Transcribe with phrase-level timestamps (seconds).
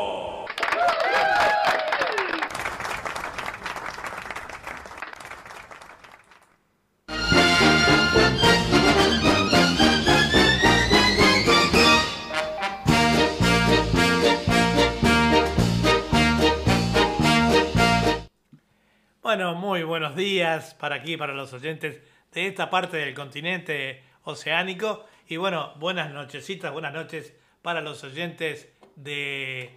[19.36, 22.00] Bueno, muy buenos días para aquí, para los oyentes
[22.34, 25.08] de esta parte del continente oceánico.
[25.28, 27.34] Y bueno, buenas nochecitas, buenas noches
[27.64, 29.72] para los oyentes de,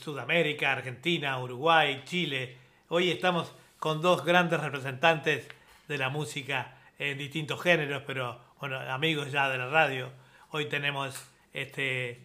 [0.00, 2.56] Sudamérica, Argentina, Uruguay, Chile.
[2.88, 5.46] Hoy estamos con dos grandes representantes
[5.86, 10.08] de la música en distintos géneros, pero bueno, amigos ya de la radio.
[10.50, 12.22] Hoy tenemos este.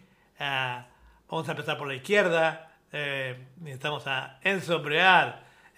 [1.28, 2.72] vamos a empezar por la izquierda.
[2.90, 4.80] Eh, estamos a Enzo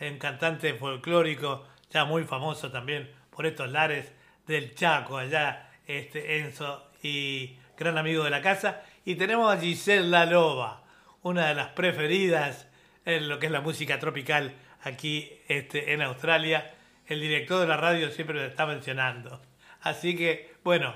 [0.00, 4.12] un cantante folclórico ya muy famoso también por estos lares
[4.46, 8.82] del Chaco, allá este Enzo y gran amigo de la casa.
[9.04, 10.84] Y tenemos a Giselle La Loba,
[11.22, 12.68] una de las preferidas
[13.04, 16.74] en lo que es la música tropical aquí este, en Australia.
[17.06, 19.40] El director de la radio siempre lo está mencionando.
[19.82, 20.94] Así que, bueno,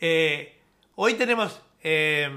[0.00, 0.60] eh,
[0.96, 2.28] hoy tenemos, eh,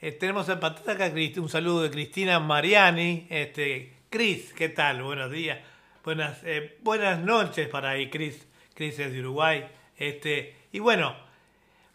[0.00, 5.02] eh, en pantalla acá un saludo de Cristina Mariani, este, Cris, ¿qué tal?
[5.02, 5.58] Buenos días.
[6.04, 8.46] Buenas, eh, buenas noches para ahí, Cris.
[8.72, 9.66] Cris es de Uruguay.
[9.96, 11.16] Este, y bueno,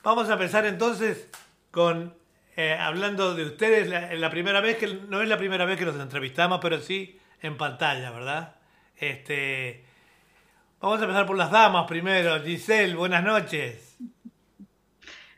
[0.03, 1.29] vamos a empezar entonces
[1.71, 2.13] con
[2.57, 3.87] eh, hablando de ustedes.
[4.19, 7.55] La, primera vez que no es la primera vez que los entrevistamos, pero sí en
[7.55, 8.57] pantalla, ¿verdad?
[8.97, 9.85] Este,
[10.81, 12.43] vamos a empezar por las damas primero.
[12.43, 13.97] Giselle, buenas noches.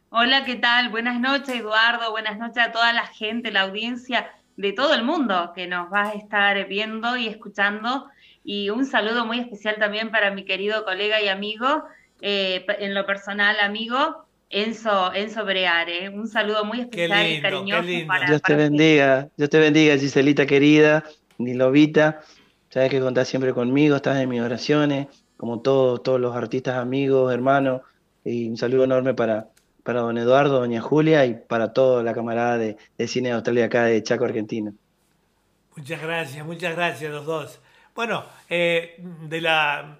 [0.10, 0.90] Hola, ¿qué tal?
[0.90, 2.10] Buenas noches, Eduardo.
[2.10, 6.10] Buenas noches a toda la gente, la audiencia de todo el mundo que nos va
[6.10, 8.08] a estar viendo y escuchando.
[8.44, 11.84] Y un saludo muy especial también para mi querido colega y amigo,
[12.22, 16.10] eh, en lo personal amigo, Enzo, Enzo Breare.
[16.10, 18.08] Un saludo muy Qué especial y lindo, qué cariñoso lindo.
[18.08, 21.04] para, Dios te para bendiga, Dios te bendiga, Giselita querida,
[21.38, 22.22] mi lobita.
[22.70, 25.08] Sabes que contás siempre conmigo, estás en mis oraciones,
[25.38, 27.82] como todos, todos los artistas amigos, hermanos.
[28.24, 29.50] Y un saludo enorme para,
[29.84, 32.78] para don Eduardo, doña Julia y para toda la camarada de,
[33.08, 34.72] Cine de Australia acá de Chaco, Argentina.
[35.76, 37.60] Muchas gracias, muchas gracias los dos.
[37.96, 39.98] Bueno, eh, de la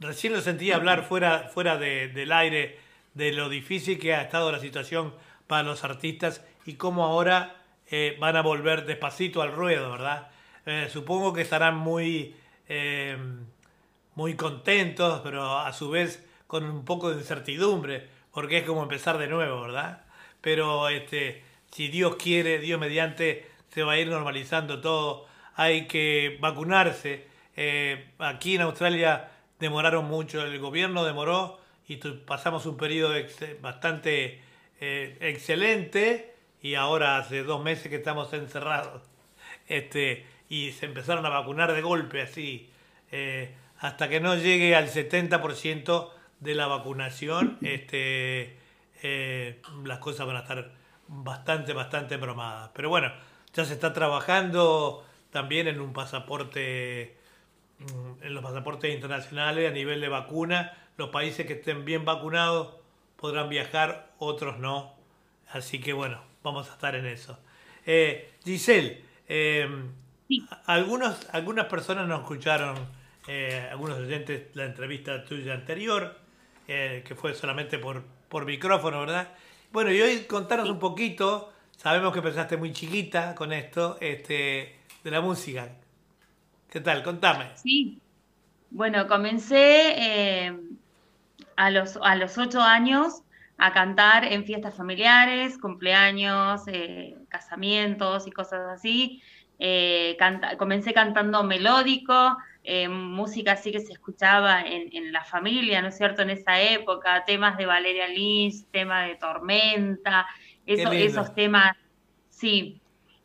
[0.00, 2.78] recién lo sentí hablar fuera, fuera de- del aire
[3.14, 5.12] de lo difícil que ha estado la situación
[5.46, 7.56] para los artistas y cómo ahora
[7.90, 10.28] eh, van a volver despacito al ruedo, ¿verdad?
[10.66, 12.34] Eh, supongo que estarán muy,
[14.14, 18.08] muy contentos, pero a su vez con un poco de incertidumbre,
[18.38, 20.02] porque es como empezar de nuevo, ¿verdad?
[20.40, 21.42] Pero este,
[21.72, 25.26] si Dios quiere, Dios mediante, se va a ir normalizando todo.
[25.56, 27.26] Hay que vacunarse.
[27.56, 31.58] Eh, aquí en Australia demoraron mucho, el gobierno demoró
[31.88, 33.12] y pasamos un periodo
[33.60, 34.40] bastante
[34.80, 36.32] eh, excelente
[36.62, 39.02] y ahora hace dos meses que estamos encerrados.
[39.66, 42.70] Este, y se empezaron a vacunar de golpe así.
[43.10, 48.56] eh, hasta que no llegue al 70% de la vacunación, este,
[49.02, 50.72] eh, las cosas van a estar
[51.08, 52.70] bastante, bastante bromadas.
[52.74, 53.12] Pero bueno,
[53.52, 57.16] ya se está trabajando también en un pasaporte,
[57.78, 60.72] mm, en los pasaportes internacionales a nivel de vacuna.
[60.96, 62.74] Los países que estén bien vacunados
[63.16, 64.94] podrán viajar otros no.
[65.50, 67.38] Así que bueno, vamos a estar en eso.
[67.86, 69.92] Eh, Giselle, em,
[70.66, 72.76] algunos, algunas personas nos escucharon,
[73.26, 76.17] eh, algunos oyentes, la entrevista tuya anterior,
[76.68, 79.32] eh, que fue solamente por, por micrófono, ¿verdad?
[79.72, 85.10] Bueno, y hoy contanos un poquito, sabemos que empezaste muy chiquita con esto, este, de
[85.10, 85.70] la música.
[86.70, 87.02] ¿Qué tal?
[87.02, 87.56] Contame.
[87.56, 87.98] Sí.
[88.70, 90.60] Bueno, comencé eh,
[91.56, 93.22] a, los, a los ocho años
[93.56, 99.22] a cantar en fiestas familiares, cumpleaños, eh, casamientos y cosas así.
[100.58, 102.36] Comencé cantando melódico,
[102.88, 106.22] música así que se escuchaba en, la familia, ¿no es cierto?
[106.22, 110.26] En esa época, temas de Valeria Lynch, temas de Tormenta,
[110.66, 111.76] esos temas,
[112.28, 112.80] sí.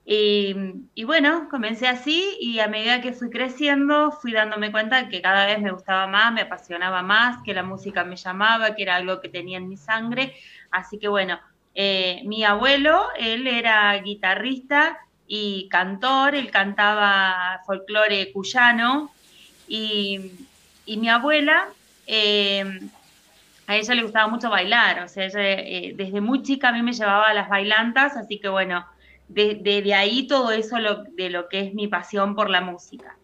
[0.05, 5.45] Y, bueno, comencé así y a medida que fui creciendo fui dándome cuenta que cada
[5.45, 9.21] vez me gustaba más, me apasionaba más, que la música me llamaba, que era algo
[9.21, 10.35] que tenía en mi sangre.
[10.71, 11.39] Así que bueno,
[11.75, 19.11] eh, mi abuelo, él era guitarrista y cantor, él cantaba folclore cuyano
[19.75, 21.67] y, mi abuela,
[22.05, 22.79] eh,
[23.65, 26.93] a ella le gustaba mucho bailar, o sea, eh, desde muy chica a mí me
[26.93, 28.85] llevaba a las bailantas, así que bueno,
[29.27, 30.77] de, ahí todo eso
[31.15, 33.17] de lo que es mi pasión por la música.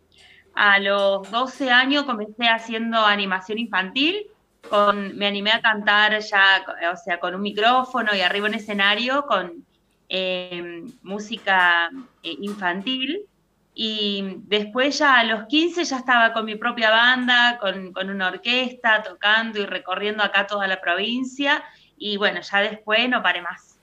[0.55, 4.25] A los 12 años comencé haciendo animación infantil,
[4.67, 9.25] con, me animé a cantar ya, o sea, con un micrófono y arriba en escenario
[9.27, 9.65] con
[10.09, 11.91] em, música
[12.23, 13.27] eh, infantil.
[13.73, 18.27] Y después ya a los 15 ya estaba con mi propia banda, con, con, una
[18.27, 21.63] orquesta, tocando y recorriendo acá toda la provincia.
[21.97, 23.79] Y bueno, ya después no paré más.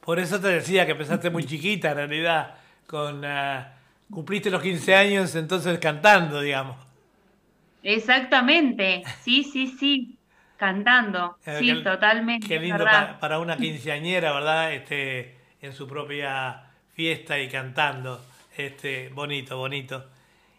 [0.00, 2.54] Por eso te decía que empezaste muy chiquita, en realidad,
[2.86, 3.74] con ah,
[4.10, 6.76] cumpliste los 15 años entonces cantando, digamos.
[7.82, 10.18] Exactamente, sí, sí, sí,
[10.56, 12.46] cantando, eh, sí, totalmente.
[12.46, 12.84] Qué lindo
[13.20, 14.72] para, una quinceañera, ¿verdad?
[14.72, 18.22] Este, en su propia fiesta y cantando,
[18.56, 20.06] este, bonito, bonito.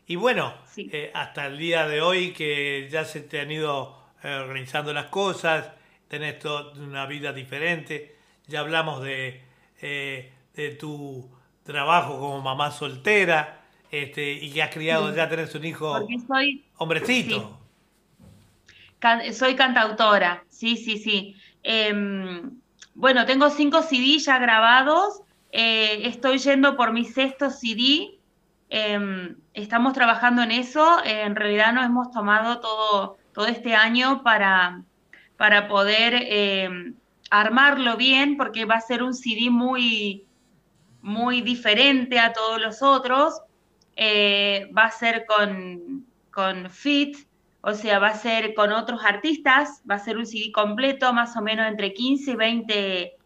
[0.07, 4.33] Y bueno, eh, hasta el día de hoy que ya se te han ido eh,
[4.33, 5.71] organizando las cosas,
[6.07, 8.21] tenés toda una vida diferente
[8.51, 9.41] ya hablamos de,
[9.81, 11.27] eh, de tu
[11.63, 17.59] trabajo como mamá soltera este, y que has criado, ya tenés un hijo soy, hombrecito.
[19.33, 21.35] soy cantautora, sí, sí, sí.
[21.63, 22.59] Em,
[22.93, 25.21] bueno, tengo cinco CD ya grabados,
[25.51, 28.19] eh, estoy yendo por mi sexto CD,
[28.69, 34.83] em, estamos trabajando en eso, en realidad nos hemos tomado todo, todo este año para,
[35.37, 36.95] para poder em,
[37.29, 40.25] armarlo bien porque va a ser un CD muy,
[41.01, 43.41] muy diferente a todos los otros.
[43.95, 47.17] Eh, va a ser con, con fit,
[47.61, 51.35] o sea, va a ser con otros artistas, va a ser un CD completo, más
[51.37, 53.17] o menos entre 15 y 20,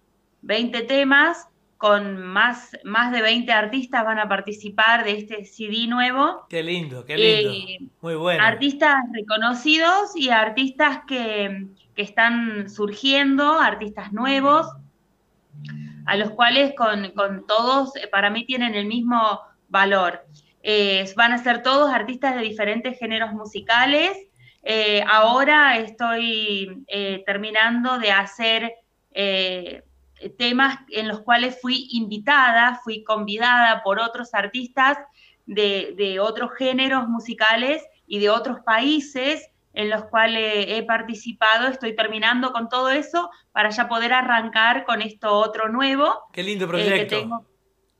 [0.42, 1.48] 20 temas,
[1.86, 6.48] con más, más de 20 artistas van a participar de este CD nuevo.
[6.50, 7.54] Qué lindo, qué lindo.
[7.54, 8.44] Eh, muy bueno.
[8.44, 14.66] Artistas reconocidos y artistas que, que están surgiendo, artistas nuevos,
[16.08, 20.26] a los cuales con, todos, eh, para mí, tienen el mismo valor.
[20.64, 24.18] Eh, van a ser todos artistas de diferentes géneros musicales.
[24.64, 26.84] Eh, ahora estoy
[27.28, 28.74] terminando de hacer
[30.38, 34.98] temas en los cuales fui invitada, fui convidada por otros artistas
[35.46, 41.68] de, de otros géneros musicales y de otros países en los cuales he participado.
[41.68, 46.24] Estoy terminando con todo eso para ya poder arrancar con esto otro nuevo.
[46.32, 46.98] Qué lindo proyecto.
[46.98, 47.46] que, tengo,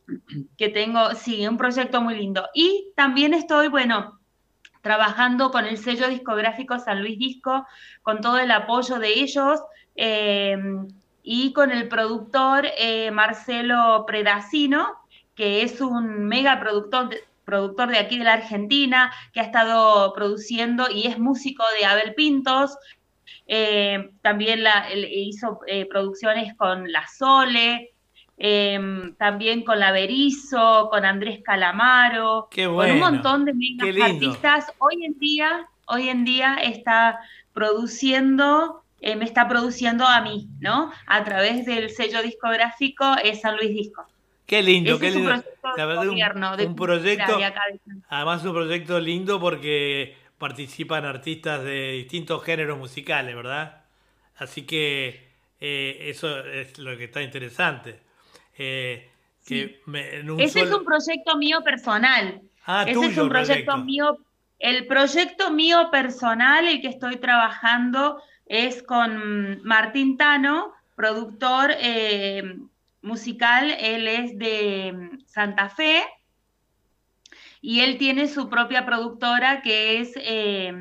[0.58, 2.48] que tengo, sí, un proyecto muy lindo.
[2.54, 4.20] Y también estoy, bueno,
[4.82, 7.66] trabajando con el sello discográfico San Luis Disco,
[8.02, 9.62] con todo el apoyo de ellos.
[9.96, 10.58] Eh,
[11.28, 14.94] y con el productor eh, Marcelo Predacino,
[15.34, 17.10] que es un mega productor,
[17.44, 22.14] productor de aquí de la Argentina, que ha estado produciendo y es músico de Abel
[22.14, 22.78] Pintos.
[23.48, 27.96] Eh, también la, hizo eh, producciones con La Sole,
[28.38, 34.72] em, también con La Berizo, con Andrés Calamaro, con un montón de artistas.
[34.78, 37.20] Hoy en día, hoy en día está
[37.52, 40.92] produciendo, eh, me está produciendo a mí, ¿no?
[41.08, 44.06] A través del sello discográfico San Luis Disco.
[44.46, 45.34] Qué lindo, qué lindo.
[45.34, 47.40] un, proyecto,
[48.10, 53.82] además un proyecto lindo porque participan artistas de distintos géneros musicales, ¿verdad?
[54.38, 55.28] Así que
[55.60, 58.00] eh, eso es lo que está interesante.
[58.58, 59.10] Eh,
[59.48, 62.42] Ese es un proyecto mío personal.
[62.66, 64.20] Ah, Ese es un proyecto, mío.
[64.60, 72.58] El proyecto mío personal, el que estoy trabajando, es con Martín Tano, productor eh,
[73.02, 76.04] musical, él es de Santa Fe.
[77.62, 80.72] Y él tiene su propia productora que es eh,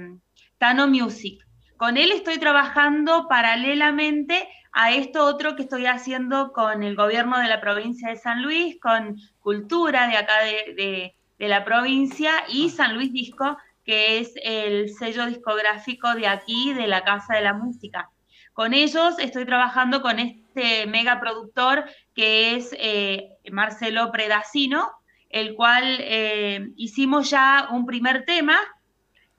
[0.58, 1.44] Tano Music.
[1.76, 7.48] Con él estoy trabajando paralelamente a esto otro que estoy haciendo con el gobierno de
[7.48, 13.12] la provincia de San Luis, con Cultura de acá de, la provincia y San Luis
[13.12, 18.10] Disco, que es el sello discográfico de aquí, de la Casa de la Música.
[18.54, 24.88] Con ellos estoy trabajando con este mega productor que es eh, Marcelo Predacino,
[25.28, 28.56] el cual eh, hicimos ya un primer tema.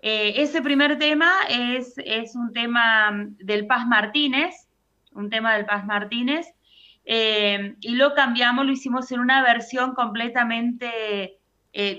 [0.01, 3.09] Eh, ese primer tema es, es, un tema
[3.39, 4.67] del Paz Martínez,
[5.13, 6.47] un tema del Paz Martínez,
[7.07, 11.37] y lo cambiamos, lo hicimos en una versión completamente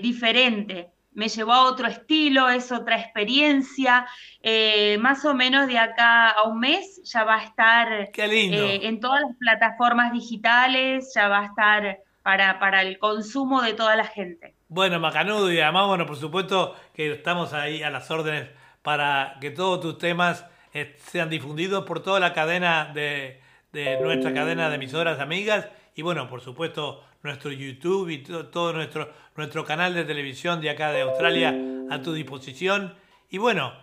[0.01, 4.05] diferente me llevó a otro estilo, es otra experiencia.
[4.43, 8.99] Eh, más o menos de acá a un mes ya va a estar eh, en
[8.99, 14.05] todas las plataformas digitales, ya va a estar para, para el consumo de toda la
[14.05, 14.53] gente.
[14.67, 18.49] Bueno, Macanudo, y además, bueno, por supuesto que estamos ahí a las órdenes
[18.83, 23.41] para que todos tus temas eh, sean difundidos por toda la cadena de,
[23.73, 29.11] de nuestra cadena de emisoras amigas y bueno, por supuesto, nuestro YouTube y todo, nuestro,
[29.35, 31.55] nuestro canal de televisión de acá de Australia
[31.89, 32.95] a tu disposición.
[33.29, 33.73] Y bueno,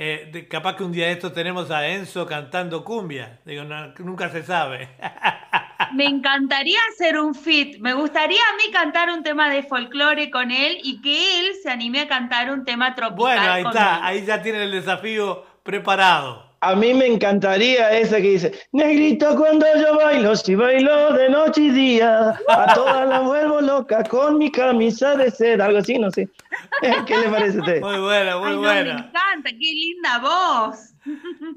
[0.00, 3.40] eh, capaz que un día de esto tenemos a Enzo cantando cumbia.
[3.44, 3.64] Digo,
[3.98, 4.88] nunca se sabe.
[5.94, 7.78] Me encantaría hacer un fit.
[7.80, 11.70] Me gustaría a mí cantar un tema de folclore con él y que él se
[11.70, 13.16] anime a cantar un tema tropical.
[13.16, 16.47] Bueno, ahí está, ahí ya tiene el desafío preparado.
[16.60, 21.60] A mí me encantaría esa que dice, negrito cuando yo bailo, si bailo de noche
[21.62, 26.10] y día, a todas las vuelvo loca con mi camisa de seda, algo así, no
[26.10, 26.28] sé.
[27.06, 27.80] ¿Qué le parece a usted?
[27.80, 28.94] Muy buena, muy buena.
[28.94, 30.94] me encanta, qué linda voz.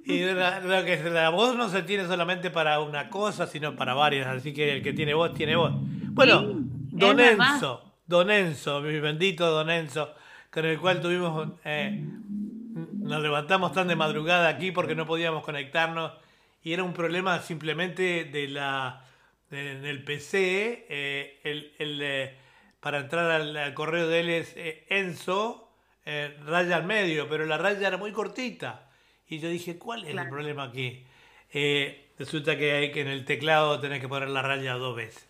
[0.06, 4.28] Y la, que la voz no se tiene solamente para una cosa, sino para varias,
[4.28, 5.72] así que el que tiene voz, tiene voz.
[5.74, 6.44] Bueno,
[6.92, 10.14] Don Enzo, Don Enzo, mi bendito Don Enzo,
[10.52, 11.50] con el cual tuvimos...
[11.66, 12.06] Eh,
[13.02, 16.14] nos levantamos tan de madrugada aquí porque no podíamos conectarnos
[16.64, 19.04] y era un problema simplemente de la
[19.50, 20.86] del PC.
[20.90, 22.38] Eh, el, eh,
[22.80, 25.70] para entrar al, correo de él es eh, Enzo,
[26.46, 28.90] raya al medio, pero la raya era muy cortita.
[29.28, 31.06] Y yo dije, ¿cuál es el problema aquí?
[32.18, 35.28] resulta que hay que en el teclado tenés que poner la raya dos veces.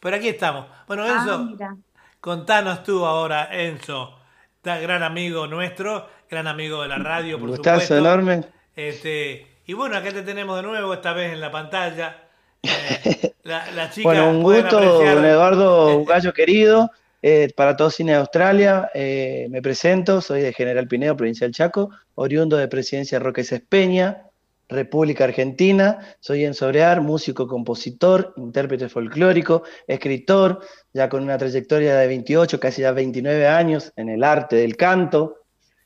[0.00, 0.66] Pero aquí estamos.
[0.88, 1.78] Bueno, ah, Enzo,
[2.20, 4.18] contanos tú ahora, Enzo,
[4.62, 7.98] gran amigo nuestro gran amigo de la radio, por Gustazo supuesto.
[7.98, 8.44] enorme.
[8.74, 12.18] Este, y bueno, acá te tenemos de nuevo, esta vez en la pantalla.
[12.64, 13.34] Eh,
[13.74, 16.92] la, chica bueno, un gusto, don Eduardo un gallo querido.
[17.20, 21.52] Eh, para todo Cine de Australia, eh, me presento, soy de General Pinedo, provincia del
[21.52, 24.28] Chaco, oriundo de Presidencia Roque Espeña,
[24.68, 25.98] República Argentina.
[26.20, 30.60] Soy en Sobrear, músico, compositor, intérprete folclórico, escritor,
[30.92, 35.41] ya con una trayectoria de 28, casi ya 29 años en el arte del canto,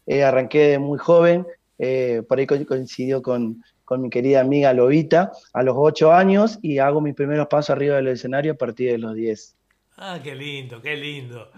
[0.06, 1.46] eh, arranqué de muy joven,
[1.78, 3.62] eh, por ahí coincidió con,
[3.98, 8.08] mi querida amiga Lobita a los 8 años y hago mis primeros pasos arriba del
[8.08, 9.54] escenario a partir de los 10.
[9.96, 11.50] Ah, qué lindo, qué lindo.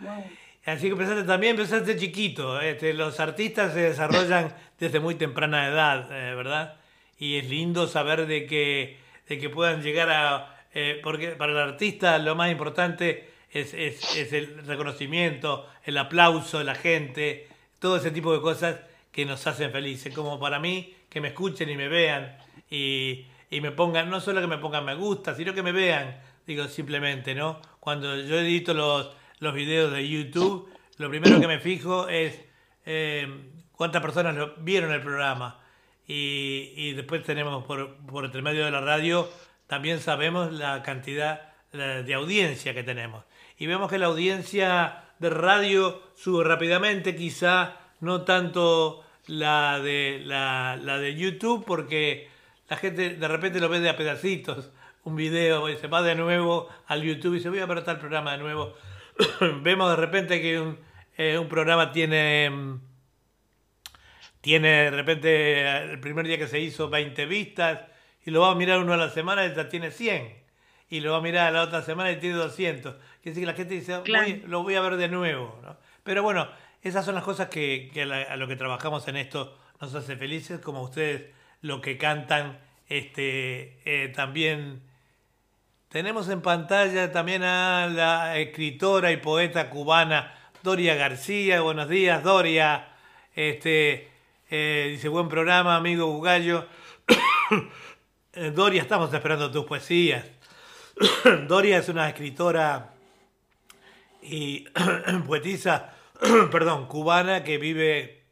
[0.64, 2.60] Así que empezaste también, empezaste chiquito.
[2.60, 6.76] Este, los artistas se desarrollan desde muy temprana edad, eh, ¿verdad?
[7.18, 10.54] Y es lindo saber de que, de que puedan llegar a...
[11.02, 16.64] porque para el artista lo más importante es, es, es el reconocimiento, el aplauso de
[16.64, 17.48] la gente,
[17.78, 18.80] todo ese tipo de cosas
[19.12, 20.14] que nos hacen felices.
[20.14, 22.36] Como para mí, que me escuchen y me vean
[22.70, 26.68] y, me pongan, no solo que me pongan me gusta, sino que me vean, digo
[26.68, 27.60] simplemente, ¿no?
[27.80, 30.68] Cuando yo edito los, los videos de YouTube,
[30.98, 32.40] lo primero que me fijo es
[32.84, 33.26] eh,
[33.72, 35.60] cuántas personas lo, vieron el programa.
[36.06, 39.28] Y, después tenemos por, por entre medio de la radio,
[39.66, 43.24] también sabemos la cantidad de audiencia que tenemos.
[43.58, 50.76] Y vemos que la audiencia de radio sube rápidamente, quizá no tanto la de, la,
[50.76, 52.28] de YouTube, porque
[52.68, 54.70] la gente de repente lo ve de a pedacitos,
[55.04, 57.98] un video, y se va de nuevo al YouTube y se voy a ver tal
[57.98, 58.74] programa de nuevo.
[59.62, 60.78] Vemos de repente que un,
[61.16, 62.50] eh, un programa tiene,
[64.40, 67.80] tiene de repente el primer día que se hizo 20 vistas
[68.24, 70.47] y lo va a mirar uno a la semana y ya tiene 100
[70.90, 72.94] y lo va a mirar la otra semana y tiene 200.
[72.94, 74.02] Quiere decir que la gente dice,
[74.46, 75.58] lo voy a ver de nuevo.
[75.62, 75.76] ¿no?
[76.02, 76.48] Pero bueno,
[76.82, 77.90] esas son las cosas que,
[78.30, 81.26] a, lo que trabajamos en esto nos hace felices, como ustedes
[81.60, 84.82] lo que cantan este, eh, también.
[85.88, 91.60] Tenemos en pantalla también a la escritora y poeta cubana Doria García.
[91.60, 92.88] Buenos días, Doria.
[93.34, 94.08] Este,
[94.50, 96.66] eh, dice, buen programa, amigo Bugallo.
[98.32, 100.37] eh, Doria, estamos esperando tus poesías.
[101.48, 102.90] Doria es una escritora
[104.22, 104.66] y
[105.26, 105.92] poetisa,
[106.50, 108.22] perdón, cubana que vive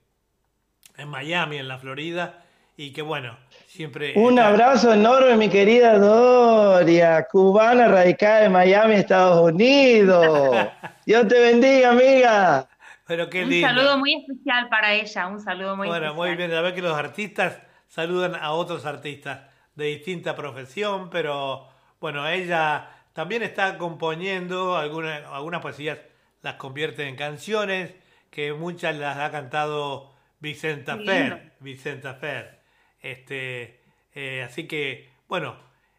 [0.96, 2.42] en Miami, en la Florida,
[2.76, 4.12] y que bueno, siempre...
[4.16, 10.56] Un abrazo enorme, mi querida Doria, cubana radicada en Miami, Estados Unidos.
[11.06, 12.68] Dios te bendiga, amiga.
[13.06, 16.28] Pero qué Un saludo muy especial para ella, un saludo muy bueno, especial.
[16.28, 17.58] muy bien, a ver que los artistas
[17.88, 19.42] saludan a otros artistas
[19.76, 21.68] de distinta profesión, pero
[22.06, 25.98] bueno, ella también está componiendo algunas, algunas poesías,
[26.40, 27.96] las convierte en canciones,
[28.30, 31.54] que muchas las ha cantado Vicenta Fer.
[31.58, 32.60] Vicenta Fer.
[33.00, 33.80] Este,
[34.14, 35.56] eh, así que, bueno,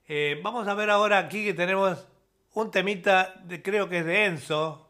[0.08, 2.08] eh, vamos a ver ahora aquí que tenemos
[2.54, 4.87] un temita, de, creo que es de Enzo.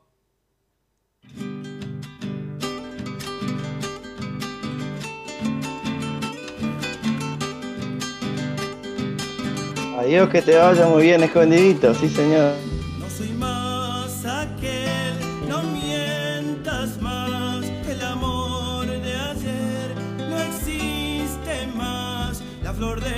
[9.97, 12.53] Adiós, que te vaya muy bien, escondidito, sí señor.
[12.99, 15.15] No soy más aquel,
[15.49, 17.65] no mientas más.
[17.65, 19.95] El amor de ayer
[20.29, 22.43] no existe más.
[22.63, 23.16] La flor del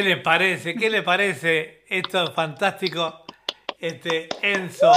[0.00, 0.74] ¿Qué le parece?
[0.76, 3.22] ¿Qué le parece esto fantástico?
[3.78, 4.90] Este Enzo.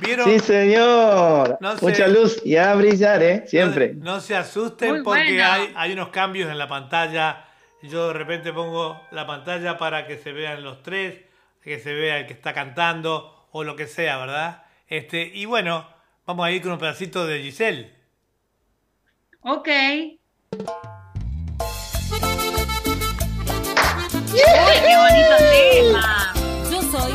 [0.00, 0.24] ¿Vieron?
[0.24, 1.58] Sí señor.
[1.60, 1.74] No.
[1.80, 3.42] Mucha luz y a brillar, ¿eh?
[3.48, 3.94] Siempre.
[3.94, 5.50] No, no se asusten Muy porque bueno.
[5.50, 7.44] hay, hay unos cambios en la pantalla.
[7.82, 11.18] Yo de repente pongo la pantalla para que se vean los tres,
[11.60, 14.62] que se vea el que está cantando o lo que sea, ¿verdad?
[14.86, 15.88] Este, y bueno,
[16.24, 17.90] vamos a ir con un pedacito de Giselle.
[19.40, 19.68] Ok.
[24.32, 26.32] Qué bonito tema.
[26.70, 27.12] Yo soy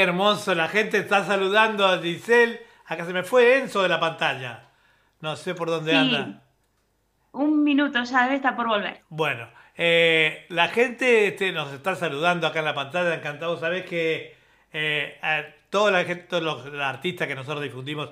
[0.00, 2.58] Qué hermoso, la gente está saludando a Giselle.
[2.86, 4.70] Acá se me fue Enzo de la pantalla.
[5.20, 5.96] No sé por dónde Sí.
[5.98, 6.42] anda.
[7.32, 9.02] Un minuto ya debe estar por volver.
[9.10, 13.58] Bueno, eh, la gente este, nos está saludando acá en la pantalla, encantado.
[13.60, 14.34] Sabés que
[14.72, 18.08] eh, a toda la gente, todos los, los artistas que nosotros difundimos,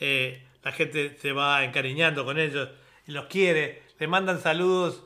[0.00, 2.68] eh, la gente se va encariñando con ellos
[3.06, 3.84] y los quiere.
[4.00, 5.04] Le mandan saludos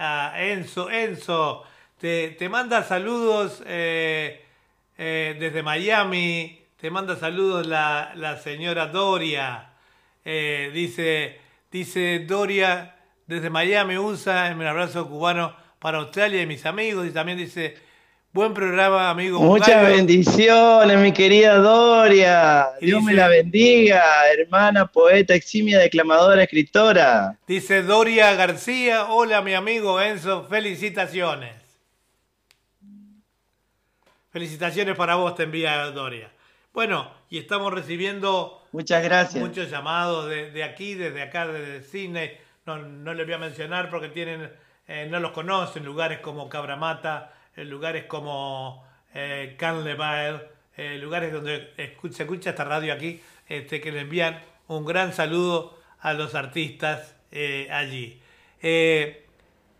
[0.00, 0.90] a Enzo.
[0.90, 1.62] Enzo,
[1.98, 4.42] te, te manda saludos eh,
[4.98, 6.60] eh, desde Miami.
[6.80, 9.70] Te manda saludos la, la señora Doria.
[10.24, 11.38] Eh, dice,
[11.70, 17.06] dice Doria, desde Miami, USA, un abrazo cubano para Australia y mis amigos.
[17.06, 17.76] Y también dice,
[18.32, 19.40] buen programa, amigo.
[19.40, 19.96] Muchas Bugallo".
[19.96, 22.66] bendiciones, mi querida Doria.
[22.80, 24.02] Y Dios me la bendiga,
[24.38, 27.38] hermana, poeta, eximia, declamadora, escritora.
[27.46, 31.65] Dice Doria García, hola mi amigo Enzo, felicitaciones.
[34.36, 36.30] Felicitaciones para vos, te envía Doria.
[36.74, 39.42] Bueno, y estamos recibiendo Muchas gracias.
[39.42, 42.38] muchos llamados de, de aquí, desde acá, desde Cine.
[42.66, 44.52] No, no les voy a mencionar porque tienen,
[44.88, 49.56] eh, no los conocen, lugares como Cabramata, eh, lugares como eh,
[50.76, 51.72] eh, lugares donde
[52.10, 57.16] se escucha esta radio aquí, este, que le envían un gran saludo a los artistas
[57.32, 58.20] eh, allí.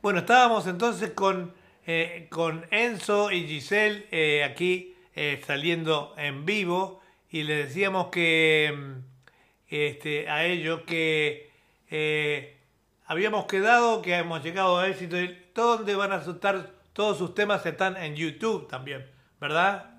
[0.00, 1.52] Bueno, estábamos entonces con,
[1.86, 8.72] eh, con Enzo y Giselle eh, aquí eh, saliendo en vivo y le decíamos que
[8.76, 8.92] mm,
[9.68, 11.50] este, a ellos que
[11.90, 12.56] eh,
[13.06, 15.18] habíamos quedado, que hemos llegado a éxito.
[15.20, 16.70] y ¿Dónde van a estar?
[16.92, 19.06] Todos sus temas están en YouTube también,
[19.40, 19.90] ¿verdad?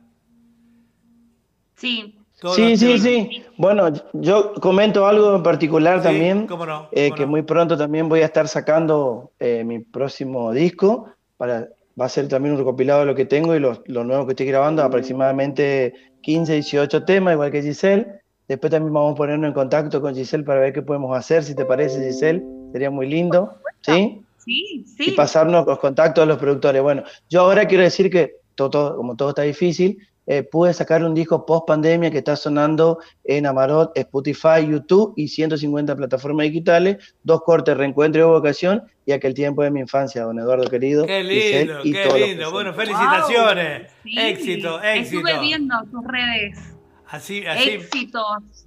[1.76, 3.45] Sí, Todos Sí, sí, sí.
[3.58, 7.28] Bueno, yo comento algo en particular Sí, también, cómo no, eh, cómo que no.
[7.28, 11.10] muy pronto también voy a estar sacando eh, mi próximo disco.
[11.38, 14.25] Para, va a ser también un recopilado de lo que tengo y lo, lo nuevo
[14.25, 18.05] que estoy grabando, aproximadamente 15, 18 temas, igual que Giselle.
[18.47, 21.55] Después también vamos a ponernos en contacto con Giselle para ver qué podemos hacer, si
[21.55, 22.43] te parece, Giselle.
[22.71, 23.57] Sería muy lindo.
[23.81, 24.21] ¿Sí?
[24.38, 25.12] sí, y sí.
[25.12, 26.81] pasarnos los contactos de los productores.
[26.81, 29.97] Bueno, yo ahora quiero decir que todo, todo- como todo está difícil,
[30.28, 35.30] eh, pude sacar un disco post pandemia que está sonando en Amarot, Spotify, YouTube y
[35.30, 40.38] 150 plataformas digitales, dos cortes, reencuentro y vocación y aquel tiempo de mi infancia, don
[40.38, 41.06] Eduardo querido.
[41.06, 42.52] Qué Giselle lindo, y qué lindo.
[42.52, 43.82] Bueno, felicitaciones.
[43.84, 44.20] Wow, sí.
[44.20, 45.28] Éxito, éxito.
[45.28, 46.60] Estuve viendo tus redes.
[47.08, 47.70] Así, así.
[47.70, 48.26] Éxitos.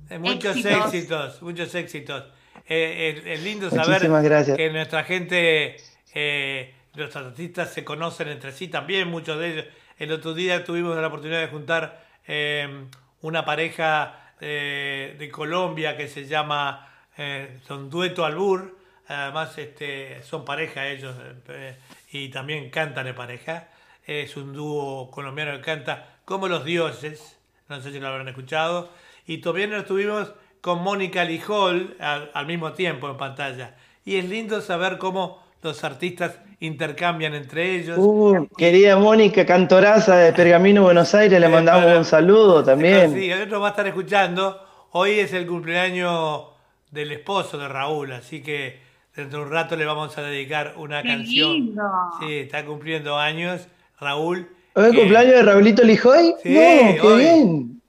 [0.09, 0.94] Eh, Muchos éxitos.
[0.94, 2.25] éxitos, muchos éxitos.
[2.66, 4.01] Eh, es, es lindo saber
[4.57, 5.77] que nuestra gente,
[6.14, 9.64] eh, los artistas se conocen entre sí también, muchos de ellos.
[10.00, 12.86] El otro día tuvimos la oportunidad de juntar eh,
[13.20, 20.42] una pareja eh, de Colombia que se llama, eh, son Dueto Albur, además este, son
[20.46, 21.14] pareja ellos
[21.48, 21.76] eh,
[22.12, 23.68] y también cantan en pareja.
[24.06, 28.90] Es un dúo colombiano que canta como los dioses, no sé si lo habrán escuchado.
[29.26, 30.32] Y también estuvimos
[30.62, 33.76] con Mónica Lijol al mismo tiempo en pantalla.
[34.06, 37.96] Y es lindo saber cómo los artistas intercambian entre ellos.
[37.99, 43.14] Uh, querida Mónica Cantoraza de Pergamino, Buenos Aires, le Eh, mandamos para- un saludo también.
[43.14, 44.61] Sí, él nos va a estar escuchando.
[44.92, 46.44] Hoy es el cumpleaños
[46.90, 48.81] del esposo de Raúl, así que
[49.14, 51.53] dentro de un rato le vamos a dedicar una Qué canción.
[51.53, 51.83] lindo.
[52.20, 53.68] Sí, está cumpliendo años
[54.01, 54.49] Raúl.
[54.75, 56.35] ¿Hoy es que- cumpleaños de Raulito Lijoy?
[56.42, 56.61] Sí, no,
[56.94, 57.20] qué hoy.
[57.23, 57.81] bien.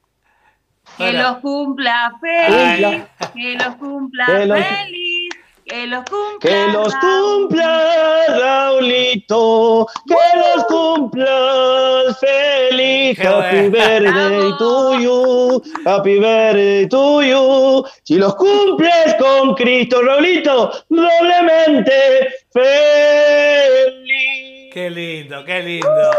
[0.98, 1.24] Que Bueno.
[1.24, 3.04] los cumpla feliz,
[3.34, 4.56] que los cumpla feliz,
[5.72, 6.38] Que los cumpla.
[6.50, 7.48] Que los Raúl.
[7.48, 13.18] cumpla Raulito, que los cumpla feliz.
[13.18, 13.72] Qué Happy bueno.
[13.72, 17.86] birthday to you, happy birthday to you.
[18.04, 21.94] Si los cumples con Cristo, Raulito, doblemente
[22.52, 24.04] feliz.
[24.74, 26.12] Qué lindo, qué lindo.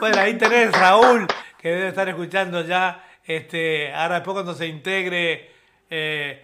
[0.00, 3.00] bueno, ahí tenés Raúl, que debe estar escuchando ya.
[3.24, 5.50] Este, ahora después cuando se integre
[5.88, 6.42] eh,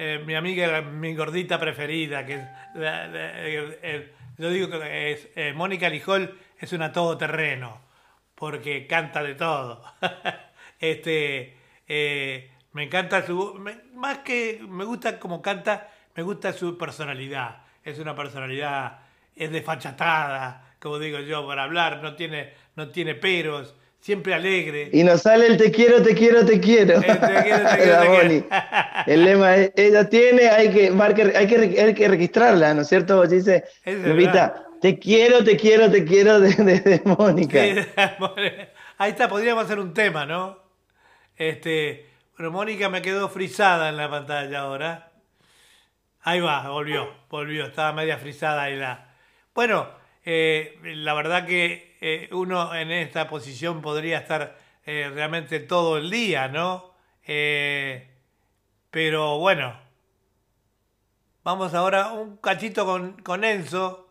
[0.00, 2.36] eh, mi amiga, mi gordita preferida, que
[2.74, 3.08] la-
[4.38, 7.80] yo digo que es eh, Mónica Lijol es una todoterreno,
[8.34, 9.82] porque canta de todo.
[10.80, 11.56] este,
[11.88, 17.62] eh, me encanta su, me- más que me gusta como canta, me gusta su personalidad.
[17.84, 19.00] Es una personalidad,
[19.34, 23.74] es desfachatada, como digo yo, para hablar, no tiene, no tiene peros,
[24.08, 24.88] siempre alegre.
[24.90, 26.94] Y nos sale el te quiero, te quiero, te quiero.
[27.00, 28.44] Eh, te quiero, te quiero, te.
[29.12, 32.88] El lema es, ella tiene, hay que, marque- hay que, hay que registrarla, ¿no es
[32.88, 33.22] cierto?
[33.26, 37.60] Dice, Lupita, te quiero, te quiero, te quiero de, de- de Mónica.
[38.96, 40.58] Ahí está, podríamos hacer un tema, ¿no?
[41.36, 45.12] Este, bueno, Mónica me quedó frisada en la pantalla ahora.
[46.22, 49.14] Ahí va, volvió, volvió, estaba media frisada ahí la.
[49.54, 49.86] Bueno,
[50.24, 54.56] eh, la verdad que eh, uno en esta posición podría estar
[54.86, 56.94] eh, realmente todo el día, ¿no?
[57.26, 58.08] Eh,
[58.90, 59.78] pero bueno,
[61.44, 64.08] vamos ahora un cachito con, con Enzo.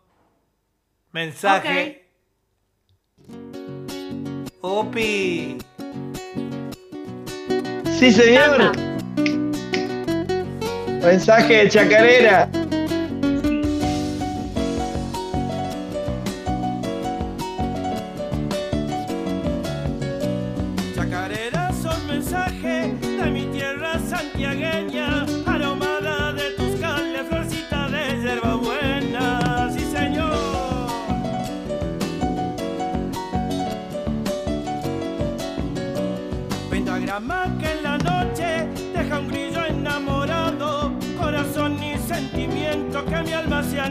[1.11, 2.05] Mensaje.
[4.61, 5.57] Opi.
[7.97, 8.75] Sí, señor.
[11.01, 12.66] Mensaje de chacarera.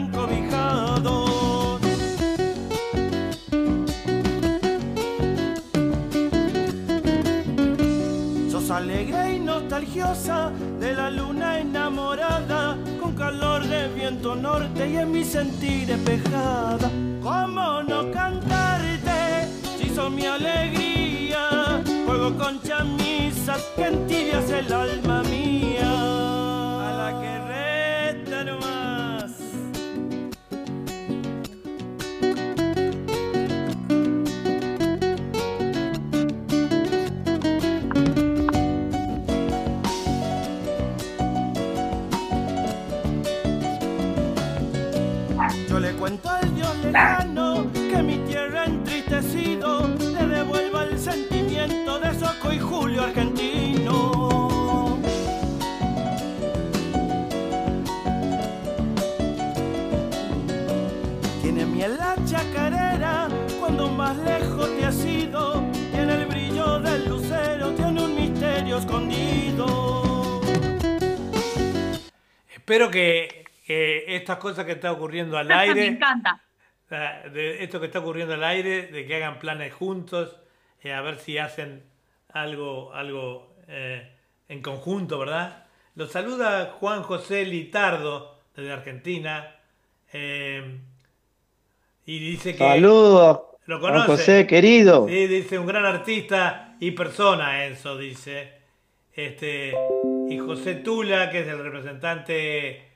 [0.05, 1.79] Cobijado.
[8.51, 15.11] Sos alegre y nostalgiosa de la luna enamorada, con calor de viento norte y en
[15.11, 16.89] mi sentir despejada.
[17.21, 21.81] ¿Cómo no cantarte si son mi alegría?
[22.05, 25.36] Juego con chamisas que entibias el alma mía.
[45.69, 52.13] Yo le cuento al Dios lejano que mi tierra entristecido le devuelva el sentimiento de
[52.19, 54.99] Soco y Julio argentino.
[61.41, 63.27] Tiene miel la chacarera
[63.59, 65.63] cuando más lejos te has ido.
[65.91, 70.41] Tiene el brillo del lucero, tiene un misterio escondido.
[72.53, 73.36] Espero que,
[73.67, 76.41] que estas cosas que está ocurriendo al Me aire, encanta.
[76.89, 80.37] ah, de esto que está ocurriendo al aire, de que hagan planes juntos,
[80.81, 81.83] eh, a ver si hacen
[82.29, 84.09] algo, algo eh,
[84.47, 85.65] en conjunto, ¿verdad?
[85.95, 89.55] Los saluda Juan José Litardo desde Argentina
[90.13, 90.79] eh,
[92.05, 93.41] y dice que Saludos.
[93.65, 94.07] lo Juan conoce.
[94.07, 95.07] José, querido.
[95.09, 98.53] Sí, dice un gran artista y persona, Enzo, dice.
[99.13, 99.73] Este,
[100.29, 102.86] y José Tula, que es el representante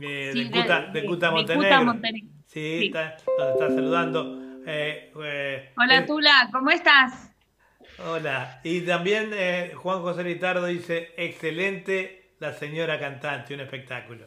[0.00, 1.68] eh, Sí, de, Cuta, de- de de- Cuta de Montenegro.
[1.68, 2.28] Cuta Montenegro.
[2.46, 2.86] Sí, Sí.
[2.86, 4.38] Está, nos está saludando.
[4.66, 7.30] Eh, eh, Hola eh, Tula, ¿cómo estás?
[8.06, 8.60] Hola.
[8.64, 14.26] Y también eh, Juan José Litardo dice, excelente la señora cantante, un espectáculo.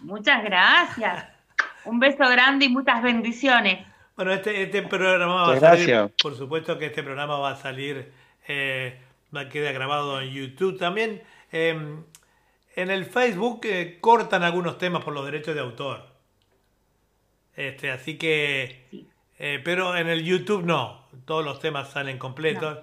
[0.00, 1.26] Muchas gracias.
[1.84, 3.86] Un beso grande y muchas bendiciones.
[4.16, 6.10] Bueno, este, este programa va a salir, gracias.
[6.22, 8.12] por supuesto que este programa va a salir,
[8.48, 9.00] eh,
[9.34, 11.22] va a quedar grabado en YouTube también.
[11.52, 11.96] eh,
[12.76, 16.06] en el Facebook eh, cortan algunos temas por los derechos de autor.
[17.56, 19.06] Este, así que, Sí.
[19.38, 22.78] eh, pero en el YouTube no, todos los temas salen completos.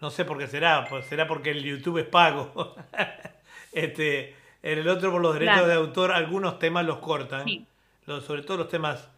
[0.00, 2.76] No, sé por qué será, pues será porque el YouTube es pago.
[3.72, 5.68] este, en el otro por los derechos Claro.
[5.68, 7.66] de autor algunos temas los cortan Sí.
[8.06, 9.08] los- sobre todo los temas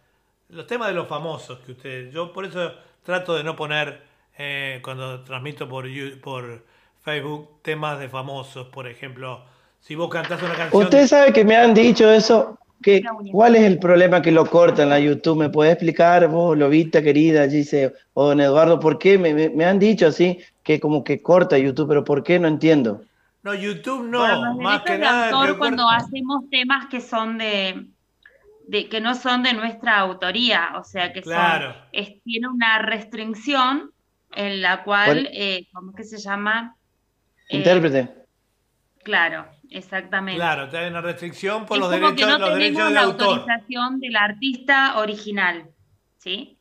[0.49, 2.73] los temas de los famosos que ustedes yo por eso
[3.03, 4.01] trato de no poner
[4.37, 5.85] eh, cuando transmito por
[6.19, 6.63] por
[7.03, 9.45] Facebook temas de famosos por ejemplo
[9.81, 10.83] Si vos cantás una canción.
[10.83, 13.01] Usted sabe que me han dicho eso, que.
[13.31, 15.37] ¿cuál es el problema que lo cortan en la YouTube?
[15.39, 19.17] ¿Me puede explicar vos, Lobita querida, Gise, o don Eduardo, por qué?
[19.17, 22.39] Me, me- me han dicho así, que como que corta YouTube, pero ¿por qué?
[22.39, 23.01] No entiendo.
[23.43, 25.29] No, YouTube no, los más que nada.
[25.31, 27.87] autor cuando corta- hacemos temas que son de,
[28.67, 31.75] de que no son de nuestra autoría, o sea que son- Claro.
[31.91, 33.91] es- tiene una restricción
[34.33, 36.75] en la cual, eh, ¿cómo es que se llama?
[37.49, 38.09] Eh, Intérprete.
[39.03, 40.37] Claro, exactamente.
[40.37, 42.87] Claro, te hay una restricción por es los como que derechos, no los tenemos derechos
[42.87, 43.27] de la autor.
[43.39, 45.69] autorización del artista original,
[46.17, 46.57] ¿sí?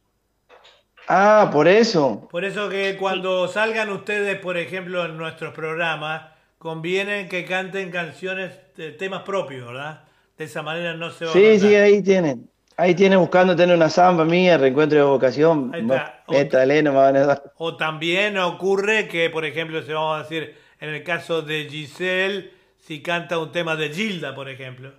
[1.08, 2.28] Ah, por eso.
[2.30, 6.22] Por eso que cuando salgan ustedes, por ejemplo, en nuestros programas,
[6.58, 10.04] conviene que canten canciones, de temas propios, ¿verdad?
[10.38, 12.48] De esa manera no se va a Sí, sí, ahí tienen.
[12.76, 15.70] Ahí tienen buscando tener una samba mía, reencuentro de vocación.
[15.74, 16.22] Ahí está.
[16.28, 17.52] Esta Elena me van a dar.
[17.56, 22.52] O también ocurre que, por ejemplo, se vamos a decir, en el caso de Giselle,
[22.80, 24.92] si canta un tema de Gilda, por ejemplo.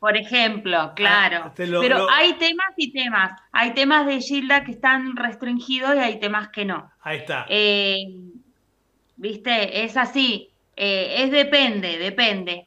[0.00, 1.52] Por ejemplo, claro.
[1.54, 3.40] te lo- Pero lo- hay temas y temas.
[3.52, 6.90] Hay temas de Gilda que están restringidos y hay temas que no.
[7.02, 7.46] Ahí está.
[7.48, 8.06] Eh,
[9.16, 10.50] Viste, es así.
[10.76, 12.66] Eh, es depende, depende.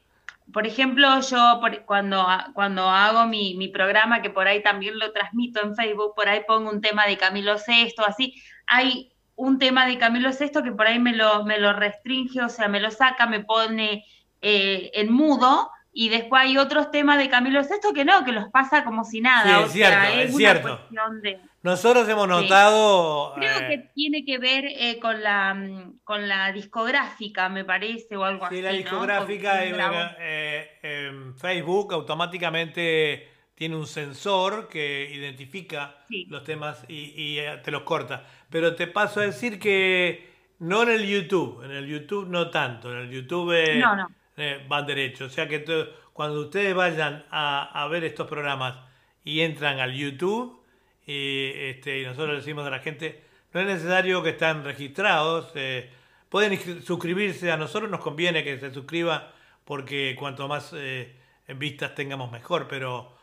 [0.52, 5.12] Por ejemplo, yo por- cuando, cuando hago mi, mi programa, que por ahí también lo
[5.12, 8.34] transmito en Facebook, por ahí pongo un tema de Camilo Sesto, así.
[8.66, 12.48] Hay un tema de Camilo Sesto que por ahí me lo, me lo restringe, o
[12.48, 14.04] sea, me lo saca, me pone
[14.42, 15.70] eh, en mudo.
[15.98, 19.22] Y después hay otros temas de Camilo Sesto que no, que los pasa como si
[19.22, 19.44] nada.
[19.44, 20.80] Sí, es o sea, cierto, es cierto.
[21.22, 22.30] de, Nosotros hemos Sí.
[22.42, 23.32] notado...
[23.36, 28.14] Creo eh, que tiene que ver eh, con la mm, con la discográfica, me parece,
[28.14, 28.62] o algo Sí, así.
[28.62, 28.76] la ¿no?
[28.76, 29.96] discográfica eh, grabó.
[30.18, 36.26] eh, en Facebook automáticamente tiene un sensor que identifica Sí.
[36.28, 38.24] los temas y, y, te los corta.
[38.50, 42.92] Pero te paso a decir que no en el YouTube, en el YouTube no tanto,
[42.92, 44.08] en el YouTube No, no.
[44.36, 45.24] Eh, van derecho.
[45.24, 45.64] O sea que
[46.12, 48.76] cuando ustedes vayan a, ver estos programas
[49.24, 50.60] y entran al YouTube,
[51.06, 53.22] y, este, y nosotros le decimos a la gente,
[53.52, 55.88] no es necesario que estén registrados, eh,
[56.28, 59.22] pueden suscribirse, a nosotros nos conviene que se suscriban
[59.64, 61.14] porque cuanto más eh,
[61.48, 63.14] vistas tengamos mejor, pero,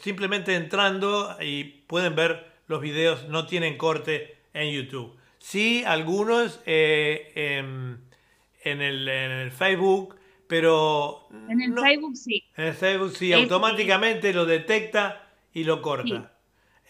[0.00, 5.16] simplemente entrando y pueden ver los videos, no tienen corte en YouTube.
[5.38, 8.00] Sí, algunos en
[8.64, 10.16] el, en el Facebook,
[10.48, 11.28] pero...
[11.48, 12.44] En el no- Facebook sí.
[12.56, 16.06] en el Facebook sí, Es- automáticamente lo detecta y lo corta.
[16.08, 16.22] Sí.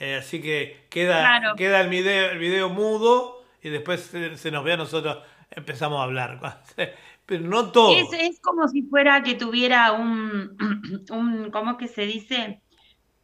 [0.04, 1.54] Eh, así que queda, Claro.
[1.56, 5.18] queda el, video, el video mudo y después se, se nos ve a nosotros,
[5.50, 6.62] empezamos a hablar.
[7.26, 7.96] Pero no todo.
[7.96, 10.56] Es, es como si fuera que tuviera un,
[11.10, 12.60] un, ¿cómo es que se dice?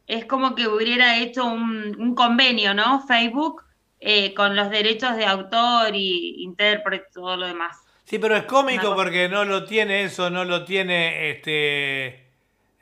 [0.07, 2.99] Es como que hubiera hecho un, un convenio, ¿no?
[3.07, 3.63] Facebook
[4.01, 7.77] eh, con los derechos de autor y intérprete, todo lo demás.
[8.05, 12.25] Sí, pero es cómico Una porque no lo tiene eso, no lo tiene este.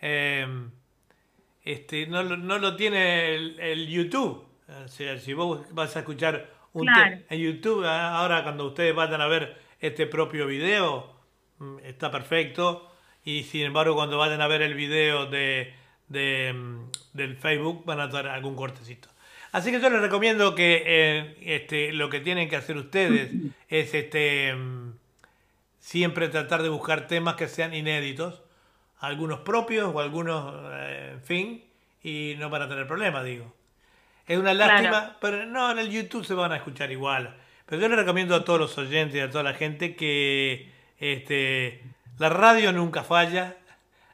[0.02, 0.72] em,
[1.64, 4.46] este no, lo- no lo tiene el, el YouTube.
[4.84, 7.20] O sea, si vos vas a escuchar un Claro.
[7.30, 11.14] en YouTube, ah, ahora cuando ustedes vayan a ver este propio video,
[11.60, 12.90] mm, está perfecto.
[13.24, 15.74] Y sin embargo, cuando vayan a ver el video de,
[16.08, 19.10] de, mm, del Facebook, van a tener algún cortecito.
[19.52, 23.32] Así que yo les recomiendo que eh, este, lo que tienen que hacer ustedes
[23.70, 24.56] es este.
[25.82, 28.42] Siempre tratar de buscar temas que sean inéditos,
[29.00, 31.66] algunos propios o algunos, eh, en fin,
[32.04, 33.54] y no van a tener problemas, digo.
[34.28, 35.16] Es una lástima, Claro.
[35.20, 37.36] pero no, en el YouTube se van a escuchar igual.
[37.66, 41.82] Pero yo le recomiendo a todos los oyentes y a toda la gente que este,
[42.20, 43.58] la radio nunca falla,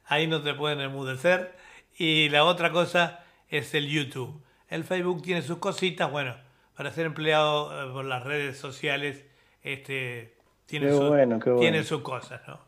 [0.06, 1.56] ahí no te pueden enmudecer.
[1.98, 4.42] Y la otra cosa es el YouTube.
[4.70, 6.36] El Facebook tiene sus cositas, bueno,
[6.76, 9.26] para ser empleado eh, por las redes sociales,
[9.64, 10.37] este,
[10.68, 11.62] tiene, Qué su- bueno, qué bueno.
[11.62, 12.60] tiene sus cosas, ¿no?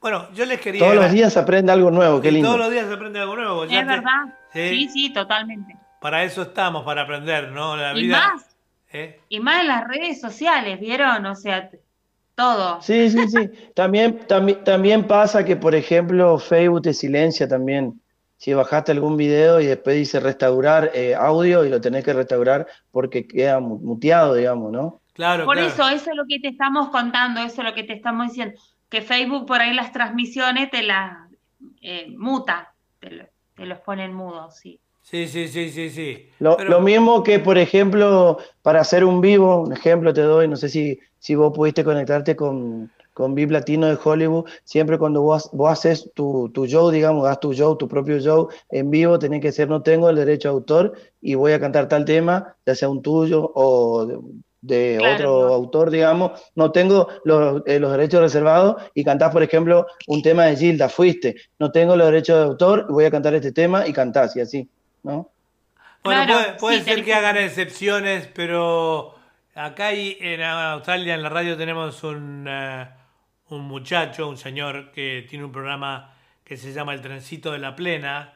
[0.00, 0.80] Bueno, yo les quería...
[0.80, 2.48] Todos los días aprende algo nuevo, qué y lindo.
[2.48, 3.64] Todos los días aprende algo nuevo.
[3.64, 4.10] ya ¿Es te- verdad?
[4.52, 4.68] Sí.
[4.68, 5.76] Sí, sí, totalmente.
[6.00, 7.76] Para eso estamos, para aprender, ¿no?
[7.76, 8.18] La Y vida...
[8.34, 8.56] más,
[8.92, 9.20] ¿eh?
[9.30, 11.24] y más en las redes sociales, ¿vieron?
[11.24, 11.70] O sea,
[12.34, 12.82] todo.
[12.82, 13.50] Sí, sí, sí.
[13.74, 18.00] También, también, también pasa que, por ejemplo, Facebook te silencia también.
[18.36, 22.66] Si bajaste algún video y después dice restaurar eh, audio y lo tenés que restaurar
[22.90, 25.00] porque queda mu- muteado, digamos, ¿no?
[25.14, 25.68] Claro, Por claro.
[25.70, 28.60] eso, eso es lo que te estamos contando, eso es lo que te estamos diciendo,
[28.88, 31.16] que Facebook por ahí las transmisiones te las
[31.80, 33.24] eh, muta, te, lo-
[33.56, 34.80] te los pone en mudo, sí.
[35.02, 36.28] Sí, sí, sí, sí, sí.
[36.40, 40.48] Lo, Pero- lo mismo que, por ejemplo, para hacer un vivo, un ejemplo te doy,
[40.48, 45.20] no sé si, si vos pudiste conectarte con, con VIP Latino de Hollywood, siempre cuando
[45.22, 49.18] vos, vos haces tu, tu show, digamos, das tu show, tu propio show en vivo,
[49.18, 52.56] tenés que ser, no tengo el derecho de autor y voy a cantar tal tema,
[52.66, 54.22] ya sea un tuyo o
[54.66, 55.54] de, Claro, otro no.
[55.54, 60.46] autor, digamos, no tengo los, eh, los derechos reservados y cantás, por ejemplo, un tema
[60.46, 63.92] de Gilda, fuiste, no tengo los derechos de autor, voy a cantar este tema y
[63.92, 64.68] cantás y así,
[65.02, 65.30] ¿no?
[66.02, 69.14] Bueno, Claro, puede, puede sí, ser que hagan excepciones, pero
[69.54, 72.88] acá y en Australia, en la radio, tenemos un, eh,
[73.48, 77.74] un muchacho, un señor que tiene un programa que se llama El Trencito de la
[77.74, 78.34] Plena,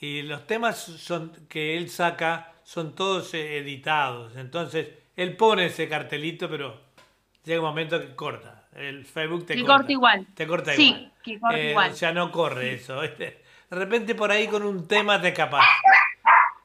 [0.00, 4.36] y los temas son, que él saca son todos editados.
[4.36, 4.88] Entonces,
[5.22, 6.80] él pone ese cartelito, pero
[7.44, 8.68] llega un momento que corta.
[8.74, 9.76] El Facebook te Que corta.
[9.78, 10.26] corta igual.
[10.34, 11.12] Te corta Sí, igual.
[11.22, 11.94] que corta Eh, igual.
[11.94, 13.00] Sea, no corre eso.
[13.00, 13.36] De
[13.70, 15.66] repente por ahí con un tema te escapas.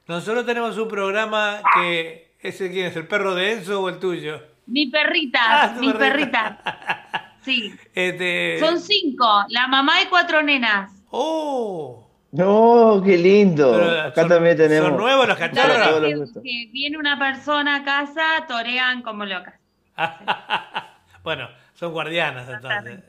[0.06, 2.34] Nosotros tenemos un programa que...
[2.40, 2.96] ¿Ese quién es?
[2.96, 4.40] ¿El perro de Enzo o el tuyo?
[4.66, 6.58] Mi perrita, Ah, mi perrita.
[6.62, 7.20] perrita.
[7.44, 7.74] Sí.
[7.94, 8.58] Este...
[8.58, 10.90] Son cinco, la mamá y cuatro nenas.
[11.10, 12.03] ¡Oh!
[12.34, 13.74] No, qué lindo.
[13.78, 14.88] Pero Acá son- también tenemos.
[14.88, 16.32] ¿Son nuevos los cachorros?
[16.42, 19.54] que, viene una persona a casa, torean como locas.
[21.22, 23.04] bueno, son guardianas entonces.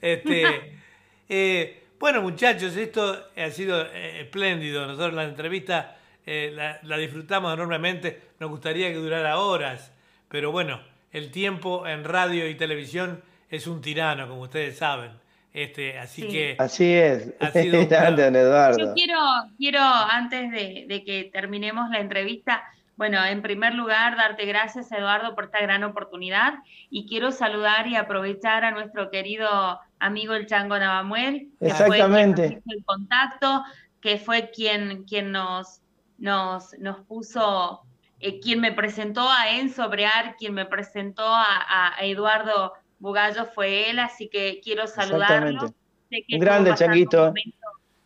[0.00, 0.80] Este,
[1.28, 4.84] eh, bueno, muchachos, esto ha sido eh, espléndido.
[4.84, 5.96] Nosotros la entrevista
[6.26, 8.20] eh, la, la disfrutamos enormemente.
[8.40, 9.92] Nos gustaría que durara horas,
[10.28, 10.80] pero bueno,
[11.12, 15.12] el tiempo en radio y televisión es un tirano, como ustedes saben.
[15.52, 16.28] Este, así Sí.
[16.28, 17.34] que Así es.
[17.40, 18.94] Ha sido don Yo Eduardo.
[18.94, 19.18] quiero,
[19.58, 22.62] quiero antes de, de que terminemos la entrevista,
[22.96, 26.54] bueno, en primer lugar, darte gracias, Eduardo, por esta gran oportunidad
[26.90, 31.92] y quiero saludar y aprovechar a nuestro querido amigo el Chango Navamuel, que fue quien
[31.92, 32.42] Exactamente.
[32.42, 33.64] nos hizo el contacto,
[34.00, 35.80] que fue quien, quien nos,
[36.18, 37.82] nos, nos puso,
[38.20, 43.90] eh, quien me presentó a Enzo Brear, quien me presentó a, a Eduardo Bugallo fue
[43.90, 45.48] él, así que quiero saludarlo.
[45.48, 45.74] Exactamente.
[46.10, 47.28] Sé que Un grande, Changuito.
[47.30, 47.34] un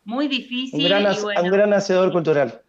[0.05, 0.81] Muy difícil.
[0.81, 2.63] Un gran, y hac- bueno, un gran hacedor cultural.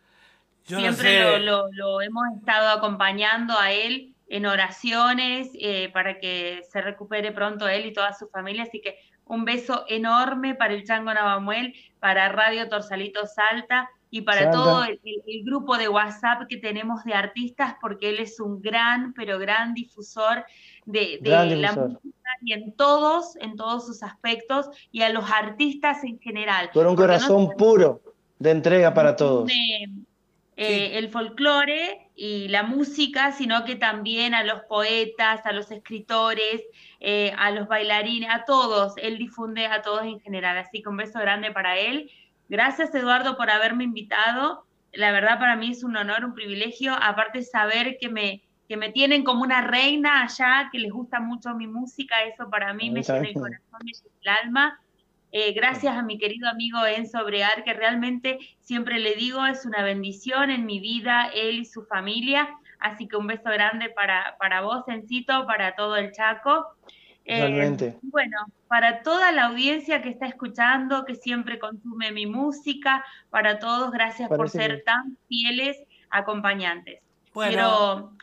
[0.65, 1.23] yo no siempre sé.
[1.23, 7.31] lo, lo- lo hemos estado acompañando a él en oraciones eh, para que se recupere
[7.31, 8.63] pronto él y toda su familia.
[8.63, 14.43] Así que un beso enorme para el Chango Navamuel, para Radio Torsalito Salta y para
[14.43, 14.57] Salta.
[14.57, 18.61] todo el, el- el grupo de WhatsApp que tenemos de artistas, porque él es un
[18.61, 20.45] gran, pero gran difusor
[20.85, 26.19] de, la música y en todos, en todos sus aspectos y a los artistas en
[26.19, 26.69] general.
[26.73, 28.01] Con un no corazón puro
[28.39, 29.47] de entrega para todos.
[29.47, 29.89] de,
[30.57, 36.61] eh, el folclore y la música, sino que también a los poetas, a los escritores,
[37.01, 38.93] eh, a los bailarines, a todos.
[38.97, 40.57] Él difunde a todos en general.
[40.57, 42.09] Así que un beso grande para él.
[42.47, 44.65] Gracias, Eduardo, por haberme invitado.
[44.93, 46.93] La verdad, para mí es un honor, un privilegio.
[47.01, 51.53] Aparte, saber que me, que me tienen como una reina allá, que les gusta mucho
[51.53, 54.79] mi música, eso para mí me llena el corazón, me llena el alma.
[55.31, 59.83] Eh, gracias a mi querido amigo Enzo Brear, que realmente siempre le digo es una
[59.83, 62.49] bendición en mi vida, él y su familia.
[62.79, 66.67] Así que un beso grande para, para vos, Encito, para todo el Chaco.
[67.25, 67.97] Eh, Realmente.
[68.03, 68.37] bueno,
[68.67, 74.29] para toda la audiencia que está escuchando, que siempre consume mi música, para todos, gracias
[74.29, 75.77] por ser tan fieles
[76.11, 77.01] acompañantes.
[77.33, 78.14] Bueno, Quiero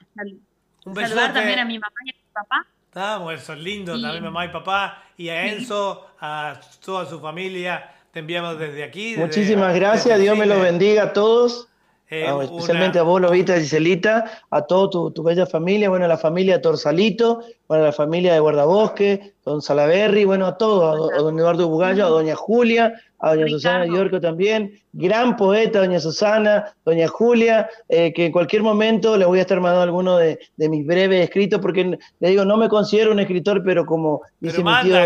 [0.84, 1.32] un saludar besote.
[1.32, 2.66] también a mi mamá y a mi papá.
[2.94, 5.02] Ah, bueno, son lindos Y- también mamá y papá.
[5.16, 5.46] Y a.
[5.46, 9.10] Enzo, a toda su familia, te enviamos desde aquí.
[9.12, 11.68] desde- Muchísimas gracias, desde Dios me los bendiga a todos,
[12.12, 16.04] eh, a- una- especialmente a vos, Lobita Giselita, a toda tu, tu bella familia, bueno,
[16.04, 20.84] a la familia Torsalito, bueno, a la familia de Guardabosque, don Salaberry, bueno, a todos,
[20.94, 23.58] a, do- a don Eduardo Bugallo, a doña Julia, a doña Ricardo.
[23.58, 29.24] Susana Diorco también, gran poeta, doña Susana, doña Julia, eh, que en cualquier momento le
[29.24, 32.68] voy a estar mandando alguno de, de mis breves escritos, porque le digo, no me
[32.68, 34.96] considero un escritor, pero como dice Pero mi tío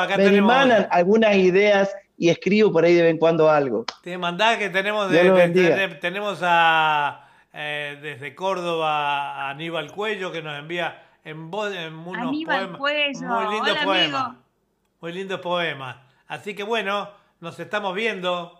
[0.00, 0.52] acá me tenemos-
[0.90, 3.84] algunas ideas y escribo por ahí de vez en cuando algo.
[4.02, 5.48] Te mandá que tenemos, de- de-
[5.88, 11.94] de- tenemos a eh, desde Córdoba a Aníbal Cuello que nos envía en, voz, en
[11.94, 12.78] unos Aníbal poemas.
[12.78, 14.22] Cuello, muy lindos hola, poemas.
[14.24, 14.42] amigo.
[15.00, 15.96] Muy lindos poemas.
[16.26, 17.08] Así que bueno,
[17.40, 18.57] nos estamos viendo.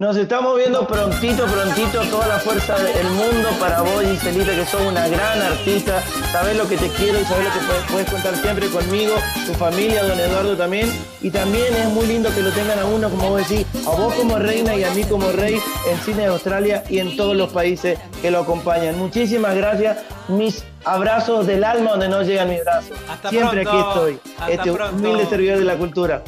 [0.00, 4.80] Nos estamos viendo prontito, prontito, toda la fuerza del mundo para vos, Giselita, que sos
[4.82, 8.36] una gran artista, sabés lo que te quiero y sabés lo que puedes, puedes contar
[8.36, 10.88] siempre conmigo, tu familia, don Eduardo también,
[11.20, 14.14] y también es muy lindo que lo tengan a uno, como vos decís, a vos
[14.14, 15.58] como reina y a mí como rey
[15.90, 18.96] en Cine de Australia y en todos los países que lo acompañan.
[18.96, 22.96] Muchísimas gracias, mis abrazos del alma donde no llegan mis brazos.
[23.10, 24.94] Hasta siempre pronto, aquí estoy, hasta este pronto.
[24.94, 26.22] humilde servidor de la cultura.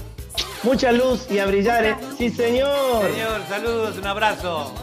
[0.63, 1.97] Mucha luz y a brillar, ¿eh?
[2.19, 3.03] sí señor.
[3.11, 4.75] Señor, saludos, un abrazo.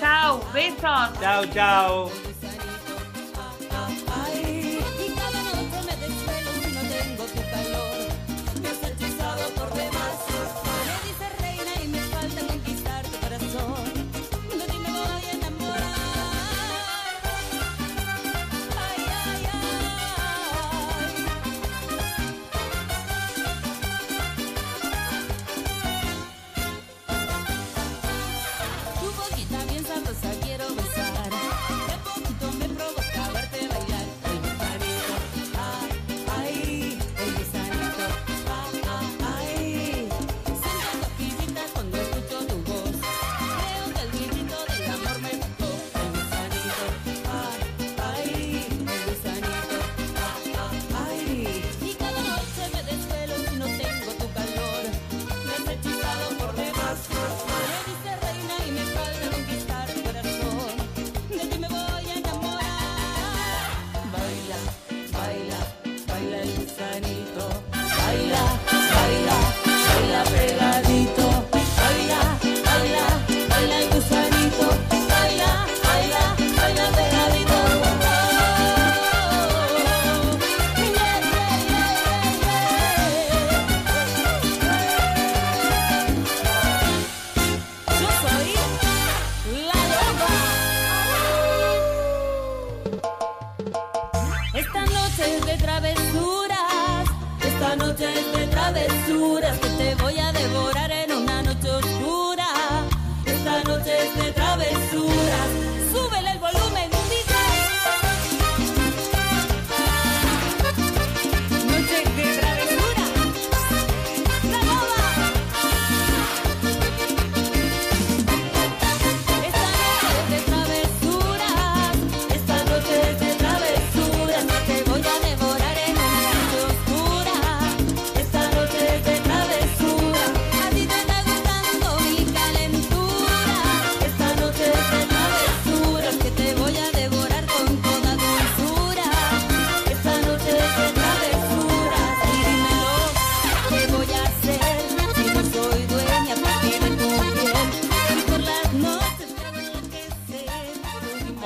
[0.00, 1.10] Chao, besos.
[1.20, 2.10] Chao, chao.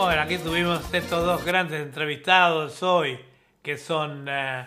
[0.03, 3.19] Bueno, aquí tuvimos estos dos grandes entrevistados hoy,
[3.63, 4.65] que son eh,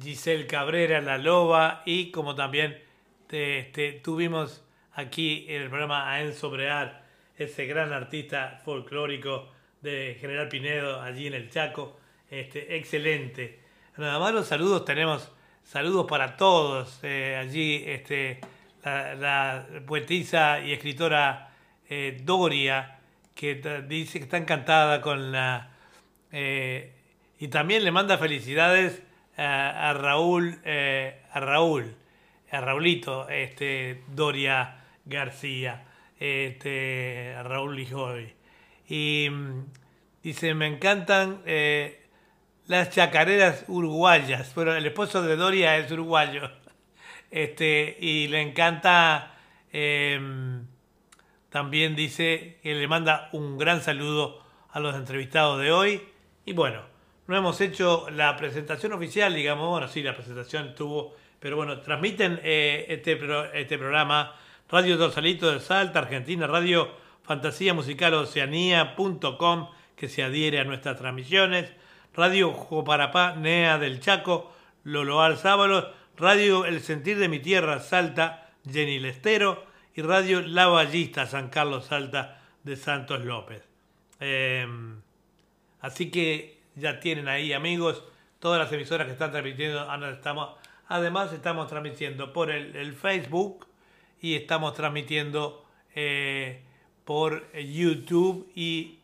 [0.00, 2.80] Giselle Cabrera, La Loba, y como también
[3.26, 4.62] te- este, tuvimos
[4.94, 7.02] aquí en el programa a Enzo Brear,
[7.36, 9.48] ese gran artista folclórico
[9.82, 11.98] de General Pinedo, allí en el Chaco.
[12.30, 13.58] Este, excelente.
[13.96, 15.30] Nada más los saludos, tenemos
[15.64, 17.00] saludos para todos.
[17.02, 18.40] eh, allí este,
[18.84, 21.50] la, la poetisa y escritora
[21.90, 22.94] eh, Doria,
[23.38, 23.54] que
[23.86, 25.70] dice que está encantada con la...
[26.32, 26.92] eh,
[27.38, 29.00] y también le manda felicidades
[29.36, 31.94] a, a Raúl, eh, a Raúl,
[32.50, 35.84] a Raulito, este, Doria García,
[36.18, 38.34] este, a Raúl Lijoy.
[38.88, 39.66] Y mm,
[40.24, 42.08] dice, me encantan eh,
[42.66, 44.52] las chacareras uruguayas.
[44.56, 46.50] Bueno, el esposo de Doria es uruguayo.
[47.30, 49.34] Este, y le encanta...
[51.50, 56.02] también dice que le manda un gran saludo a los entrevistados de hoy.
[56.44, 56.82] Y bueno,
[57.26, 62.40] no hemos hecho la presentación oficial, digamos, bueno, sí, la presentación tuvo, pero bueno, transmiten
[62.42, 64.34] eh, este, pro- este programa
[64.70, 66.90] Radio Torsalito de Salta, Argentina, Radio
[67.22, 71.72] Fantasía Musical Oceanía.com, que se adhiere a nuestras transmisiones,
[72.14, 74.52] Radio Joparapá, NEA del Chaco,
[74.84, 75.86] Loloar Sábalos,
[76.16, 79.64] Radio El Sentir de mi Tierra, Salta, Jenny Lestero,
[79.98, 83.64] y Radio La Ballista, San Carlos Salta de Santos López.
[84.20, 84.64] Eh,
[85.80, 88.04] así que ya tienen ahí, amigos,
[88.38, 89.92] todas las emisoras que están transmitiendo.
[90.12, 90.50] estamos,
[90.86, 93.66] además, estamos transmitiendo por el, Facebook
[94.22, 96.62] y estamos transmitiendo eh,
[97.04, 99.00] por YouTube y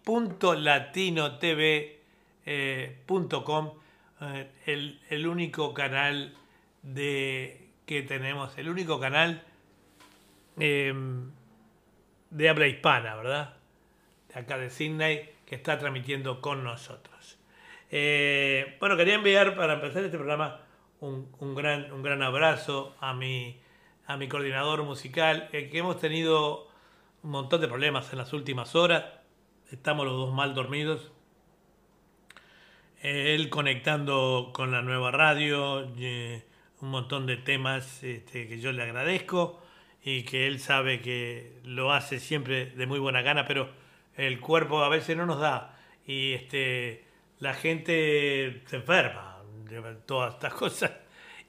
[2.47, 2.97] eh,
[4.21, 6.37] eh, el, el único canal
[6.85, 9.43] de que tenemos, el único canal
[10.59, 10.95] eh,
[12.31, 13.55] de habla hispana, ¿verdad?
[14.29, 17.39] De acá de Sydney, que está transmitiendo con nosotros.
[17.91, 20.61] Eh, bueno, quería enviar para empezar este programa
[21.01, 23.61] un, gran, un gran abrazo a mi,
[24.07, 26.69] a mi coordinador musical, eh, que hemos tenido
[27.23, 29.05] un montón de problemas en las últimas horas.
[29.71, 31.13] Estamos los dos mal dormidos.
[33.01, 36.45] Él conectando con la nueva radio, eh,
[36.81, 39.64] un montón de temas este, que yo le agradezco
[40.05, 43.71] y que él sabe que lo hace siempre de muy buena gana, pero
[44.17, 45.77] el cuerpo a veces no nos da
[46.07, 47.05] y este,
[47.39, 49.39] la gente se enferma
[49.69, 50.93] de todas estas cosas.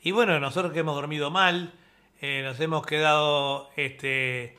[0.01, 1.73] Y bueno, nosotros que hemos dormido mal,
[2.21, 4.57] eh, nos hemos quedado este,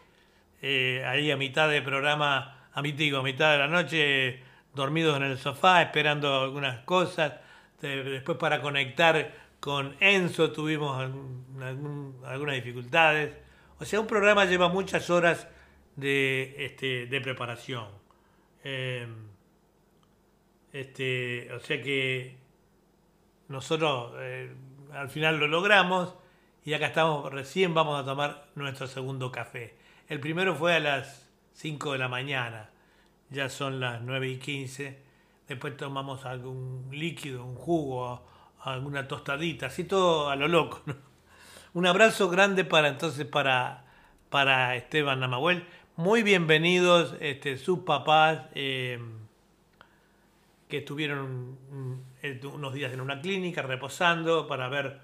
[0.60, 4.40] eh, ahí a mitad del programa, a digo, a mitad de la noche,
[4.74, 7.34] dormidos en el sofá, esperando algunas cosas.
[7.80, 11.10] De- después para conectar con Enzo tuvimos
[12.26, 13.45] algunas dificultades.
[13.78, 15.48] O sea, un programa lleva muchas horas
[15.96, 17.86] de, este, de preparación.
[18.64, 19.06] Eh,
[20.72, 22.36] este, o sea que
[23.48, 24.52] nosotros eh,
[24.92, 26.14] al final lo logramos
[26.64, 29.76] y acá estamos, recién vamos a tomar nuestro segundo café.
[30.08, 32.70] El primero fue a las 5 de la mañana,
[33.30, 35.02] ya son las 9 y 15.
[35.48, 38.26] Después tomamos algún líquido, un jugo,
[38.60, 40.82] alguna tostadita, así todo a lo loco.
[40.86, 40.94] ¿no?
[41.76, 43.84] Un abrazo grande para entonces para,
[44.30, 45.66] para Esteban Namahuel.
[45.96, 48.46] Muy bienvenidos este, sus papás.
[48.54, 48.98] eh,
[50.70, 51.58] que estuvieron
[52.22, 55.00] eh, unos días en una clínica reposando para ver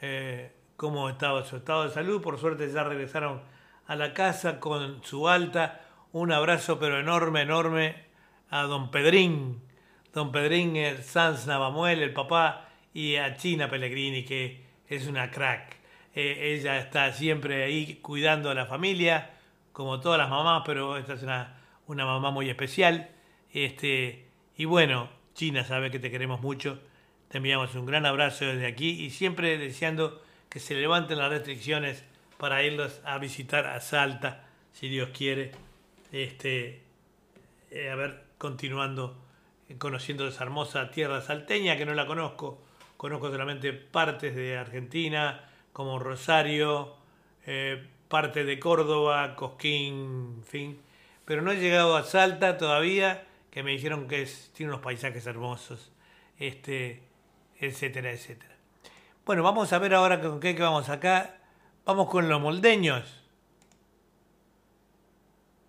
[0.00, 2.22] eh, cómo estaba su estado de salud.
[2.22, 3.42] Por suerte ya regresaron
[3.86, 5.82] a la casa con su alta.
[6.12, 7.96] Un abrazo pero enorme, enorme
[8.48, 9.60] a don Pedrín,
[10.14, 15.73] don Pedrín eh, Sanz Navamuel, el papá, y a China Pellegrini, que es una crack.
[16.14, 19.32] Eh, ella está siempre ahí cuidando a la familia,
[19.72, 21.56] como todas las mamás, pero esta es una,
[21.86, 23.10] una mamá muy especial.
[23.52, 26.80] Este, y bueno, China sabe que te queremos mucho.
[27.28, 32.04] Te enviamos un gran abrazo desde aquí y siempre deseando que se levanten las restricciones
[32.38, 35.50] para irlos a visitar a Salta, si Dios quiere.
[36.12, 36.82] Este,
[37.70, 39.16] eh, a ver, continuando,
[39.68, 42.62] eh, conociendo esa hermosa tierra salteña que no la conozco.
[42.96, 45.40] Conozco solamente partes de Argentina,
[45.74, 46.94] como Rosario,
[47.46, 50.80] eh, parte de Córdoba, Cosquín, en fin.
[51.24, 55.90] Pero no he llegado a Salta todavía, que me dijeron que tiene unos paisajes hermosos,
[56.38, 57.02] este,
[57.58, 58.54] etcétera, etcétera.
[59.26, 61.38] Bueno, vamos a ver ahora con qué que vamos acá.
[61.84, 63.02] Vamos con los moldeños.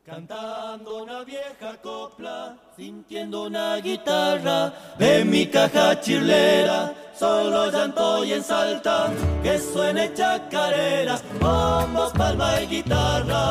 [0.06, 8.43] Cantando una vieja copla, sintiendo una guitarra, en mi caja chirlera, solo llanto y en
[8.43, 9.11] salta,
[9.41, 13.45] que suene chacarera, bombos, palma y guitarra.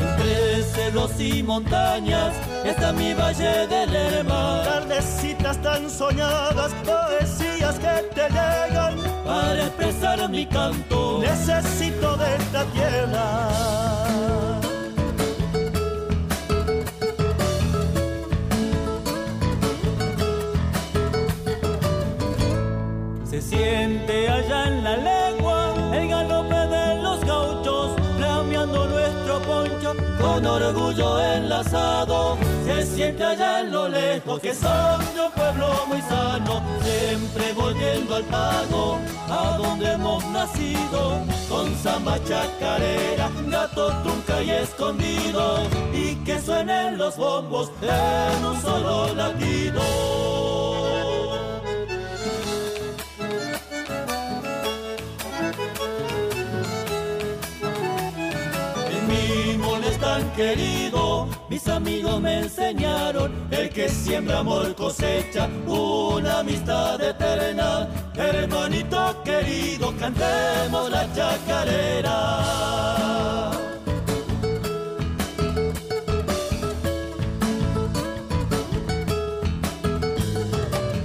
[0.00, 4.62] Entre cerros y montañas está mi valle de Lerma.
[4.64, 8.96] Tardecitas tan soñadas, poesías que te llegan.
[9.24, 14.61] Para expresar mi canto, Necesito de esta tierra.
[23.52, 31.20] Siente allá en la legua el galope de los gauchos, flameando nuestro poncho con orgullo
[31.20, 32.38] enlazado.
[32.64, 38.16] Se siente allá en lo lejos que son de un pueblo muy sano, siempre volviendo
[38.16, 38.98] al pago,
[39.28, 41.02] a donde hemos nacido,
[41.48, 45.58] con samba chacarera, gato trunca y escondido,
[45.92, 50.81] y que suenen los bombos en un solo latido.
[60.36, 67.88] Querido, mis amigos me enseñaron, el que siembra amor cosecha una amistad eterna.
[68.14, 72.40] Hermanito querido, cantemos la chacarera.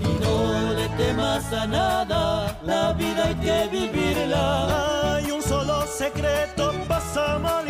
[0.02, 5.16] Y no le temas a nada, la vida hay que vivirla.
[5.16, 6.74] Hay un solo secreto,
[7.16, 7.67] armonía.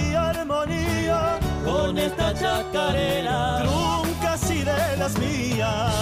[1.99, 3.63] Esta chacarera.
[3.63, 5.93] Nunca así de las mías.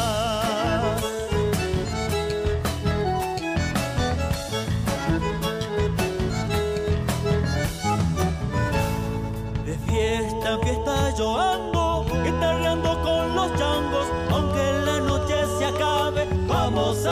[9.65, 11.74] De fiesta en fiesta yo ando,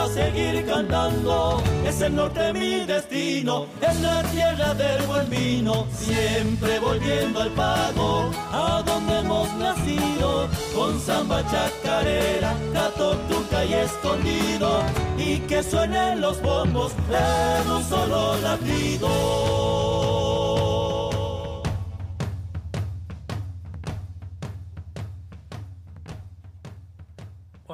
[0.08, 1.62] seguir cantando.
[1.86, 8.30] Es el norte mi destino, es la tierra del buen vino, siempre volviendo al pago,
[8.52, 14.82] a donde hemos nacido, con samba chacarera, gato tunca y escondido,
[15.18, 20.23] y que suenen los bombos en un solo latido.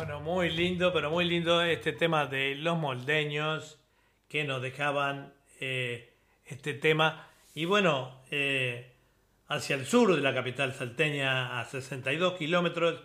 [0.00, 3.78] Bueno, muy lindo, pero muy lindo este tema de los moldeños
[4.30, 6.14] que nos dejaban eh,
[6.46, 7.28] este tema.
[7.54, 8.94] Y bueno, eh,
[9.48, 12.98] hacia el sur de la capital salteña, a 62 kilómetros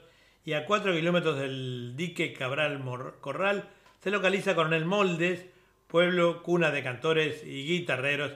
[0.45, 2.81] y a 4 kilómetros del dique Cabral
[3.19, 3.67] Corral,
[4.01, 5.47] se localiza Coronel Moldes,
[5.87, 8.31] pueblo cuna de cantores y guitarreros.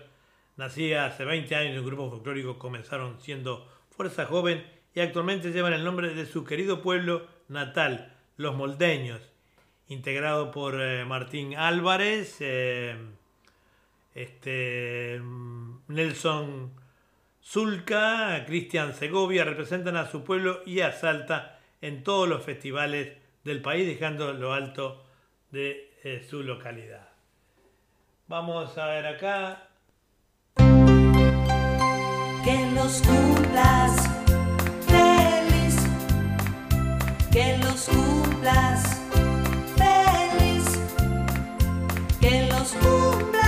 [0.58, 5.86] Nacía hace 20 años un grupo folclórico, comenzaron siendo Fuerza Joven y actualmente llevan el
[5.86, 9.20] nombre de su querido pueblo natal, Los Moldeños,
[9.90, 12.96] integrado por eh, Martín Álvarez, eh,
[14.16, 16.72] este, mm, Nelson
[17.44, 23.62] Zulca, Cristian Segovia, representan a su pueblo y a Salta en todos los festivales del
[23.62, 25.04] país, dejando lo alto
[25.52, 27.10] de eh, su localidad.
[28.30, 29.68] Vamos a ver acá.
[37.32, 38.98] Que los cumplas
[39.78, 40.66] feliz,
[42.20, 43.39] que los cumplas,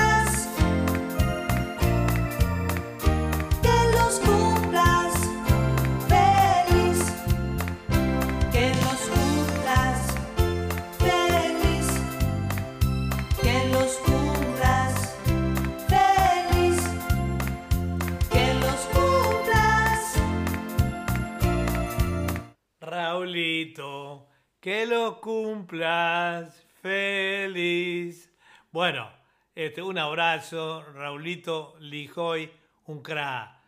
[22.91, 24.27] Raulito,
[24.59, 28.29] que lo cumplas feliz.
[28.69, 29.09] Bueno,
[29.55, 32.51] este, un abrazo, Raulito Lijoy,
[32.87, 33.63] un cra.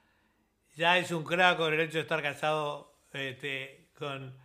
[0.76, 4.38] Ya es un cra con el hecho de estar casado este, con,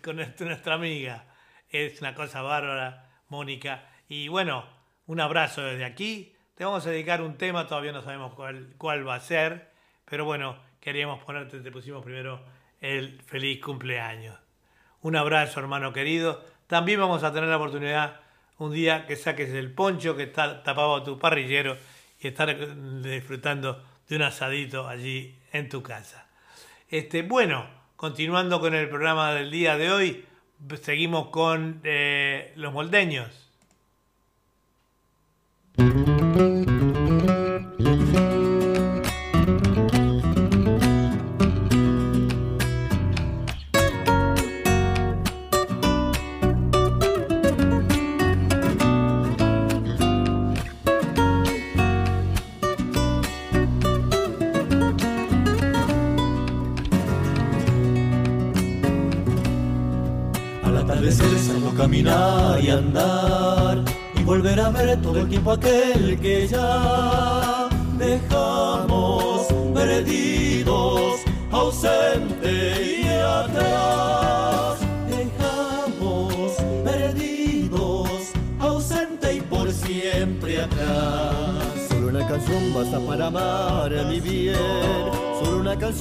[0.00, 1.26] con nuestra amiga.
[1.68, 3.90] Es una cosa bárbara, Mónica.
[4.08, 4.64] Y bueno,
[5.06, 6.36] un abrazo desde aquí.
[6.54, 9.72] Te vamos a dedicar un tema, todavía no sabemos cuál, cuál va a ser,
[10.04, 14.36] pero bueno, queríamos ponerte, te pusimos primero el feliz cumpleaños.
[15.00, 16.44] Un abrazo, hermano querido.
[16.66, 18.20] También vamos a tener la oportunidad
[18.58, 21.78] un día que saques el poncho que está tapado a tu parrillero
[22.20, 22.54] y estar
[23.02, 26.26] disfrutando de un asadito allí en tu casa.
[26.88, 27.66] Este, bueno,
[27.96, 30.24] continuando con el programa del día de hoy,
[30.80, 33.41] seguimos con eh, los moldeños.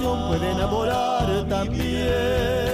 [0.01, 2.70] Canción puede enamorar también.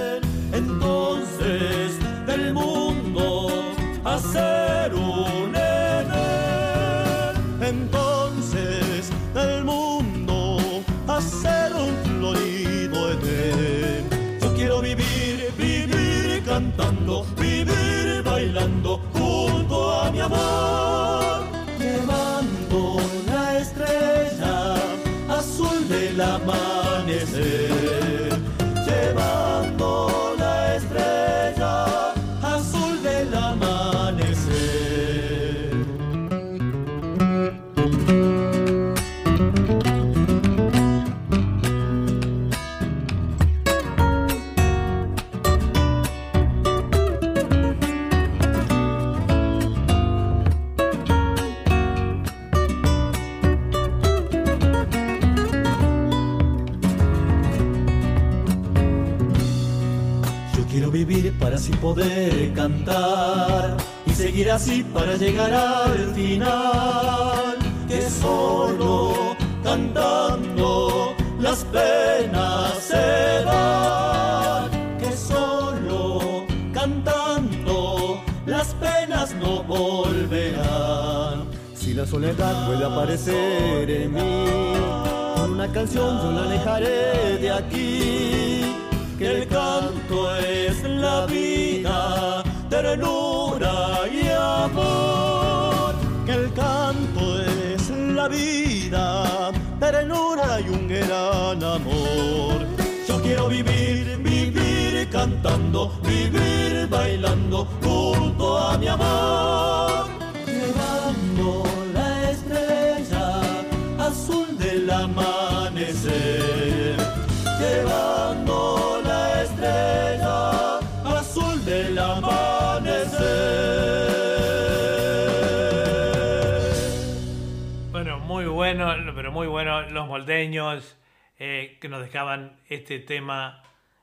[129.37, 130.97] Muy bueno los moldeños
[131.37, 133.61] eh, que nos dejaban este tema.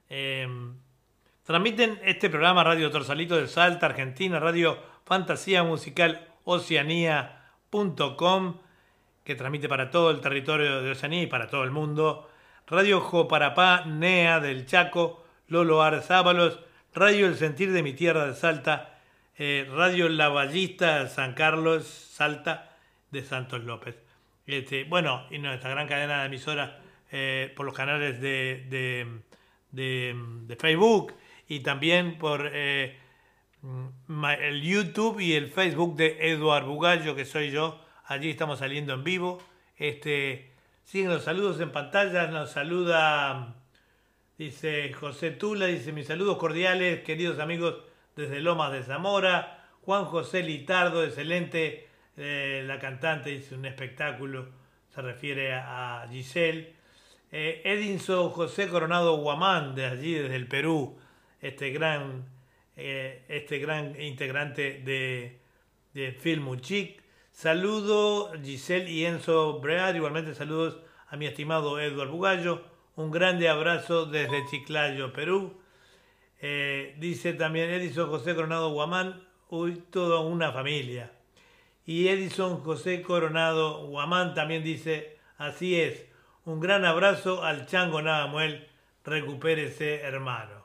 [0.09, 0.47] eh,
[1.43, 8.59] transmiten este programa Radio Torsalito de Salta, Argentina, Radio Fantasía Musical Oceanía.com,
[9.25, 12.31] que transmite para todo el territorio de Oceanía y para todo el mundo.
[12.69, 16.61] Radio Joparapá, NEA del Chaco, Lolo Arzábalos,
[16.95, 19.01] Radio El Sentir de mi Tierra de Salta,
[19.37, 22.77] eh, Radio La Ballista San Carlos, Salta
[23.11, 24.04] de Santos López.
[24.47, 26.73] Este, bueno, y nuestra gran cadena de emisoras
[27.11, 29.21] eh, por los canales de, de-
[29.73, 31.15] de- Facebook
[31.49, 32.99] y también por eh,
[34.07, 37.81] ma- el YouTube y el Facebook de Eduard Bugallo, que soy yo.
[38.07, 39.43] Allí estamos saliendo en vivo.
[39.77, 40.53] Este,
[40.85, 42.27] siguen los saludos en pantalla.
[42.27, 43.55] Nos saluda,
[44.39, 47.77] dice José Tula, dice mis saludos cordiales, queridos amigos
[48.17, 49.67] desde Lomas de Zamora.
[49.83, 51.89] Juan José Litardo, excelente.
[52.17, 54.49] Eh, la cantante dice un espectáculo,
[54.95, 56.75] se refiere a, Giselle.
[57.33, 60.97] Eh, Edinson José Coronado Guamán, de allí, desde el Perú,
[61.41, 62.25] este gran,
[62.77, 65.41] eh, este gran integrante de,
[65.95, 67.03] de Filmuchic.
[67.33, 72.63] Saludo Giselle y Enzo Bread, igualmente saludos a mi estimado Edward Bugallo.
[72.97, 75.61] Un grande abrazo desde Chiclayo, Perú.
[76.41, 81.11] Eh, dice también Edison José Coronado Guamán, uy, toda una familia.
[81.87, 86.07] Y Edison José Coronado Guamán también dice, así es,
[86.45, 88.69] un gran abrazo al Chango Navamuel,
[89.05, 90.65] recupérese hermano.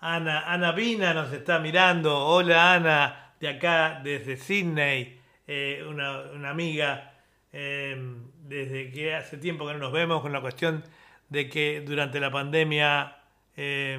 [0.00, 6.50] Ana, Ana Vina nos está mirando, hola Ana, de acá desde Sydney, eh, una, una
[6.50, 7.14] amiga,
[7.52, 7.96] eh,
[8.42, 10.84] desde que hace tiempo que no nos vemos con la cuestión
[11.28, 13.16] de que durante la pandemia
[13.56, 13.98] eh,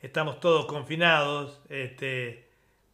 [0.00, 1.62] estamos todos confinados.
[1.68, 2.43] Este,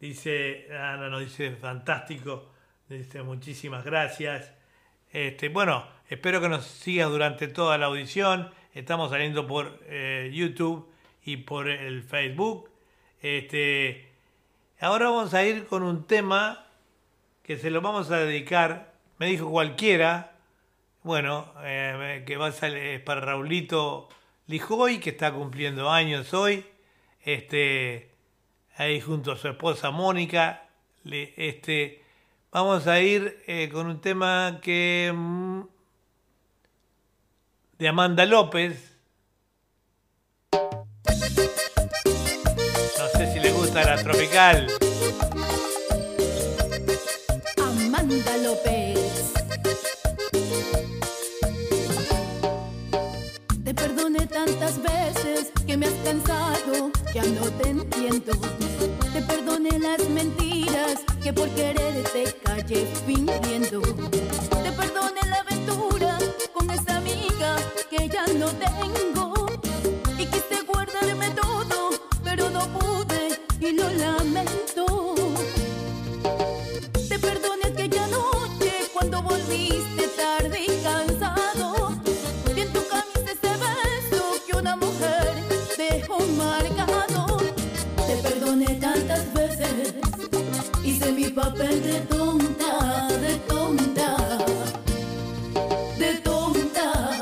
[0.00, 2.50] dice, Ana nos dice fantástico,
[2.88, 4.52] dice muchísimas gracias.
[5.12, 8.50] Este, bueno, espero que nos sigas durante toda la audición.
[8.72, 10.88] Estamos saliendo por eh, YouTube
[11.24, 12.70] y por el Facebook.
[13.20, 14.08] Este,
[14.80, 16.66] ahora vamos a ir con un tema
[17.42, 18.94] que se lo vamos a dedicar.
[19.18, 20.36] Me dijo cualquiera,
[21.02, 24.08] bueno, eh, que va a salir, para Raulito
[24.46, 26.64] Lijoy, que está cumpliendo años hoy.
[27.22, 28.09] Este,
[28.80, 30.62] ahí junto a su esposa Mónica.
[31.04, 32.02] Este,
[32.50, 35.60] vamos a ir eh, con un tema que mm,
[37.78, 38.96] de Amanda López.
[42.98, 44.89] No sé si le gusta la tropical.
[56.10, 58.32] Cansado, ya no te entiendo.
[59.12, 63.80] Te perdoné las mentiras que por querer te callé fingiendo.
[63.80, 66.18] Te perdoné la aventura
[66.52, 67.56] con esa amiga
[67.88, 69.46] que ya no tengo.
[70.18, 71.90] Y quise guardarme todo,
[72.24, 74.89] pero no pude y lo lamento.
[91.30, 94.16] Mi papel de tonta, de tonta,
[95.98, 97.20] de tonta.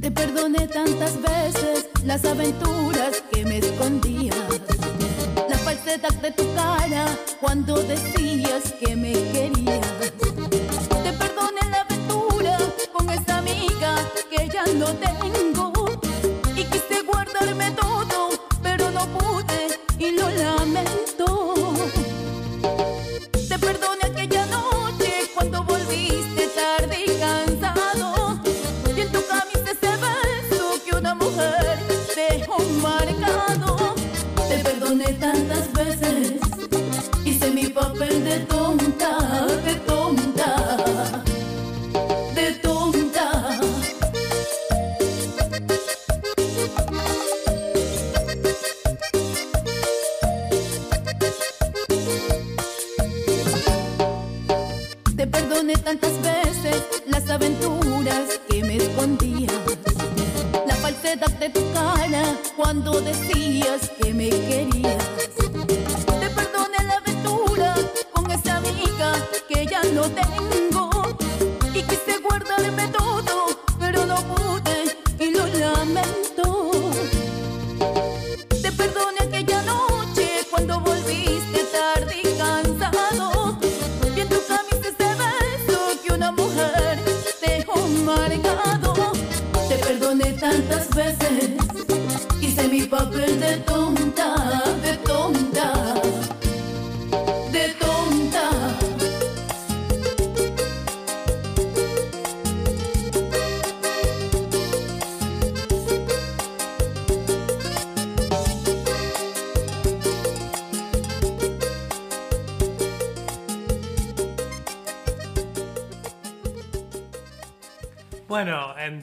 [0.00, 4.36] Te perdoné tantas veces las aventuras que me escondías.
[5.48, 7.06] La falsedad de tu cara
[7.40, 8.21] cuando decías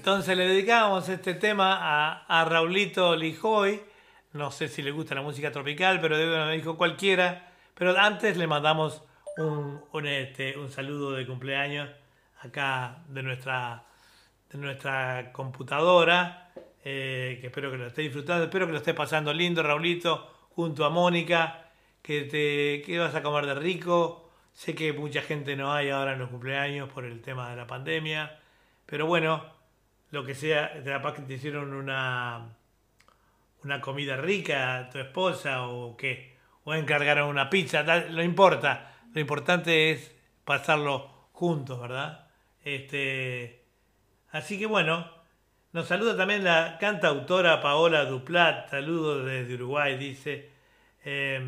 [0.09, 3.79] entonces le dedicamos este tema a, a Raulito Lijoy.
[4.33, 7.51] No sé si le gusta la música tropical, pero de- me dijo cualquiera.
[7.75, 9.03] Pero antes le mandamos
[10.03, 11.89] este, un saludo de cumpleaños
[12.41, 13.83] acá de nuestra,
[14.51, 16.51] de nuestra computadora.
[16.83, 20.85] eh, que espero que lo esté disfrutando, espero que lo esté pasando lindo, Raulito, junto
[20.85, 21.65] a Mónica.
[22.01, 24.31] Que te que vas a comer de rico.
[24.53, 27.67] Sé que mucha gente no hay ahora en los cumpleaños por el tema de la
[27.67, 28.39] pandemia.
[28.87, 29.58] Pero bueno,
[30.11, 32.49] lo que sea, capaz que te hicieron una,
[33.63, 38.95] una comida rica a tu esposa o qué, o encargaron una pizza, no importa.
[39.13, 42.27] Lo importante es pasarlo juntos, ¿verdad?
[42.63, 43.63] Este,
[44.31, 45.09] así que bueno,
[45.71, 50.49] nos saluda también la cantautora Paola Duplat, saludos desde Uruguay, dice,
[51.05, 51.41] eh,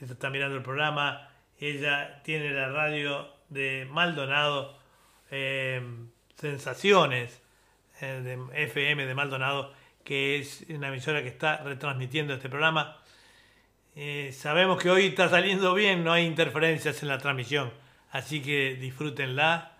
[0.00, 1.28] está mirando el programa,
[1.58, 4.78] ella tiene la radio de Maldonado,
[5.30, 5.82] eh,
[6.36, 7.42] Sensaciones,
[8.06, 9.72] de FM de Maldonado,
[10.04, 12.96] que es una emisora que está retransmitiendo este programa.
[13.96, 17.72] Eh, sabemos que hoy está saliendo bien, no hay interferencias en la transmisión,
[18.10, 19.72] así que disfrútenla.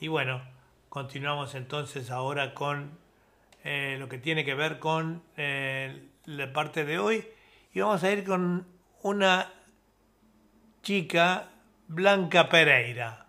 [0.00, 0.42] Y bueno,
[0.88, 2.96] continuamos entonces ahora con
[3.64, 7.26] eh, lo que tiene que ver con eh, la parte de hoy.
[7.72, 8.66] Y vamos a ir con
[9.02, 9.52] una
[10.82, 11.50] chica,
[11.88, 13.23] Blanca Pereira.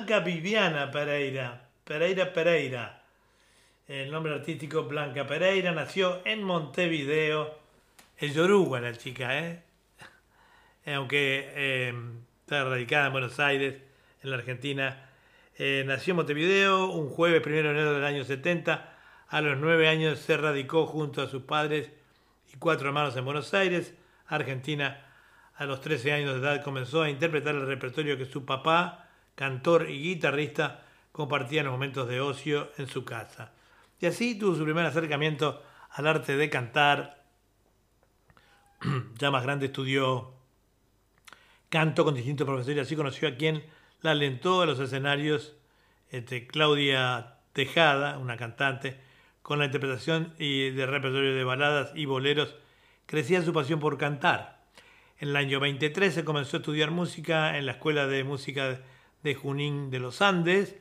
[0.00, 3.02] Blanca Viviana Pereira, Pereira Pereira.
[3.86, 7.58] El nombre artístico Blanca Pereira nació en Montevideo,
[8.16, 9.62] es yoruba la chica, ¿eh?
[10.86, 11.94] Aunque eh,
[12.40, 13.74] está radicada en Buenos Aires,
[14.22, 15.06] en la Argentina.
[15.58, 18.96] Eh, nació en Montevideo un jueves 1 de enero del año 70.
[19.28, 21.90] A los nueve años se radicó junto a sus padres
[22.50, 23.92] y cuatro hermanos en Buenos Aires,
[24.28, 25.06] Argentina.
[25.56, 29.09] A los 13 años de edad comenzó a interpretar el repertorio que su papá,
[29.40, 30.82] cantor y guitarrista,
[31.12, 33.54] compartían momentos de ocio en su casa.
[33.98, 37.24] Y así tuvo su primer acercamiento al arte de cantar.
[39.18, 40.34] ya más grande estudió
[41.70, 43.64] canto con distintos profesores y así conoció a quien
[44.02, 45.56] la alentó a los escenarios,
[46.10, 49.00] este, Claudia Tejada, una cantante,
[49.40, 52.56] con la interpretación y de repertorio de baladas y boleros,
[53.06, 54.60] crecía su pasión por cantar.
[55.18, 58.80] En el año 2013 comenzó a estudiar música en la Escuela de Música
[59.22, 60.76] de Junín de los Andes,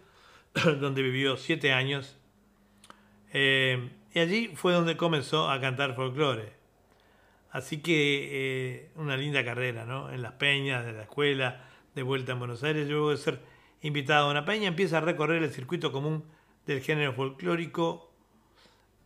[0.80, 2.18] donde vivió siete años.
[3.34, 6.54] Eh, y allí fue donde comenzó a cantar folclore.
[7.52, 10.12] Así que eh, una linda carrera, ¿no?
[10.12, 11.66] En las peñas de la escuela,
[11.96, 13.42] de vuelta en Buenos Aires, luego de ser
[13.82, 16.24] invitado a una peña, empieza a recorrer el circuito común
[16.66, 18.12] del género folclórico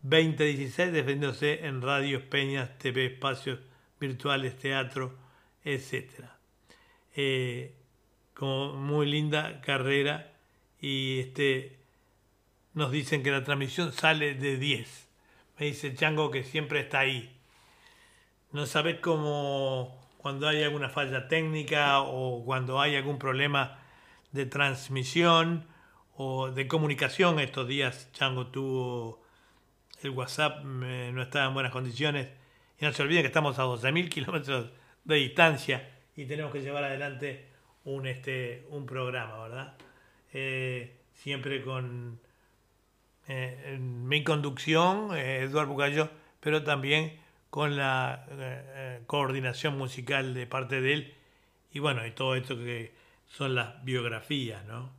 [0.02, 3.60] 2016, defendiéndose en radios, peñas, TV, espacios
[3.98, 5.16] virtuales, teatro.
[7.16, 7.74] Eh,
[8.34, 10.32] como muy linda carrera
[10.80, 11.78] y este
[12.74, 15.08] nos dicen que la transmisión sale de 10.
[15.58, 17.34] Me dice Chango que siempre está ahí.
[18.50, 23.78] No sabes cómo cuando hay alguna falla técnica o cuando hay algún problema
[24.32, 25.66] de transmisión
[26.16, 27.38] o de comunicación.
[27.38, 29.22] Estos días Chango tuvo
[30.02, 32.28] el WhatsApp, no estaba en buenas condiciones.
[32.80, 34.70] Y no se olviden que estamos a 12.000 kilómetros
[35.04, 37.53] de distancia y tenemos que llevar adelante
[37.84, 39.74] un, este, un programa, ¿verdad?
[40.32, 42.18] Eh, siempre con
[43.28, 46.10] eh, mi conducción, eh, Eduardo Bugallo,
[46.40, 47.20] pero también
[47.50, 48.26] con la
[49.06, 51.14] coordinación musical de parte de él
[51.72, 52.92] y bueno, y todo esto que
[53.28, 54.90] son las biografías, ¿no?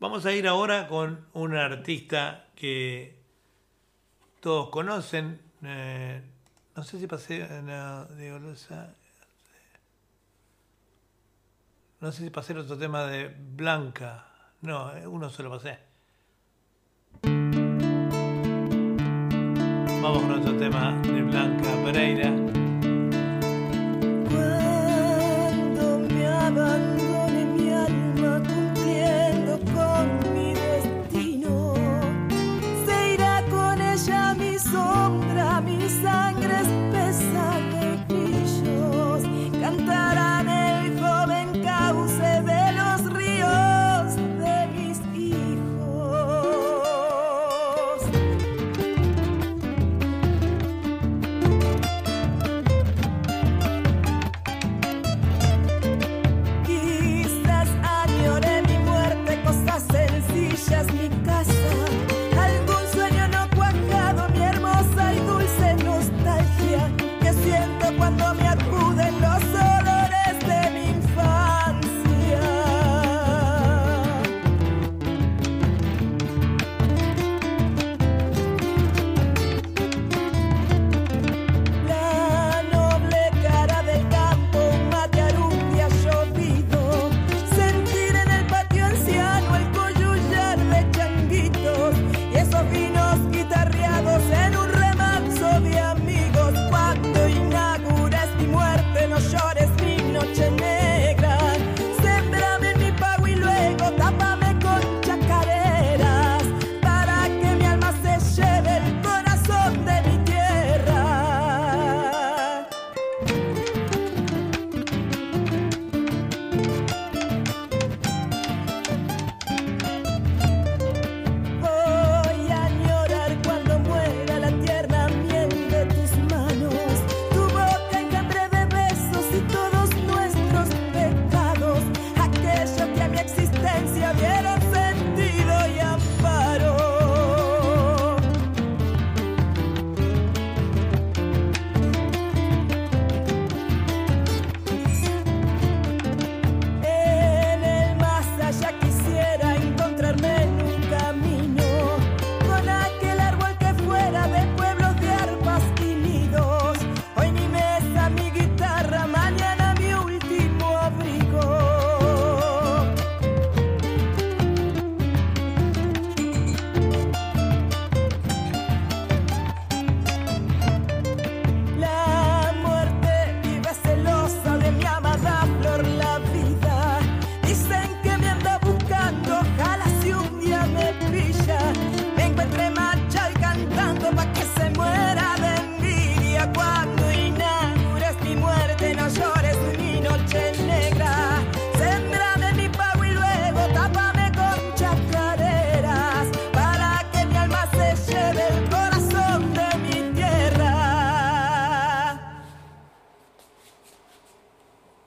[0.00, 3.16] Vamos a ir ahora con un artista que
[4.40, 8.94] todos conocen, no sé si pasé, no, digo, Loza,
[12.04, 14.26] no sé si pasé otro tema de Blanca.
[14.60, 15.78] No, eh, uno solo pasé.
[20.02, 22.30] Vamos con otro tema de Blanca Pereira.
[24.28, 26.93] Cuando me abandone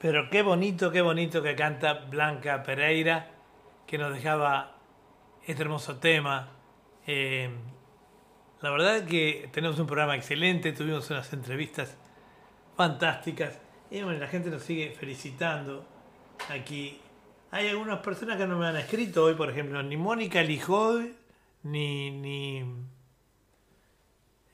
[0.07, 3.29] Pero qué bonito, qué bonito que canta Blanca Pereira,
[3.85, 4.77] que nos dejaba
[5.45, 6.47] este hermoso tema.
[7.05, 7.49] Eh,
[8.61, 11.97] la verdad que tenemos un programa excelente, tuvimos unas entrevistas
[12.77, 13.59] fantásticas.
[13.91, 15.85] Y bueno, la gente nos sigue felicitando
[16.49, 17.01] aquí.
[17.51, 21.17] Hay algunas personas que no me han escrito hoy, por ejemplo, ni Mónica Lijoy,
[21.63, 22.63] ni, ni,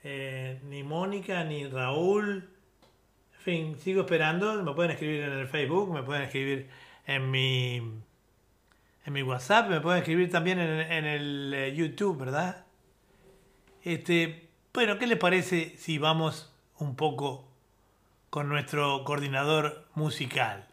[0.04, 2.53] eh, ni Mónica, ni Raúl.
[3.45, 4.64] En fin, sigo esperando.
[4.64, 6.70] Me pueden escribir en el Facebook, me pueden escribir
[7.06, 7.76] en mi,
[9.06, 12.65] en mi WhatsApp, me pueden escribir también en, el eh, YouTube, ¿verdad?
[13.84, 17.53] Este, bueno, ¿qué les parece si vamos un poco
[18.34, 20.65] con nuestro coordinador musical.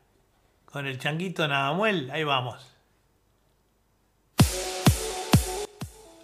[0.64, 2.74] Con el changuito Nadamuel, ahí vamos.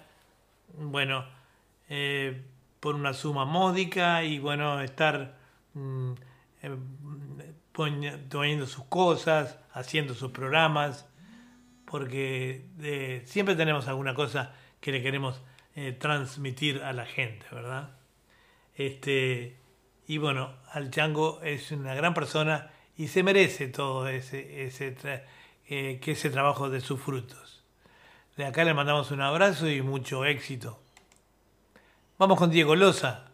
[0.76, 1.24] bueno,
[2.78, 5.34] por una suma módica y bueno, estar
[5.72, 6.12] mm,
[7.72, 11.08] poni- poniendo sus cosas, haciendo sus programas,
[11.86, 14.52] porque siempre tenemos alguna cosa
[14.88, 15.42] que le queremos
[15.76, 17.90] eh, transmitir a la gente, ¿verdad?
[18.74, 19.54] Este,
[20.06, 24.96] y bueno, al Chango es una gran persona y se merece todo ese, ese
[25.66, 27.62] eh, que ese trabajo de sus frutos.
[28.38, 30.80] De acá le mandamos un abrazo y mucho éxito.
[32.16, 33.27] Vamos con Diego Loza.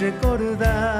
[0.00, 0.99] Recordar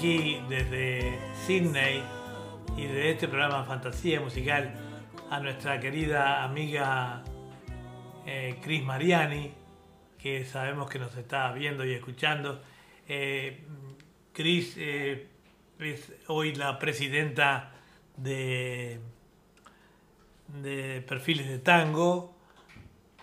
[0.00, 2.02] aquí, desde Sydney
[2.74, 4.72] y de este programa Fantasía Musical
[5.28, 7.22] a nuestra querida amiga
[8.24, 9.52] eh, Cris Mariani,
[10.18, 12.62] que sabemos que nos está viendo y escuchando.
[13.08, 13.62] Eh,
[14.32, 15.26] Cris eh,
[15.78, 17.72] es hoy la presidenta
[18.16, 19.00] de,
[21.06, 22.34] Perfiles de Tango,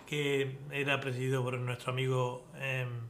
[0.06, 3.07] que era presidido por nuestro amigo em,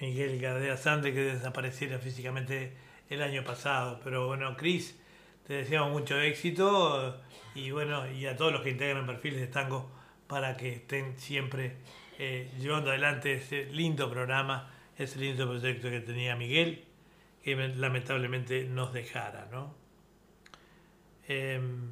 [0.00, 2.72] Miguel Gadea Sande, que desapareciera físicamente
[3.10, 4.00] el año pasado.
[4.04, 4.98] Pero bueno, Cris,
[5.46, 7.20] te deseamos mucho éxito
[7.54, 9.90] y bueno, y a todos los que integran Perfiles de Tango
[10.26, 11.76] para que estén siempre
[12.18, 16.84] eh, llevando adelante ese lindo programa, ese lindo proyecto que tenía Miguel,
[17.42, 19.74] que lamentablemente nos dejara, ¿no?
[21.26, 21.90] Em,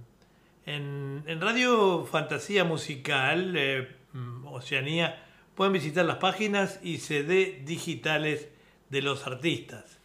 [0.67, 5.26] en, en Radio Fantasía Musical, eh, mm, Oceanía,
[5.57, 8.49] pueden visitar las páginas y CD digitales
[8.91, 9.99] de los artistas.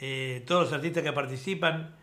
[0.00, 1.96] Eh, todos los artistas que participan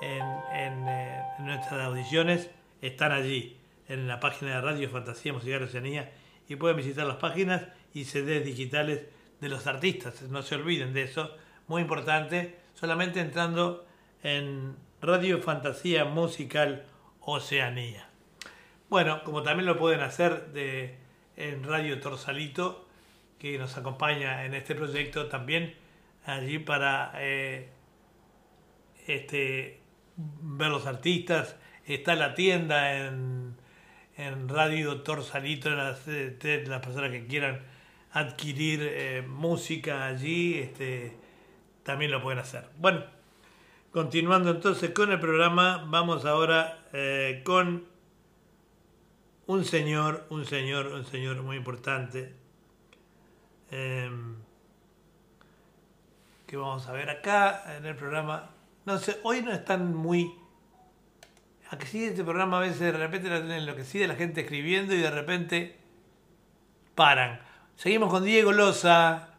[0.00, 2.48] en, eh, en nuestras audiciones
[2.80, 3.56] están allí,
[3.88, 6.12] en la página de Radio Fantasía Musical Oceanía,
[6.48, 9.06] y pueden visitar las páginas y CDs digitales
[9.40, 10.22] de los artistas.
[10.22, 11.34] No se olviden de eso,
[11.66, 13.86] muy importante, solamente entrando
[14.22, 16.84] en Radio Fantasía Musical
[17.20, 18.08] Oceanía.
[18.88, 21.05] Bueno, como también lo pueden hacer de,
[21.36, 22.86] en Radio Torsalito,
[23.38, 25.74] que nos acompaña en este proyecto también,
[26.24, 27.68] allí para eh,
[29.06, 29.80] este,
[30.16, 31.56] ver los artistas.
[31.84, 33.56] Está la tienda en,
[34.16, 37.60] en Radio Torsalito, las, eh, las personas que quieran
[38.12, 41.14] adquirir eh, música allí, este,
[41.82, 42.64] también lo pueden hacer.
[42.78, 43.04] Bueno,
[43.90, 47.84] continuando entonces con el programa, vamos ahora eh, con
[49.46, 52.34] un señor, un señor, un señor muy importante.
[53.70, 54.10] eh,
[56.46, 58.50] que vamos a ver acá en el programa.
[58.84, 60.32] No sé, hoy no están muy.
[61.70, 64.98] Aquí sigue este programa a veces de repente lo tienen enloquecida la gente escribiendo y
[64.98, 65.76] de repente
[66.94, 67.40] paran.
[67.74, 69.35] Seguimos con Diego Loza.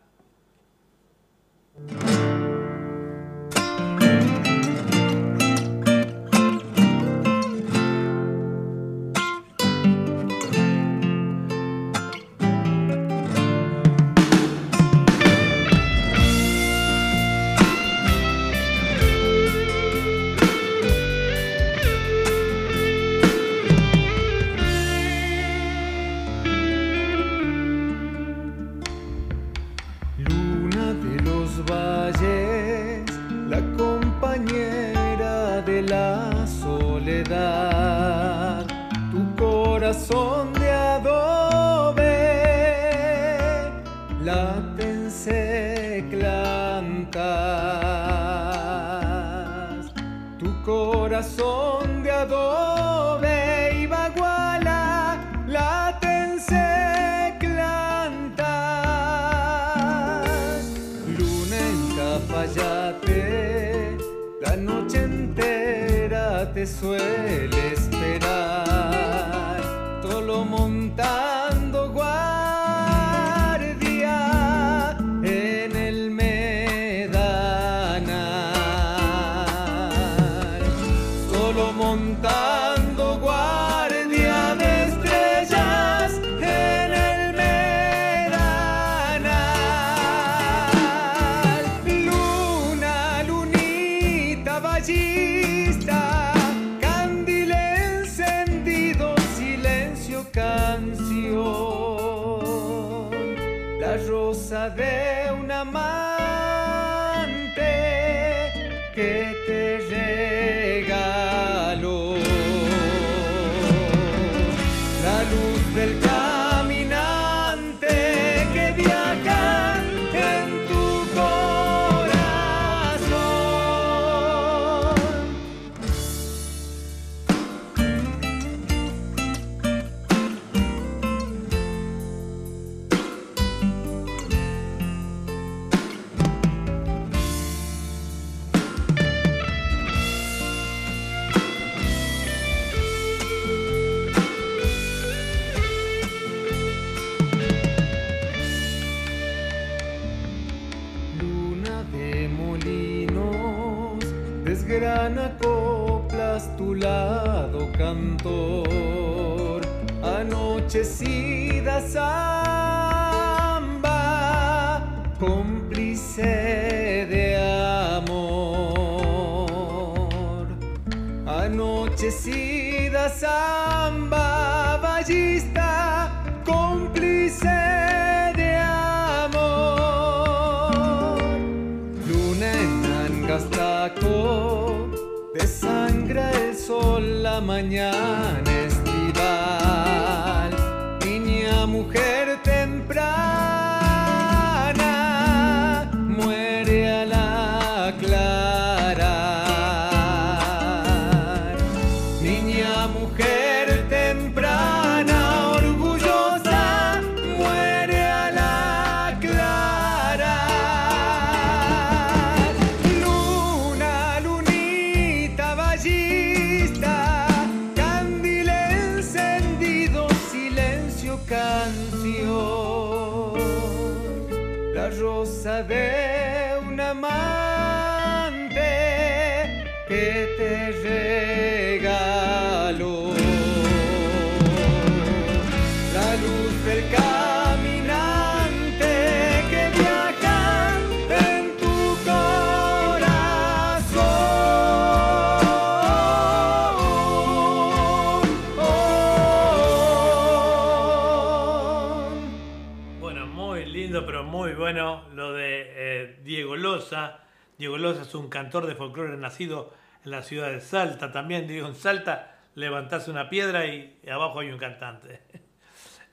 [259.37, 259.73] Nacido
[260.03, 261.11] en la ciudad de Salta.
[261.11, 265.21] También digo, en Salta levantás una piedra y abajo hay un cantante.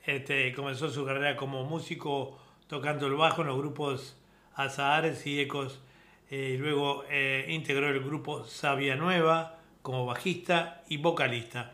[0.07, 4.21] Este, comenzó su carrera como músico tocando el bajo en los grupos
[4.55, 5.81] Azahares y Ecos.
[6.29, 11.73] eh, y luego eh, integró el grupo Sabia Nueva como bajista y vocalista.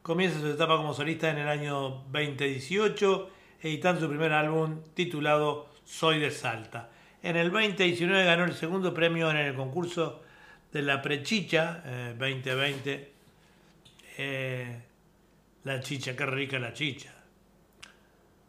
[0.00, 3.28] Comienza su etapa como solista en el año 2018,
[3.60, 6.88] editando su primer álbum titulado Soy de Salta.
[7.22, 10.22] En el 2019 ganó el segundo premio en el concurso
[10.72, 13.12] de la Prechicha eh, 2020.
[14.18, 14.80] Eh,
[15.64, 17.12] la chicha, qué rica la chicha.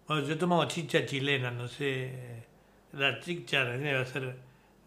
[0.07, 2.45] Bueno, yo tomo chicha chilena, no sé.
[2.93, 4.37] La chicha debe ser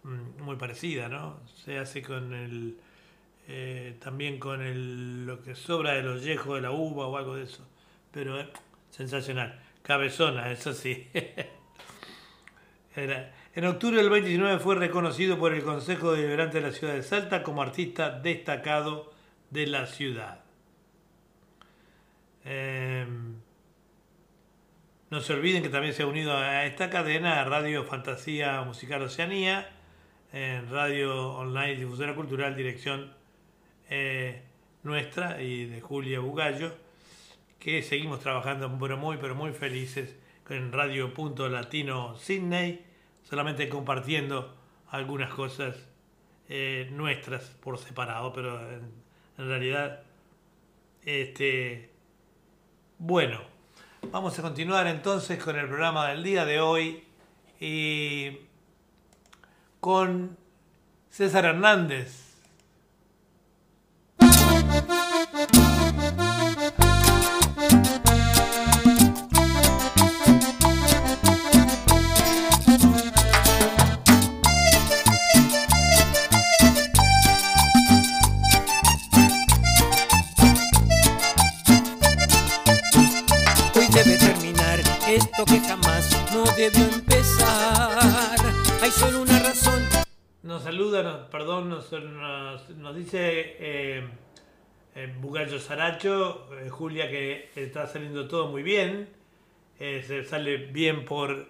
[0.05, 1.41] mm, muy parecida, ¿no?
[1.65, 2.79] Se hace con el.
[3.49, 7.45] eh, también con el, lo que sobra del ollejo de la uva o algo de
[7.45, 7.67] eso.
[8.13, 8.49] Pero eh,
[8.91, 9.61] sensacional.
[9.83, 11.09] Cabezona, eso sí.
[12.97, 17.03] Era- En octubre del 29 fue reconocido por el Consejo Deliberante de la Ciudad de
[17.03, 19.13] Salta como artista destacado
[19.51, 20.45] de la ciudad.
[22.45, 23.35] Em,
[25.11, 29.69] no se olviden que también se ha unido a esta cadena Radio Fantasía Musical Oceanía,
[30.33, 33.13] en Radio Online Difusora Cultural, dirección
[33.89, 34.43] eh,
[34.85, 36.73] nuestra y de Julia Bugallo,
[37.59, 40.15] que seguimos trabajando pero muy, pero muy felices
[40.49, 42.90] en Radio Punto Latino Sydney,
[43.23, 44.57] solamente compartiendo
[44.91, 45.77] algunas cosas
[46.49, 48.93] eh, nuestras por separado, pero en,
[49.39, 50.03] en realidad,
[51.05, 51.91] este,
[52.99, 53.41] bueno,
[54.11, 57.05] vamos a continuar entonces con el programa del día de hoy
[57.61, 58.39] y
[59.81, 60.37] con
[61.09, 62.30] César Hernández.
[86.67, 87.99] Empezar.
[88.83, 89.83] Hay solo una razón.
[90.43, 91.91] Nos saluda, nos- perdón, nos,
[92.97, 94.09] dice eh,
[94.95, 99.09] eh, Bugallo Saracho, eh, Julia, que está saliendo todo muy bien.
[99.79, 101.49] Eh, se sale bien por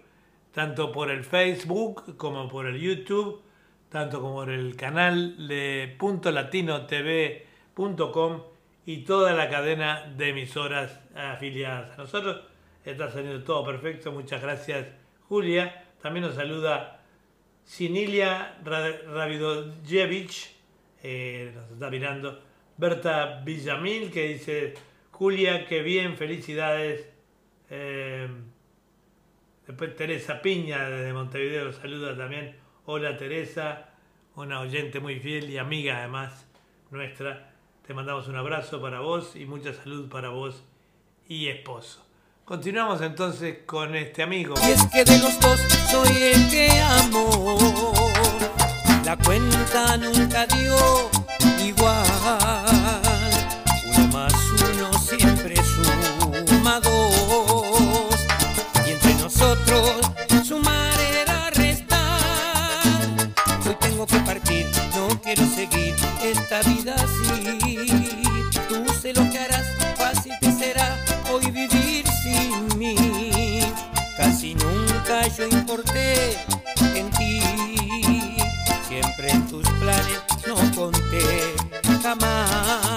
[0.52, 3.42] tanto por el Facebook como por el YouTube,
[3.88, 8.42] tanto como por el canal de puntolatinotv.com
[8.86, 12.40] y toda la cadena de emisoras afiliadas a nosotros.
[12.84, 14.86] Está saliendo todo perfecto, muchas gracias
[15.30, 15.84] Julia.
[16.02, 17.02] También nos saluda
[17.62, 20.50] Sinilia Ra- Ravidojevich,
[21.04, 22.42] eh, nos está mirando.
[22.76, 24.74] Berta Villamil, que dice,
[25.12, 27.08] Julia, qué bien, felicidades.
[27.70, 28.28] Eh,
[29.68, 32.56] después Teresa Piña, desde Montevideo, saluda también.
[32.86, 33.90] Hola Teresa,
[34.34, 36.48] una oyente muy fiel y amiga además
[36.90, 37.52] nuestra.
[37.86, 40.64] Te mandamos un abrazo para vos y mucha salud para vos
[41.28, 42.04] y esposo.
[42.50, 44.54] Continuamos entonces con este amigo.
[44.66, 47.56] Y es que de los dos soy el que amo.
[49.04, 50.76] La cuenta nunca dio
[51.64, 52.04] igual.
[53.94, 54.34] Uno más
[54.74, 58.26] uno siempre suma dos.
[58.84, 60.00] Y entre nosotros
[60.44, 62.98] sumar era restar.
[63.64, 64.66] Hoy tengo que partir,
[64.96, 67.76] no quiero seguir esta vida así.
[68.68, 69.70] Tú sé lo que harás
[70.40, 71.09] debió
[75.28, 76.36] yo importé
[76.94, 77.40] en ti.
[78.88, 81.54] Siempre en tus planes no conté
[82.02, 82.89] jamás.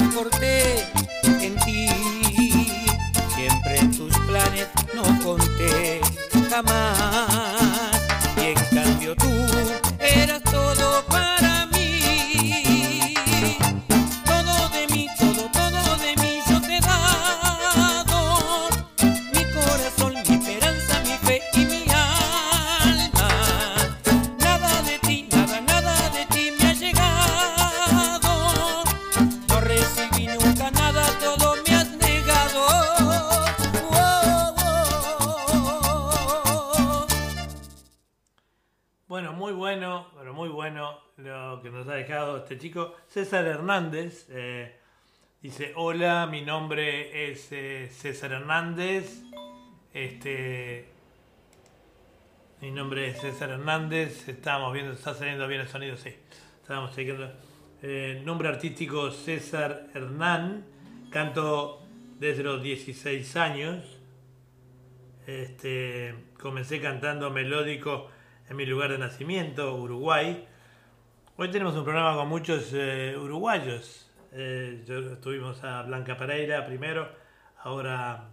[0.00, 0.86] Importé
[43.62, 44.74] Hernández eh,
[45.40, 49.22] dice, hola, mi nombre es eh, César Hernández.
[49.94, 50.88] Este,
[52.60, 54.28] mi nombre es César Hernández.
[54.28, 56.12] Estábamos viendo, está saliendo bien el sonido, sí.
[56.60, 57.32] Estábamos chequeando.
[57.82, 60.64] Eh, nombre artístico César Hernán.
[61.12, 61.86] Canto
[62.18, 64.00] desde los 16 años.
[65.28, 68.10] Este, comencé cantando melódico
[68.48, 70.48] en mi lugar de nacimiento, Uruguay.
[71.42, 74.08] Hoy tenemos un programa con muchos eh, uruguayos.
[74.30, 77.08] Eh, yo, tuvimos a Blanca Pereira primero,
[77.64, 78.28] ahora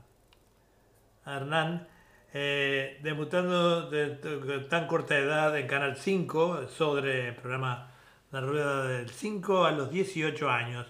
[1.26, 1.88] a Hernán.
[2.36, 7.90] Eh, debutando de, de tan corta edad en Canal 5, sobre el programa
[8.32, 10.86] La Rueda del 5 a los 18 años,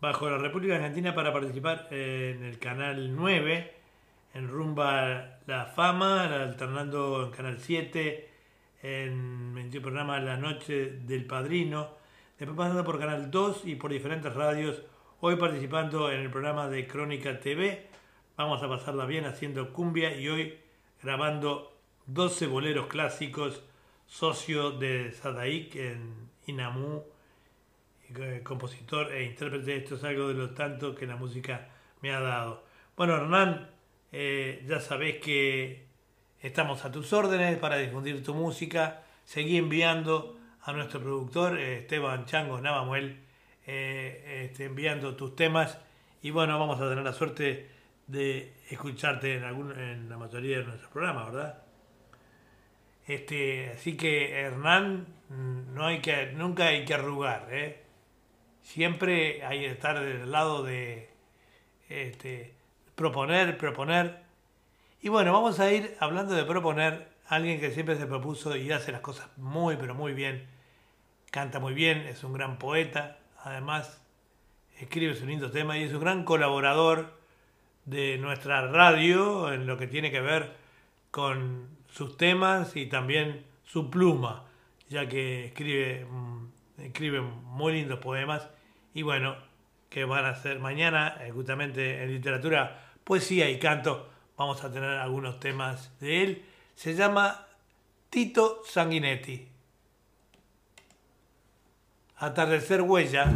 [0.00, 3.74] bajo la República Argentina para participar en el Canal 9,
[4.34, 8.33] en Rumba la Fama, alternando en Canal 7,
[8.84, 11.94] en el programa La Noche del Padrino,
[12.38, 14.82] después pasando por Canal 2 y por diferentes radios,
[15.20, 17.88] hoy participando en el programa de Crónica TV,
[18.36, 20.58] vamos a pasarla bien haciendo cumbia y hoy
[21.02, 21.74] grabando
[22.06, 23.64] 12 boleros clásicos,
[24.06, 27.04] socio de Sadaik en Inamú,
[28.14, 31.70] eh, compositor e intérprete, esto es algo de lo tanto que la música
[32.02, 32.62] me ha dado.
[32.98, 33.70] Bueno, Hernán,
[34.12, 35.83] eh, ya sabés que
[36.44, 39.02] estamos a tus órdenes para difundir tu música.
[39.24, 43.18] Seguí enviando a nuestro productor eh, Esteban Chango Navamuel,
[43.66, 45.78] eh, este, enviando tus temas.
[46.20, 47.70] Y bueno, vamos a tener la suerte
[48.06, 51.62] de escucharte en, algún, en la mayoría de nuestros programas, ¿verdad?
[53.06, 57.82] Este, así que Hernán, no hay que, nunca hay que arrugar, ¿eh?
[58.60, 61.08] Siempre hay que estar del lado de
[61.88, 62.54] este,
[62.94, 64.23] proponer, proponer.
[65.04, 67.08] Y bueno, vamos a ir hablando de proponer.
[67.26, 70.46] Alguien que siempre se propuso y hace las cosas muy, pero muy bien.
[71.30, 73.18] Canta muy bien, es un gran poeta.
[73.42, 74.00] Además,
[74.78, 77.18] escribe su lindo tema y es un gran colaborador
[77.84, 80.54] de nuestra radio en lo que tiene que ver
[81.10, 84.46] con sus temas y también su pluma,
[84.88, 86.46] ya que escribe, mm,
[86.78, 88.48] escribe muy lindos poemas.
[88.94, 89.36] Y bueno,
[89.90, 94.98] que van a ser mañana, eh, justamente en literatura, poesía y canto, vamos a tener
[94.98, 96.44] algunos temas de él.
[96.74, 97.46] Se llama
[98.10, 99.48] Tito Sanguinetti.
[102.16, 103.32] Atardecer huella.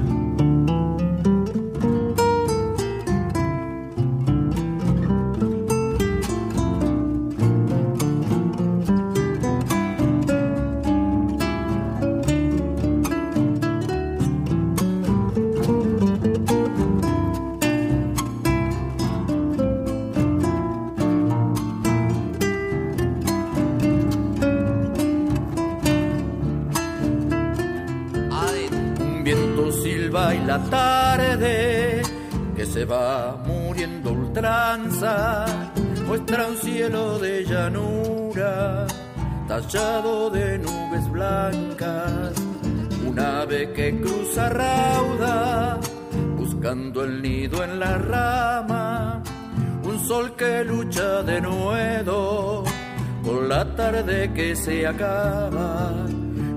[53.92, 56.06] Tarde que se acaba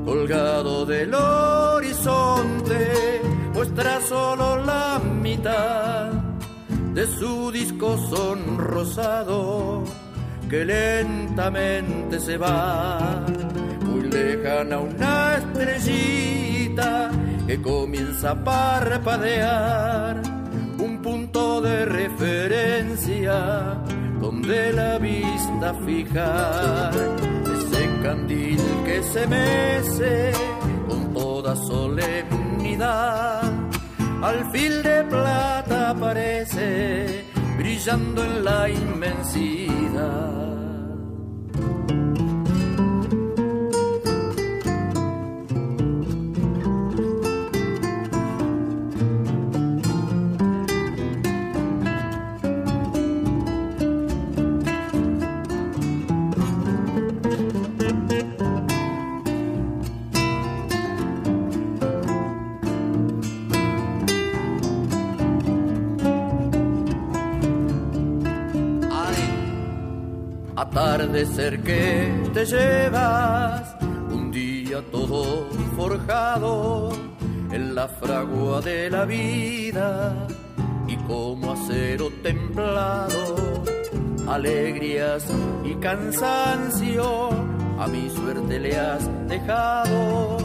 [0.03, 3.21] colgado del horizonte,
[3.53, 6.11] muestra solo la mitad
[6.93, 9.83] de su disco sonrosado
[10.49, 13.25] que lentamente se va.
[13.85, 17.11] Muy lejana una estrellita
[17.47, 20.21] que comienza a parpadear,
[20.77, 23.77] un punto de referencia
[24.21, 26.93] donde la vista fijar,
[27.43, 30.31] ese candil que se mece
[30.87, 33.41] con toda solemnidad,
[34.21, 37.25] al fil de plata aparece
[37.57, 40.60] brillando en la inmensidad.
[71.01, 73.75] Atardecer que te llevas,
[74.11, 76.91] un día todo forjado
[77.51, 80.27] en la fragua de la vida
[80.87, 83.63] y como acero templado,
[84.29, 85.25] alegrías
[85.65, 87.29] y cansancio
[87.79, 90.37] a mi suerte le has dejado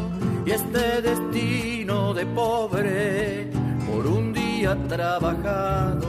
[0.47, 3.51] y este destino de pobre
[3.93, 6.09] por un día trabajado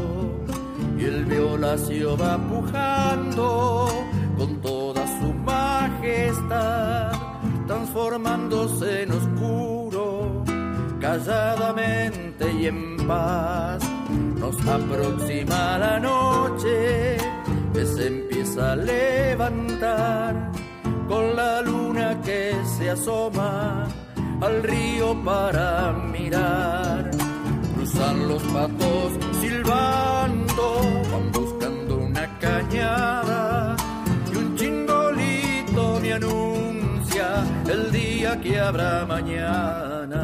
[0.97, 4.07] y el violacio va pujando
[4.37, 7.11] con toda su majestad,
[7.65, 10.43] transformándose en oscuro,
[10.99, 13.83] calladamente y en paz.
[14.39, 17.17] Nos aproxima la noche
[17.73, 20.51] que se empieza a levantar
[21.07, 23.87] con la luna que se asoma
[24.41, 27.09] al río para mirar.
[27.75, 30.81] Cruzan los patos silbando,
[31.11, 33.66] van buscando una cañada
[36.17, 40.23] anuncia el día que habrá mañana.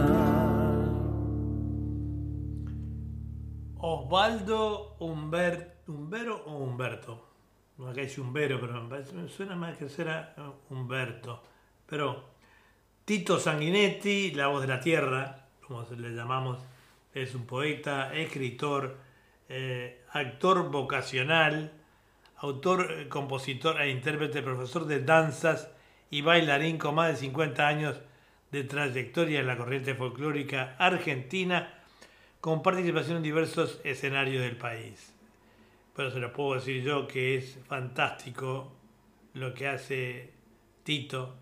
[3.78, 7.30] Osvaldo Humbert, Humbero o Humberto.
[7.78, 11.44] No acá dice Humbero, pero me, suena más que será eh, Humberto.
[11.86, 12.24] Pero
[13.06, 16.60] Tito Sanguinetti, la voz de la tierra, como le llamamos,
[17.14, 18.98] es un poeta, escritor,
[19.48, 21.72] eh, actor vocacional,
[22.38, 25.73] autor, eh, compositor e intérprete, profesor de danzas
[26.14, 28.00] y bailarín con más de 50 años
[28.52, 31.74] de trayectoria en la corriente folclórica argentina,
[32.40, 35.12] con participación en diversos escenarios del país.
[35.96, 38.72] Pero se lo puedo decir yo que es fantástico
[39.34, 40.34] lo que hace
[40.84, 41.36] Tito.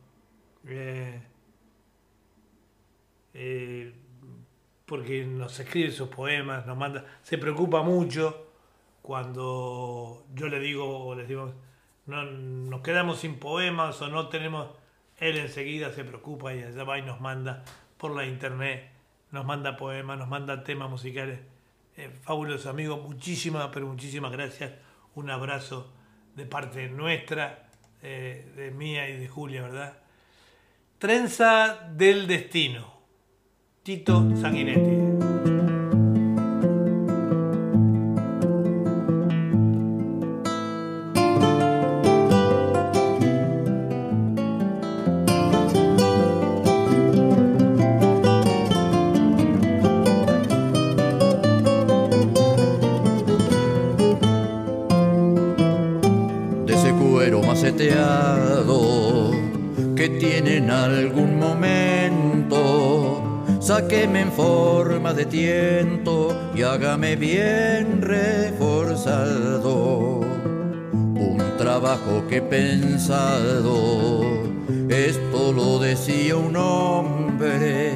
[0.66, 1.22] eh,
[3.34, 3.94] eh,
[4.86, 8.48] porque nos escribe sus poemas, nos manda, se preocupa mucho
[9.02, 11.52] cuando yo le digo o le decimos,
[12.12, 14.68] no, nos quedamos sin poemas o no tenemos,
[15.18, 17.64] él enseguida se preocupa y allá va y nos manda
[17.98, 18.92] por la internet,
[19.32, 21.40] nos manda poemas, nos manda temas musicales.
[21.98, 24.74] Eh, fabuloso amigo, muchísimas, pero muchísimas gracias.
[25.16, 25.92] Un abrazo
[26.36, 27.70] de parte nuestra,
[28.02, 29.98] eh, de mía y de Julia, ¿verdad?
[30.98, 33.02] Trenza del Destino.
[33.84, 35.31] Tito Sanguinetti.
[66.92, 69.40] Y hágame bien reforzado.
[70.92, 74.26] Un trabajo que he pensado,
[74.90, 77.94] esto lo decía un hombre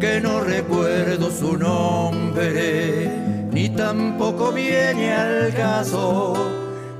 [0.00, 3.10] que no recuerdo su nombre,
[3.52, 6.34] ni tampoco viene al caso.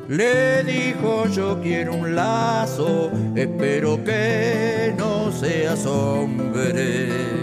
[0.09, 7.36] Le dijo yo quiero un lazo, espero que no seas hombre.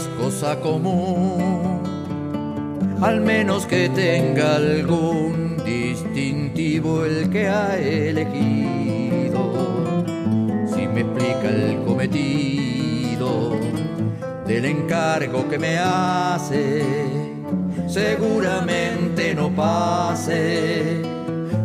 [0.00, 1.82] Es cosa común,
[3.02, 9.42] al menos que tenga algún distintivo el que ha elegido.
[10.72, 13.58] Si me explica el cometido
[14.46, 16.82] del encargo que me hace,
[17.86, 21.02] seguramente no pase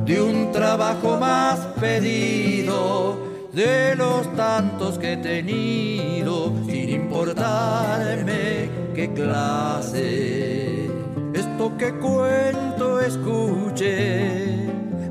[0.06, 3.25] de un trabajo más pedido
[3.56, 10.90] de los tantos que he tenido sin importarme qué clase.
[11.34, 14.50] Esto que cuento escuché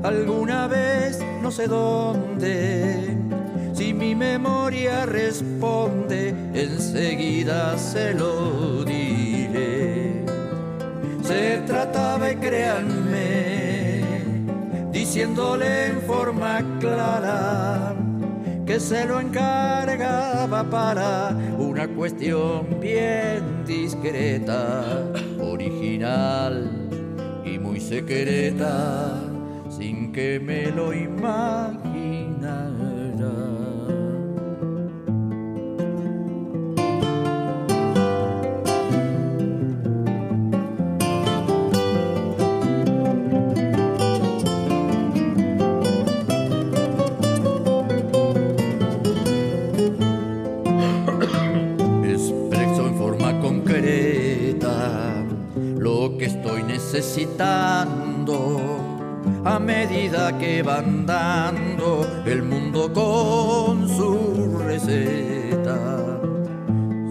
[0.03, 3.17] alguna vez no sé dónde.
[3.73, 10.23] Si mi memoria responde, enseguida se lo diré.
[11.23, 14.01] Se trataba, y créanme,
[14.91, 18.04] diciéndole en forma clara
[18.65, 25.03] que se lo encargaba para una cuestión bien discreta,
[25.39, 26.89] original
[27.45, 29.21] y muy secreta,
[29.69, 31.94] sin que me lo imaginara.
[56.95, 58.37] Necesitando
[59.43, 65.77] a medida que van dando el mundo con su receta.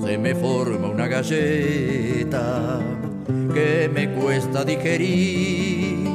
[0.02, 2.80] Se me forma una galleta
[3.52, 6.08] que me cuesta digerir,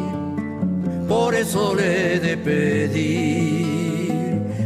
[1.07, 3.91] por eso le he de pedir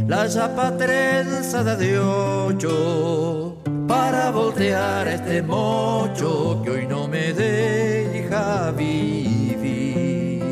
[0.08, 7.34] la chapa trenzada de ocho para voltear este mocho que hoy no me
[8.76, 10.42] vivir.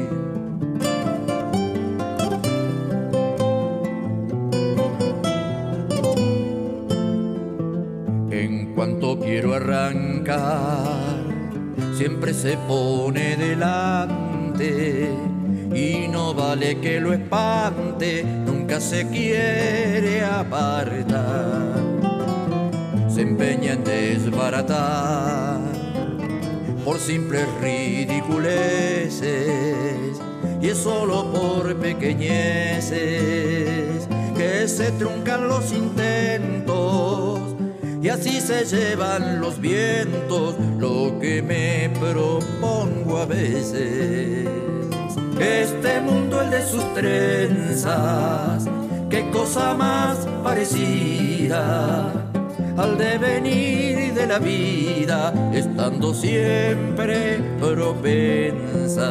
[8.31, 11.16] En cuanto quiero arrancar,
[11.97, 15.11] siempre se pone delante
[15.74, 21.81] y no vale que lo espante, nunca se quiere apartar.
[23.09, 25.72] Se empeña en desbaratar
[26.84, 29.22] por simples ridiculeces
[30.60, 32.98] y es solo por pequeñeces
[34.36, 37.40] que se truncan los intentos
[38.02, 44.48] y así se llevan los vientos lo que me propongo a veces.
[45.38, 48.64] Este mundo, el de sus trenzas,
[49.09, 52.31] qué cosa más parecida
[52.77, 59.03] al devenir de la vida, estando siempre propensas,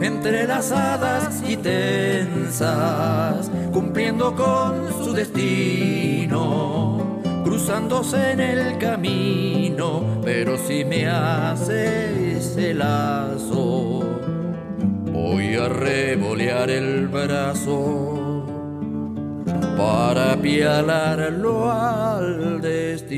[0.00, 12.38] entrelazadas y tensas, cumpliendo con su destino, cruzándose en el camino, pero si me hace
[12.38, 14.02] ese lazo,
[15.12, 18.25] voy a revolear el brazo
[19.76, 23.16] para apialarlo al destino.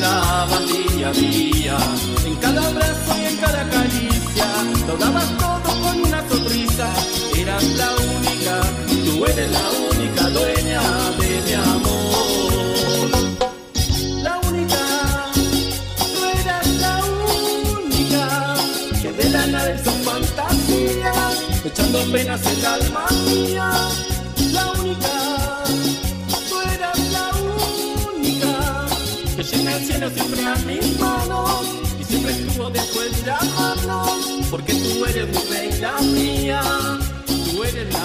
[0.00, 1.76] Daban día a día.
[2.26, 4.46] En cada abrazo y en cada caricia,
[4.86, 6.88] lo dabas todo con una sonrisa.
[7.36, 8.54] Eras la única,
[9.04, 10.82] tú eres la única dueña
[11.20, 13.10] de mi amor.
[14.22, 14.82] La única,
[16.14, 16.94] tú eras la
[17.84, 18.54] única,
[19.02, 21.12] que de la nada hizo fantasía,
[21.64, 23.68] echando penas en el alma mía.
[29.76, 31.66] El cielo siempre a mis manos
[32.00, 34.10] y siempre estuvo después de amarnos,
[34.50, 36.62] porque tú eres mi reina mía,
[37.26, 37.99] tú eres la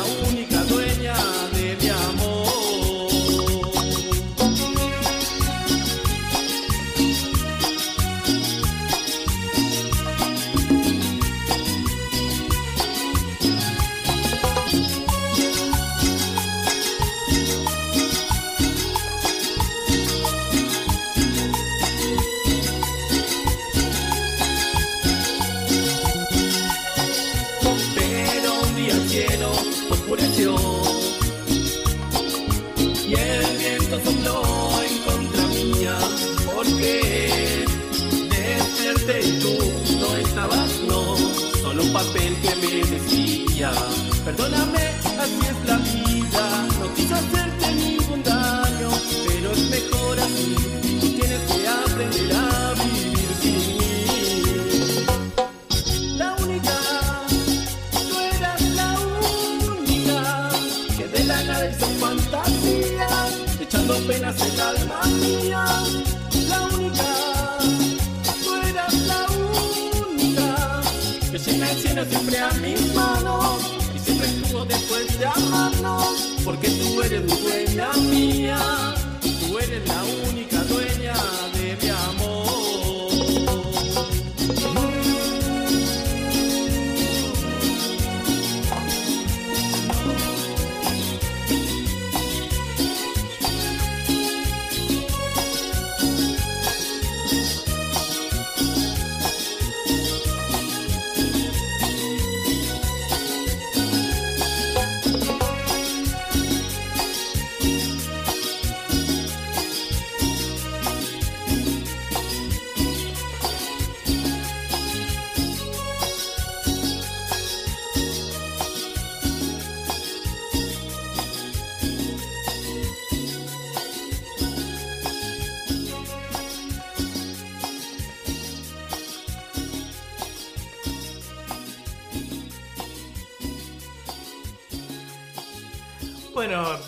[72.10, 73.62] siempre a mis manos
[73.96, 77.90] y siempre estuvo después de amarnos, porque tú eres mi dueña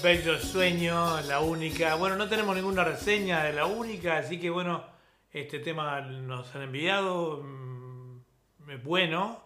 [0.07, 1.95] Bueno, bello sueño, la única.
[1.95, 4.85] Bueno, no tenemos ninguna reseña de la única, así que bueno,
[5.33, 7.43] este tema nos han enviado.
[7.43, 8.21] mm,
[8.69, 9.43] Es bueno,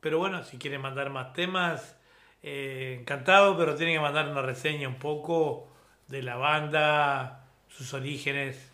[0.00, 1.98] pero bueno, si quieren mandar más temas,
[2.42, 5.70] eh, encantado, pero tienen que mandar una reseña un poco
[6.06, 8.72] de la banda, sus orígenes,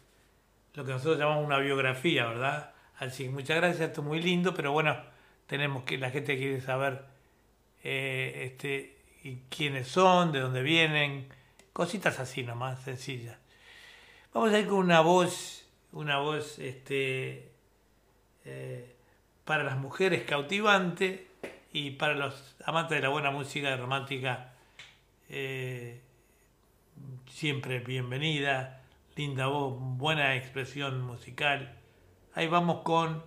[0.74, 2.74] lo que nosotros llamamos una biografía, ¿verdad?
[2.98, 4.96] Así que muchas gracias, esto es muy lindo, pero bueno,
[5.46, 7.04] tenemos que, la gente quiere saber
[7.82, 8.93] eh, este,
[9.48, 11.28] quiénes son, de dónde vienen,
[11.72, 13.38] cositas así nomás, sencillas.
[14.32, 17.50] Vamos a ir con una voz, una voz este,
[18.44, 18.94] eh,
[19.44, 21.28] para las mujeres cautivante
[21.72, 24.54] y para los amantes de la buena música romántica
[25.28, 26.00] eh,
[27.30, 28.82] siempre bienvenida,
[29.16, 31.74] linda voz, buena expresión musical.
[32.34, 33.24] Ahí vamos con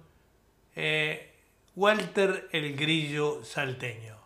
[0.76, 1.34] eh,
[1.76, 4.17] Walter el Grillo Salteño.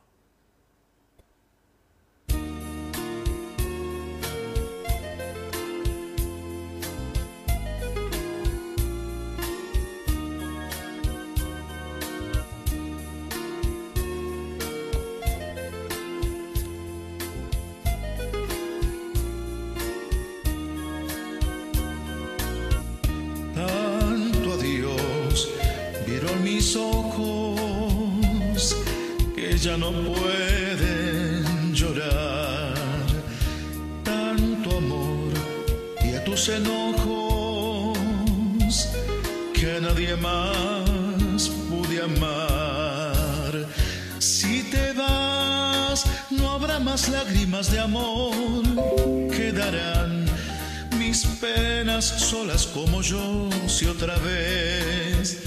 [52.06, 55.44] Solas como yo si otra vez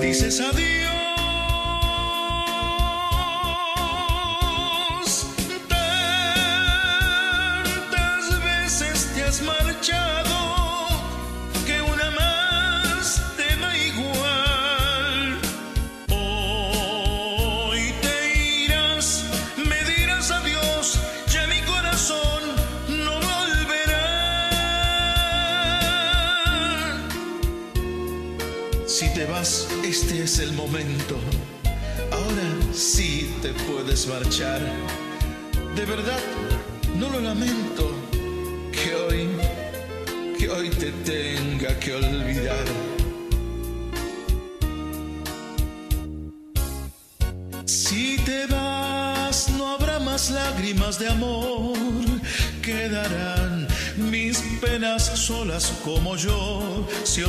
[0.00, 0.87] dices adiós.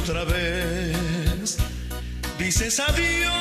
[0.09, 1.57] Otra vez.
[2.39, 3.38] Dices adiós,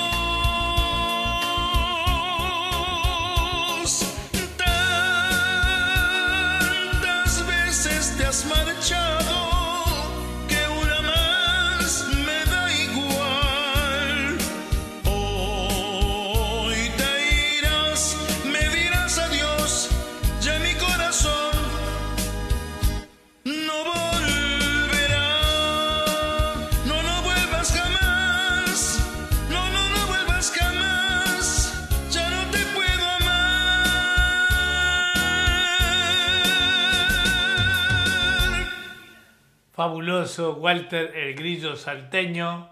[39.88, 42.68] Fabuloso, Walter el Grillo Salteño.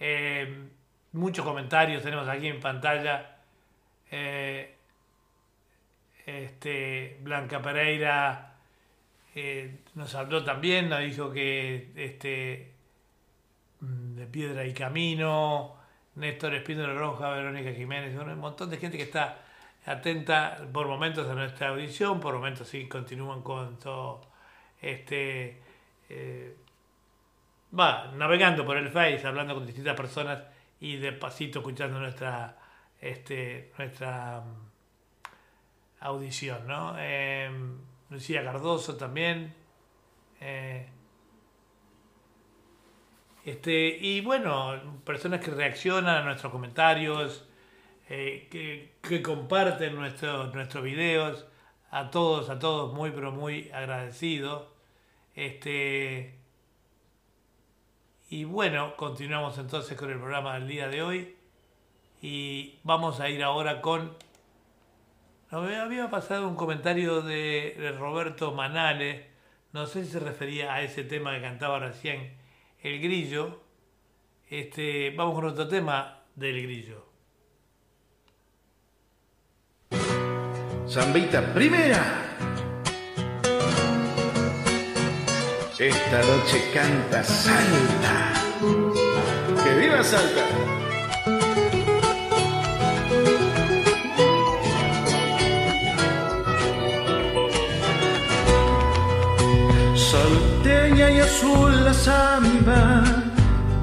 [0.00, 0.68] Eh,
[1.12, 3.36] muchos comentarios tenemos aquí en pantalla.
[4.10, 4.74] Eh,
[6.26, 8.56] este, Blanca Pereira
[9.36, 12.72] eh, nos habló también, nos dijo que este,
[13.78, 15.76] mm, de Piedra y Camino,
[16.16, 19.38] Néstor Espínola Roja, Verónica Jiménez, un montón de gente que está
[19.84, 24.22] atenta por momentos a nuestra audición, por momentos sí continúan con todo
[24.82, 25.64] este
[26.08, 26.56] eh,
[27.78, 30.42] va navegando por el Face, hablando con distintas personas
[30.80, 32.56] y de pasito escuchando nuestra
[33.00, 36.94] este nuestra mm, audición, ¿no?
[36.98, 37.50] Eh,
[38.10, 39.54] Lucía Cardoso también.
[40.40, 40.88] eh,
[43.44, 47.48] este, y bueno, personas que reaccionan a nuestros comentarios,
[48.08, 51.46] que, que comparten nuestros nuestros videos,
[51.90, 54.75] a todos, a todos muy pero muy agradecidos.
[55.36, 56.34] Este,
[58.30, 61.36] y bueno, continuamos entonces con el programa del día de hoy
[62.22, 64.16] y vamos a ir ahora con...
[65.50, 69.26] no, Me había pasado un comentario de, Roberto Manales,
[69.74, 72.32] no sé si se refería a ese tema que cantaba recién
[72.82, 73.60] el grillo.
[74.48, 77.04] Este, vamos con otro tema del grillo.
[80.88, 82.55] Zambita primera.
[85.78, 88.32] Esta noche canta Salta.
[89.62, 90.40] ¡Que viva Salta!
[99.94, 103.04] Salteña y azul la samba,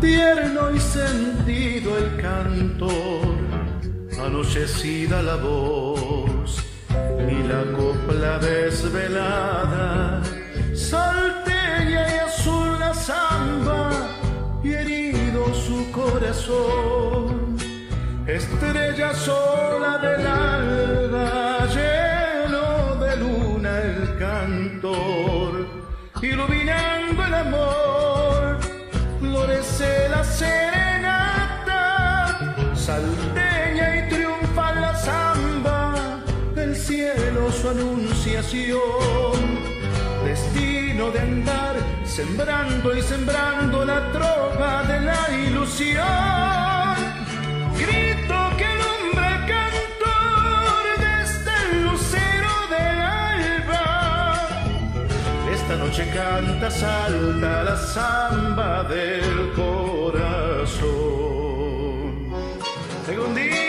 [0.01, 3.35] tierno y sentido el cantor,
[4.19, 6.57] anochecida la voz
[6.89, 10.23] y la copla desvelada.
[10.75, 13.91] Salteña y azul la samba,
[14.63, 17.57] y herido su corazón,
[18.25, 25.67] estrella sola del alba, lleno de luna el cantor.
[26.21, 26.62] Iluminando
[41.11, 41.75] de andar,
[42.05, 46.95] sembrando y sembrando la tropa de la ilusión.
[47.77, 54.47] Grito que el cantor desde el lucero del alba.
[55.51, 60.93] Esta noche canta, salta la samba del corazón.
[63.05, 63.62] Segundita.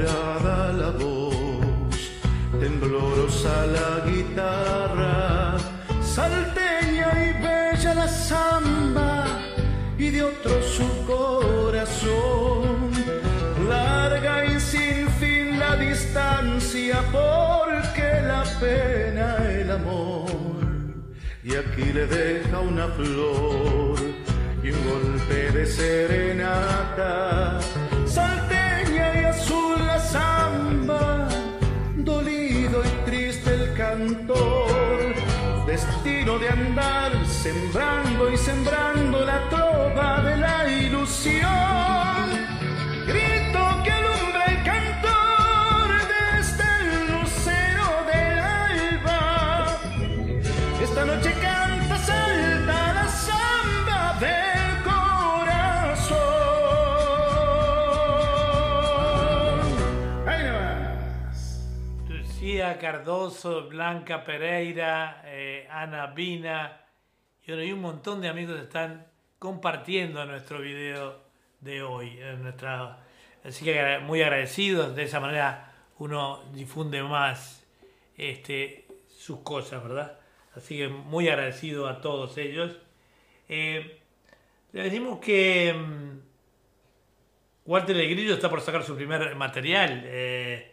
[0.00, 2.10] Enamorada la voz,
[2.58, 5.56] temblorosa la guitarra,
[6.02, 9.26] salteña y bella la samba,
[9.98, 12.90] y de otro su corazón,
[13.68, 20.42] larga y sin fin la distancia, porque la pena el amor
[21.44, 23.98] y aquí le deja una flor
[24.62, 27.58] y un golpe de serenata.
[28.06, 28.51] Salteña
[36.48, 41.71] andar sembrando y sembrando la trova de la ilusión.
[62.78, 66.82] Cardoso, Blanca Pereira, eh, Ana Vina
[67.44, 69.06] y, un montón de amigos están
[69.38, 71.22] compartiendo nuestro video
[71.60, 72.18] de hoy.
[72.20, 72.98] en nuestra,
[73.44, 77.66] así que muy agradecidos, de esa manera uno difunde más
[78.16, 80.18] este, sus cosas, ¿verdad?
[80.54, 82.76] Así que muy agradecido a todos ellos.
[83.48, 84.00] Eh,
[84.72, 86.20] le decimos que mm,
[87.66, 90.02] Walter El Grillo está por sacar su primer material.
[90.04, 90.71] eh,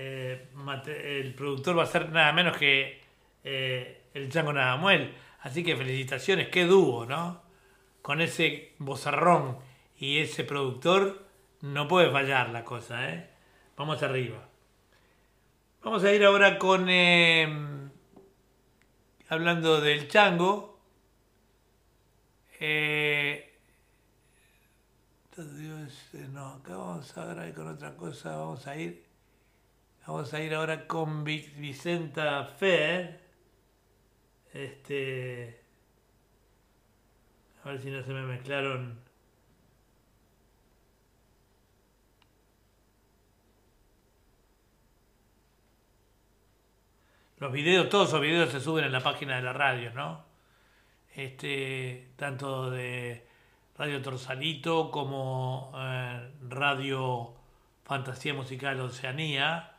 [0.00, 0.48] eh,
[0.86, 3.00] el productor va a ser nada menos que
[3.42, 5.12] eh, el Chango Nadamuel.
[5.40, 7.42] Así que felicitaciones, qué dúo, ¿no?
[8.00, 9.58] Con ese bozarrón
[9.98, 11.26] y ese productor
[11.62, 13.28] no puede fallar la cosa, ¿eh?
[13.76, 14.48] Vamos arriba.
[15.82, 16.88] Vamos a ir ahora con...
[16.88, 17.88] eh,
[19.28, 20.78] hablando del Chango.
[22.60, 23.58] Eh,
[26.32, 29.07] no, acá vamos ahora ir con otra cosa, vamos a ir...
[30.08, 33.20] Vamos a ir ahora con Vi- Vicenta Fer.
[34.54, 35.60] Este.
[37.62, 38.98] A ver si no se me mezclaron.
[47.38, 50.24] Los videos, todos los videos se suben en la página de la radio, ¿no?
[51.14, 53.26] Este, tanto de
[53.76, 57.34] Radio Torsalito como eh, Radio
[57.84, 59.77] Fantasía Musical Oceanía.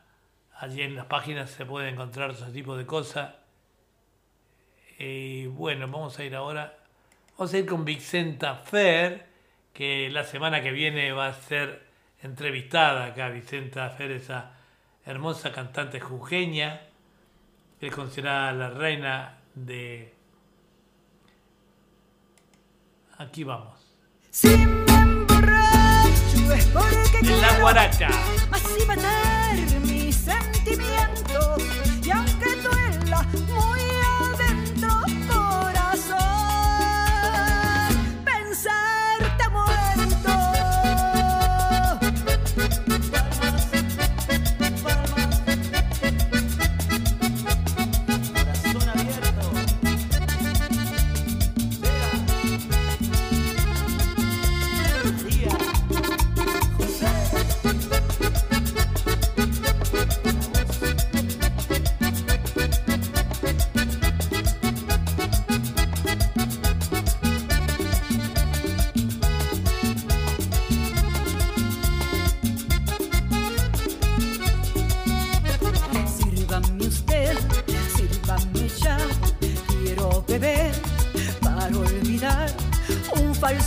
[0.60, 3.34] Allí en las páginas se puede encontrar ese tipo de cosas.
[4.98, 6.76] Y bueno, vamos a ir ahora.
[7.38, 9.26] Vamos a ir con Vicenta Fer,
[9.72, 11.86] que la semana que viene va a ser
[12.22, 13.30] entrevistada acá.
[13.30, 14.52] Vicenta Fer, esa
[15.06, 16.82] hermosa cantante jujeña,
[17.80, 20.12] que es considerada la reina de.
[23.16, 23.96] Aquí vamos.
[24.28, 24.62] Si me
[24.94, 28.08] emborracho es porque La guaracha.
[28.52, 28.84] así
[30.66, 31.79] mis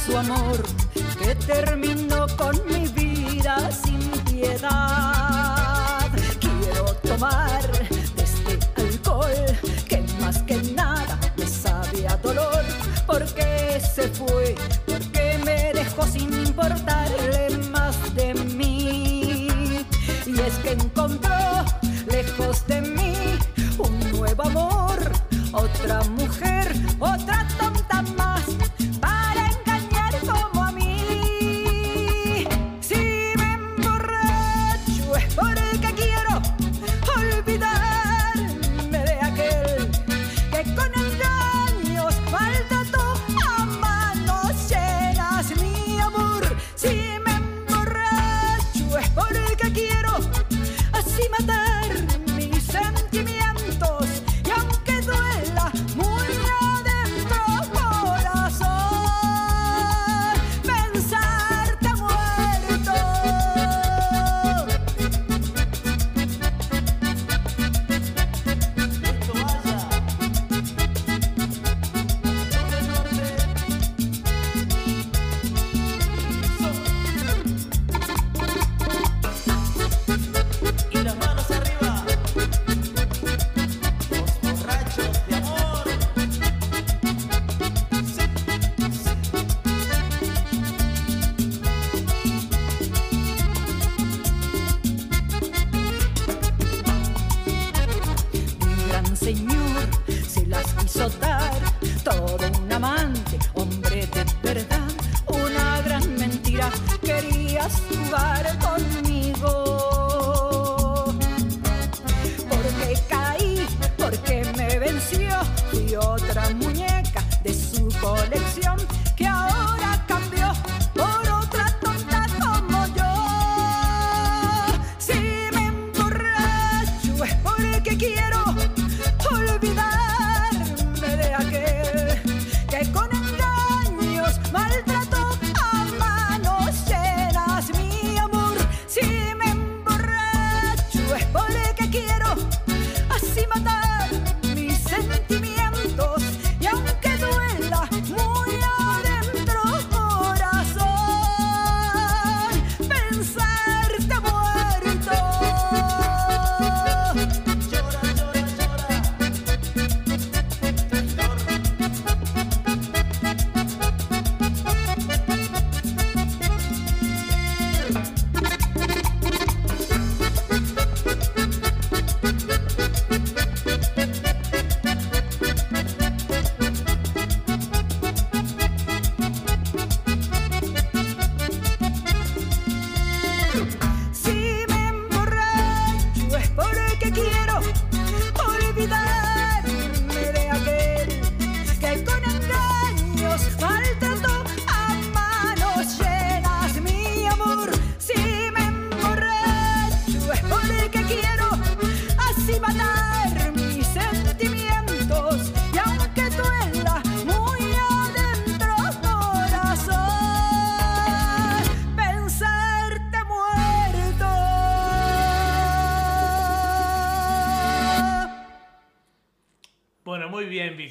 [0.04, 0.64] falso amor
[1.20, 2.73] que terminó con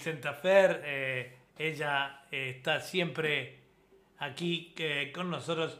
[0.02, 0.82] Vicenta Fer.
[0.84, 3.60] eh, ella eh, está siempre
[4.18, 5.78] aquí eh, con nosotros,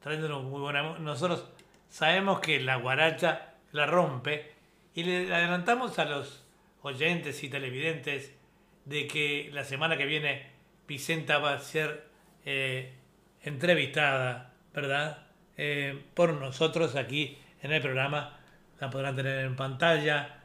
[0.00, 0.98] trayéndonos muy buena.
[0.98, 1.46] Nosotros
[1.88, 4.50] sabemos que la guaracha la rompe
[4.92, 6.44] y le adelantamos a los
[6.82, 8.34] oyentes y televidentes
[8.86, 10.50] de que la semana que viene
[10.88, 12.08] Vicenta va a ser
[12.44, 12.92] eh,
[13.40, 15.28] entrevistada, ¿verdad?
[16.14, 18.36] Por nosotros aquí en el programa.
[18.80, 20.40] La podrán tener en pantalla.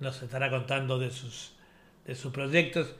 [0.00, 1.55] nos estará contando de sus,
[2.06, 2.94] de sus proyectos.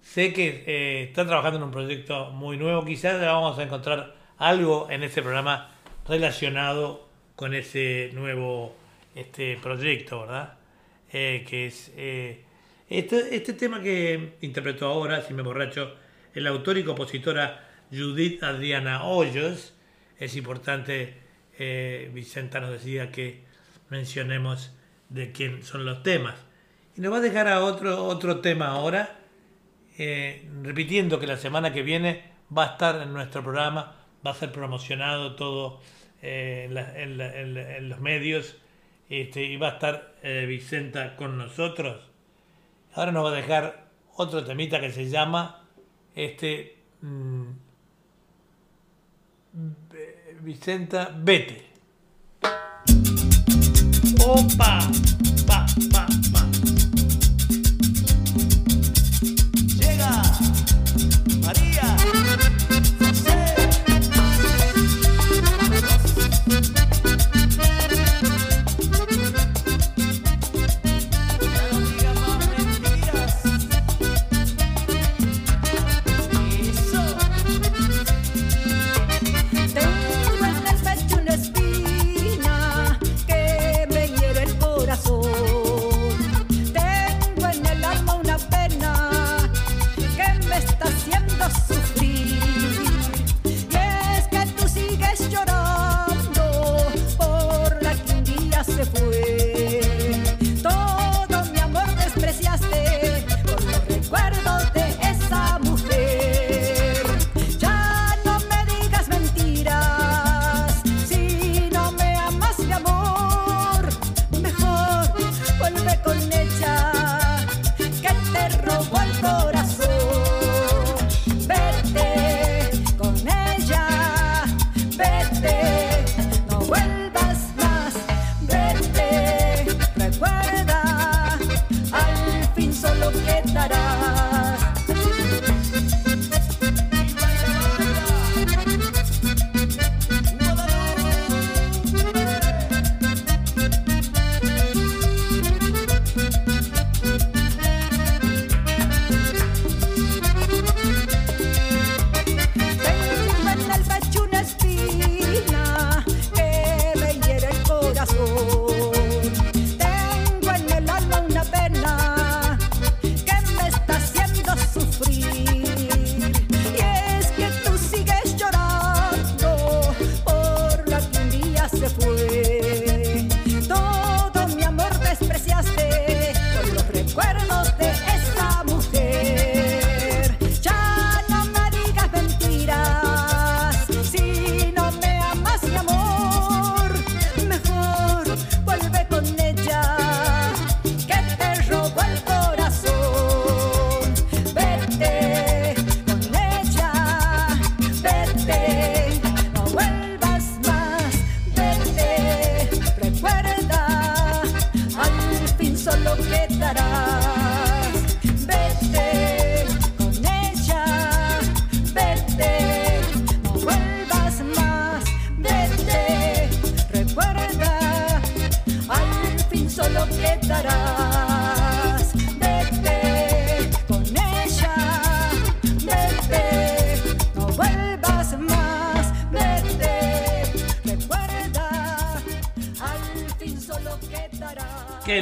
[0.00, 2.84] Sé que eh, está trabajando en un proyecto muy nuevo.
[2.84, 5.70] Quizás vamos a encontrar algo en este programa
[6.06, 8.74] relacionado con ese nuevo
[9.14, 10.54] este proyecto, ¿verdad?
[11.12, 12.44] Eh, que es eh,
[12.88, 15.94] este, este tema que interpretó ahora, si me borracho,
[16.34, 19.74] el autor y compositora Judith Adriana Hoyos.
[20.18, 21.18] Es importante,
[22.12, 23.42] Vicenta nos decía que
[23.90, 24.72] mencionemos
[25.08, 26.36] de quién son los temas.
[26.96, 29.18] Y nos va a dejar a otro, otro tema ahora,
[29.98, 32.24] eh, repitiendo que la semana que viene
[32.56, 33.96] va a estar en nuestro programa,
[34.26, 35.80] va a ser promocionado todo
[36.22, 36.64] eh,
[36.96, 38.56] en, la- los medios
[39.08, 42.02] este, y va a estar eh, Vicenta con nosotros.
[42.94, 43.86] Ahora nos va a dejar
[44.16, 45.64] otro temita que se llama
[46.14, 47.44] este mm,
[50.42, 51.70] Vicenta Vete.
[54.26, 54.78] Opa,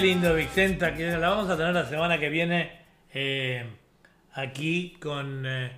[0.00, 2.72] lindo, Vicenta, que la vamos a tener la semana que viene
[3.12, 3.66] eh,
[4.32, 5.44] aquí con...
[5.44, 5.72] eh,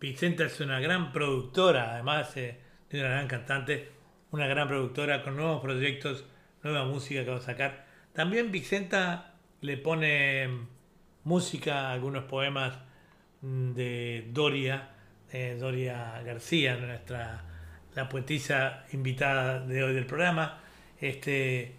[0.00, 2.58] Vicenta es una gran productora, además eh,
[2.92, 3.92] una gran cantante,
[4.32, 6.24] una gran productora con nuevos proyectos,
[6.64, 7.86] nueva música que va a sacar.
[8.12, 10.66] También Vicenta le pone mm,
[11.24, 12.76] música a algunos poemas
[13.42, 14.90] mm, de Doria,
[15.58, 17.44] Doria García, nuestra
[17.94, 20.60] la poetisa invitada de hoy del programa,
[21.00, 21.76] este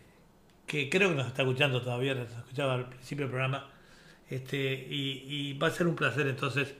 [0.69, 3.67] que creo que nos está escuchando todavía, nos escuchaba al principio del programa,
[4.29, 6.75] este, y, va a ser un placer entonces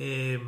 [0.00, 0.40] eh,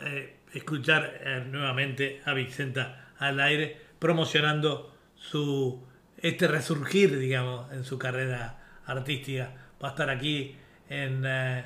[0.00, 5.84] eh, escuchar eh, nuevamente a Vicenta al aire promocionando su
[6.16, 9.52] este resurgir, digamos, en su carrera artística.
[9.84, 10.56] Va a estar aquí
[10.88, 11.62] en, eh,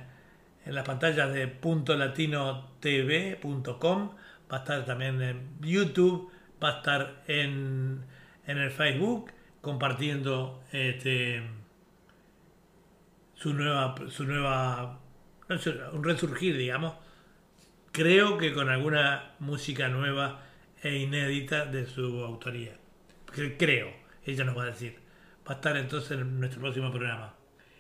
[0.67, 4.11] en las pantallas de puntolatinotv.com,
[4.53, 6.33] va a estar también en YouTube,
[6.63, 8.05] va a estar en,
[8.49, 9.31] en el Facebook
[9.61, 11.43] compartiendo este
[13.35, 15.01] su nueva su nueva
[15.93, 16.95] un resurgir digamos.
[17.93, 20.43] Creo que con alguna música nueva
[20.83, 22.73] e inédita de su autoría.
[23.27, 23.93] Cre- creo
[24.25, 24.97] ella nos va a decir.
[25.49, 27.35] Va a estar entonces en nuestro próximo programa.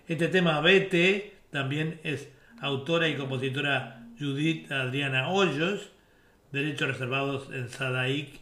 [0.08, 2.28] Este tema BT también es
[2.60, 5.92] autora y compositora Judith Adriana Hoyos
[6.50, 8.40] derechos reservados en Sadaik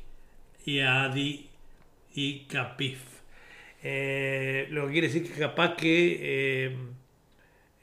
[0.65, 1.51] y Adi
[2.15, 3.01] y Capif
[3.82, 6.70] eh, lo que quiere decir que capaz que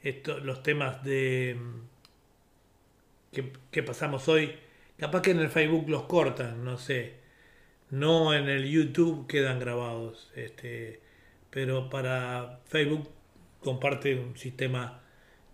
[0.02, 1.56] eh, los temas de
[3.70, 4.54] que, pasamos hoy,
[4.98, 7.14] capaz que en el Facebook los cortan, no sé.
[7.90, 11.00] No en el YouTube quedan grabados, este,
[11.50, 13.08] pero para Facebook
[13.60, 15.02] comparte un sistema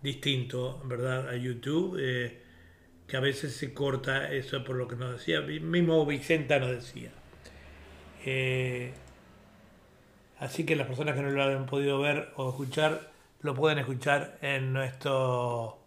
[0.01, 1.29] distinto, ¿verdad?
[1.29, 2.39] A YouTube, eh,
[3.07, 6.71] que a veces se corta, eso es por lo que nos decía, mismo Vicenta nos
[6.71, 7.11] decía.
[8.25, 8.93] Eh,
[10.43, 13.09] Así que las personas que no lo han podido ver o escuchar,
[13.39, 15.79] lo pueden escuchar en nuestro.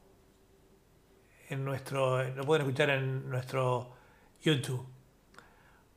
[1.51, 2.25] En nuestro.
[2.31, 3.93] Lo pueden escuchar en nuestro
[4.43, 4.83] YouTube.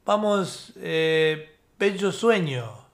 [0.06, 2.89] Vamos, eh, Bello Sueño.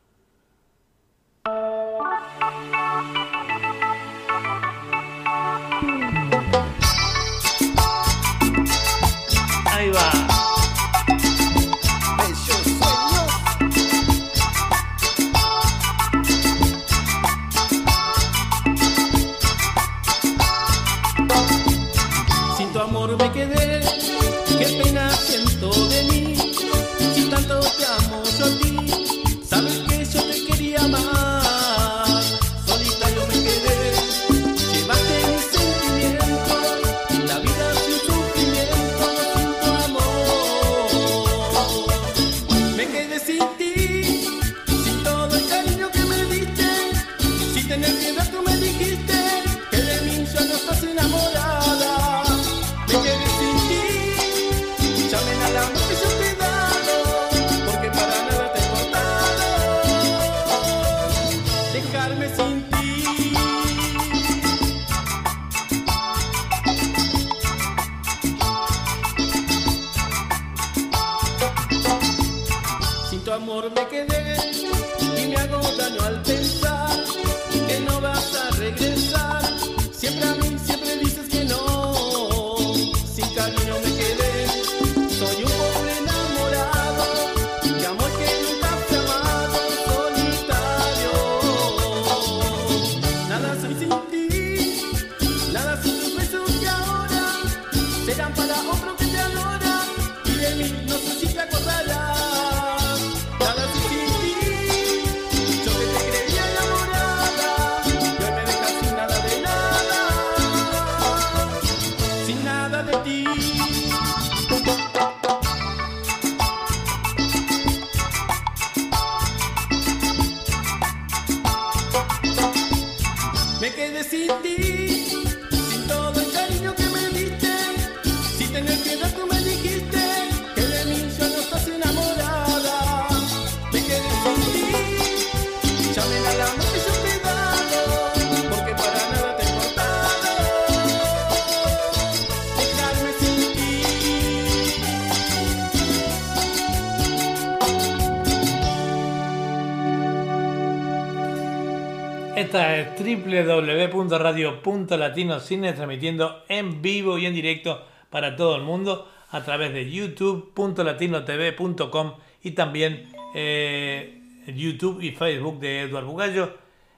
[154.85, 162.13] www.radio.latinocine transmitiendo en vivo y en directo para todo el mundo a través de youtube.latinotv.com
[162.43, 166.57] y también eh, YouTube y Facebook de Eduardo Bugallo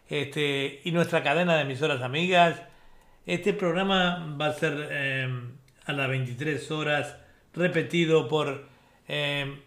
[0.10, 2.62] este, y nuestra cadena de emisoras amigas.
[3.26, 5.30] Este programa va a ser eh,
[5.86, 7.16] a las 23 horas
[7.54, 8.68] repetido por...
[9.08, 9.62] eh,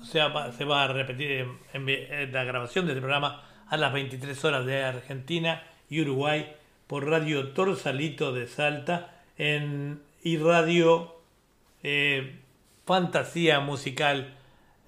[0.00, 4.44] o sea, se va a repetir en la grabación de este programa a las 23
[4.44, 6.56] horas de Argentina y Uruguay
[6.92, 11.22] por Radio Torsalito de Salta en, y Radio
[11.82, 12.38] eh,
[12.84, 14.34] Fantasía Musical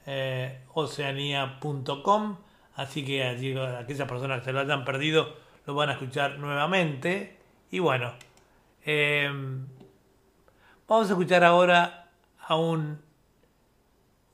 [0.05, 2.36] eh, oceanía.com
[2.76, 7.39] así que allí aquellas personas que se lo hayan perdido lo van a escuchar nuevamente.
[7.70, 8.12] Y bueno
[8.85, 9.31] eh,
[10.86, 13.01] vamos a escuchar ahora a un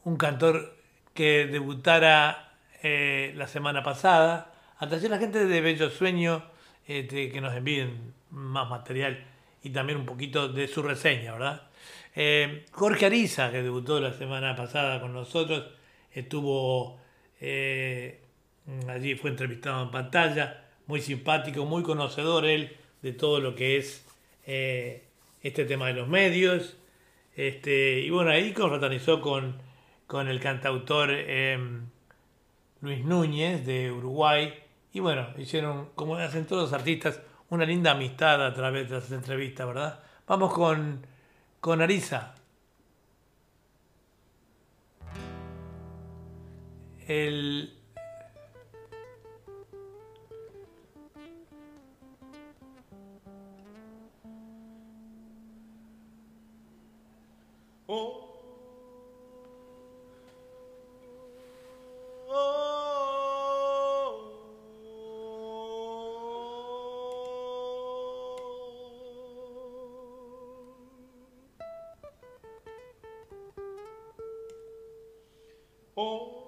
[0.03, 0.77] un cantor
[1.15, 2.53] que debutara
[2.83, 4.55] la semana pasada.
[4.77, 6.51] Atención la gente de Bello Sueño
[6.91, 9.25] este, que nos envíen más material
[9.63, 11.69] y también un poquito de su reseña, ¿verdad?
[12.17, 15.69] Eh, Jorge Ariza, que debutó la semana pasada con nosotros,
[16.13, 16.99] estuvo
[17.41, 18.19] eh,
[18.89, 24.05] allí, fue entrevistado en pantalla, muy simpático, muy conocedor él de todo lo que es
[24.49, 25.05] eh,
[25.45, 26.77] este tema de los medios.
[27.37, 29.63] Este, y bueno, ahí confraternizó con,
[30.09, 31.11] con el cantautor
[32.81, 34.53] Luis Núñez de Uruguay.
[34.93, 39.11] Y bueno, hicieron, como hacen todos los artistas, una linda amistad a través de las
[39.13, 40.01] entrevistas, ¿verdad?
[40.27, 41.07] Vamos con,
[41.61, 42.35] con Arisa.
[47.07, 47.81] El,
[76.01, 76.40] En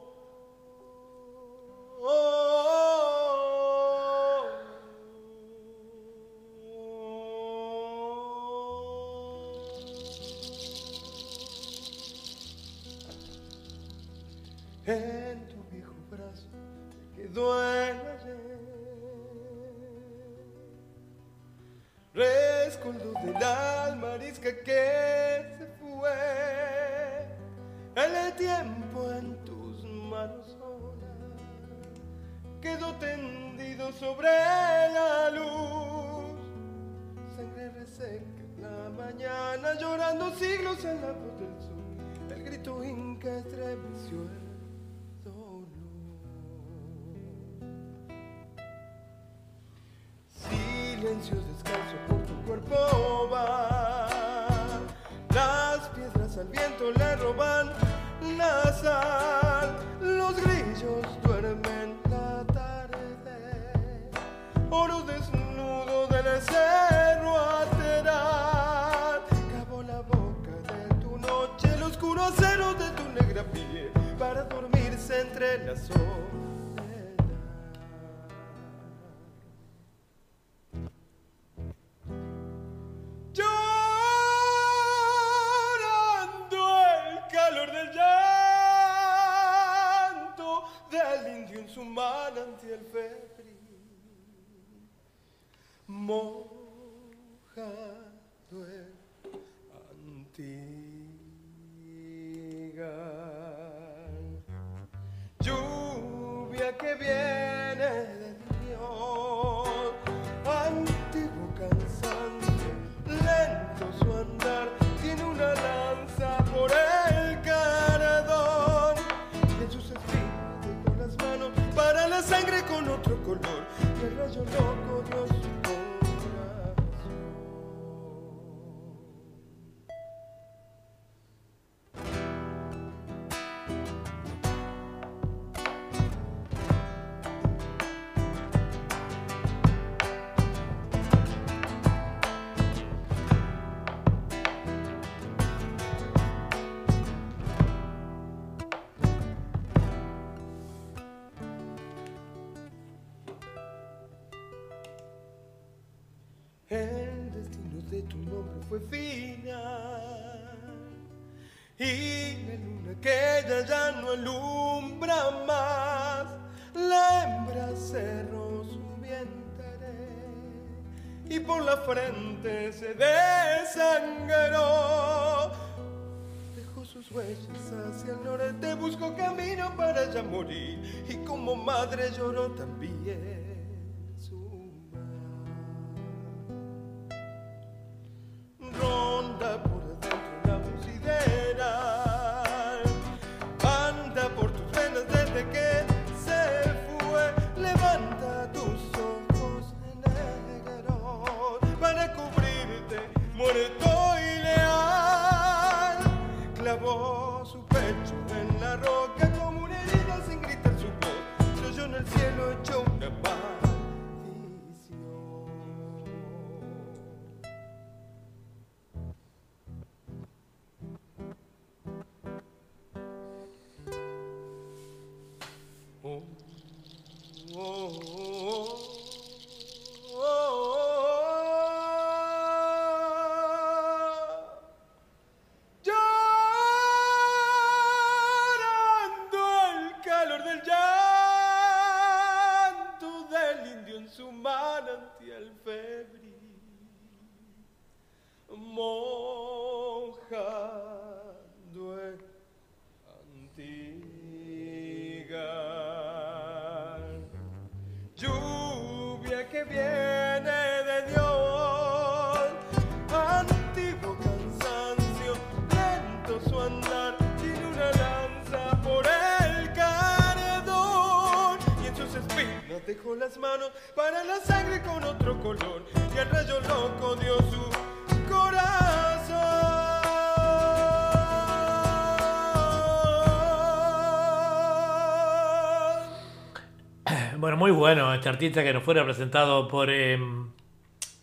[288.33, 290.19] artista que nos fuera presentado por eh,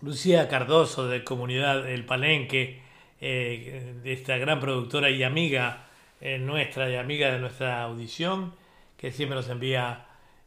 [0.01, 2.81] Lucía Cardoso de Comunidad El Palenque,
[3.19, 5.88] eh, de esta gran productora y amiga
[6.21, 8.53] eh, nuestra y amiga de nuestra audición,
[8.95, 10.05] que siempre nos envía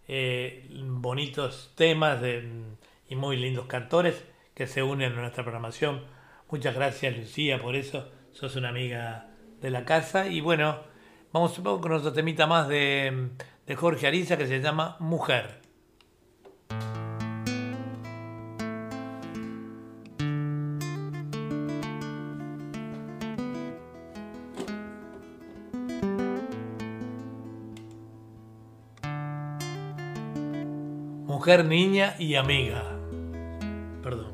[0.08, 2.20] eh, bonitos temas
[3.08, 4.24] y muy lindos cantores
[4.54, 6.04] que se unen a nuestra programación.
[6.50, 9.28] Muchas gracias Lucía por eso, sos una amiga
[9.60, 10.78] de la casa y bueno,
[11.32, 13.30] vamos, vamos con otro temita más de,
[13.66, 15.61] de Jorge Ariza que se llama Mujer.
[31.42, 32.84] Mujer, niña y amiga.
[34.00, 34.31] Perdón.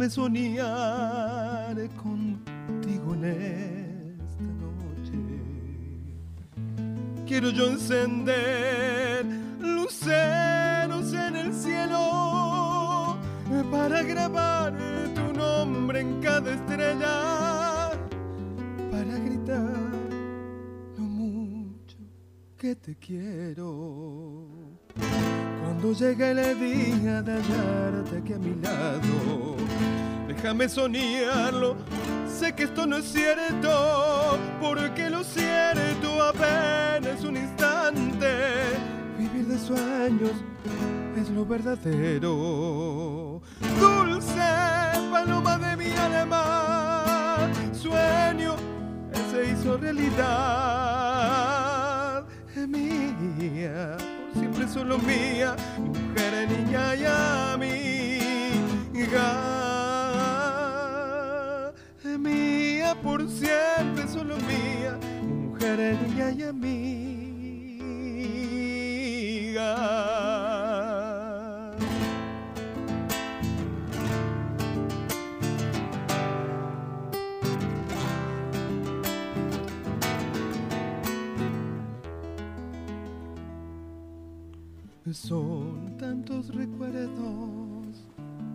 [0.00, 5.18] Déjame soñar contigo en esta noche.
[7.26, 9.26] Quiero yo encender
[9.60, 13.18] luceros en el cielo
[13.70, 14.74] para grabar
[15.14, 17.90] tu nombre en cada estrella,
[18.90, 19.68] para gritar
[20.96, 21.98] lo mucho
[22.56, 24.59] que te quiero.
[25.80, 29.56] Cuando llegue el día de hallarte aquí a mi lado,
[30.28, 31.74] déjame soñarlo.
[32.28, 38.26] Sé que esto no es cierto, porque lo cierto apenas un instante.
[39.18, 40.32] Vivir de sueños
[41.16, 43.40] es lo verdadero.
[43.80, 44.50] Dulce
[45.10, 48.54] paloma de mi alma, sueño
[49.30, 50.20] se hizo realidad.
[52.68, 53.96] Mía,
[54.68, 58.10] solo mía, mujer, niña y amiga.
[62.18, 67.00] Mía, por siempre solo mía, mujer, niña y amiga.
[85.12, 88.06] Son tantos recuerdos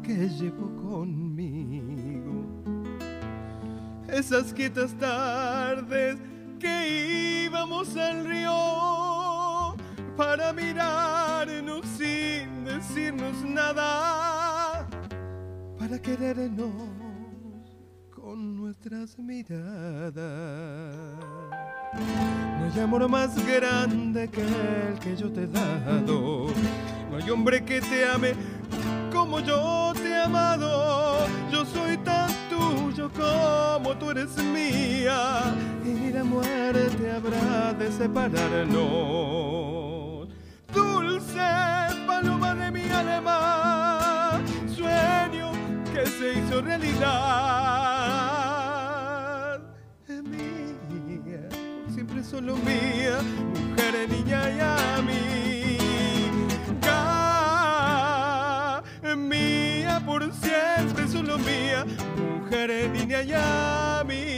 [0.01, 2.45] que llevo conmigo.
[4.07, 6.17] Esas quietas tardes
[6.57, 9.75] que íbamos al río
[10.15, 14.87] para mirarnos sin decirnos nada.
[15.77, 16.71] para querernos
[18.09, 20.15] con nuestras miradas.
[21.95, 26.47] No hay amor más grande que el que yo te he dado.
[27.11, 28.33] No hay hombre que te ame
[29.15, 31.25] como yo te he amado.
[31.51, 35.55] Yo soy tan tuyo como tú eres mía.
[35.85, 38.75] Y la muerte habrá de separarnos.
[40.73, 41.39] Dulce
[42.05, 45.51] paloma de mi alma, sueño
[45.93, 47.74] que se hizo realidad.
[52.35, 53.19] Solo mía,
[53.69, 55.23] mujer, niña y amiga.
[59.15, 61.85] Mía por siempre solo mía,
[62.41, 64.35] mujer, niña y amiga.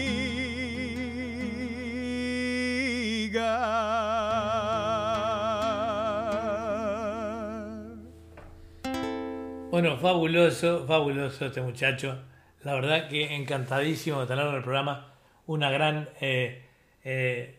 [9.71, 12.19] Bueno, fabuloso, fabuloso este muchacho.
[12.63, 15.13] La verdad que encantadísimo de tenerlo en el programa.
[15.47, 16.63] Una gran eh,
[17.03, 17.56] eh,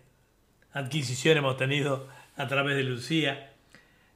[0.78, 3.52] adquisición hemos tenido a través de Lucía.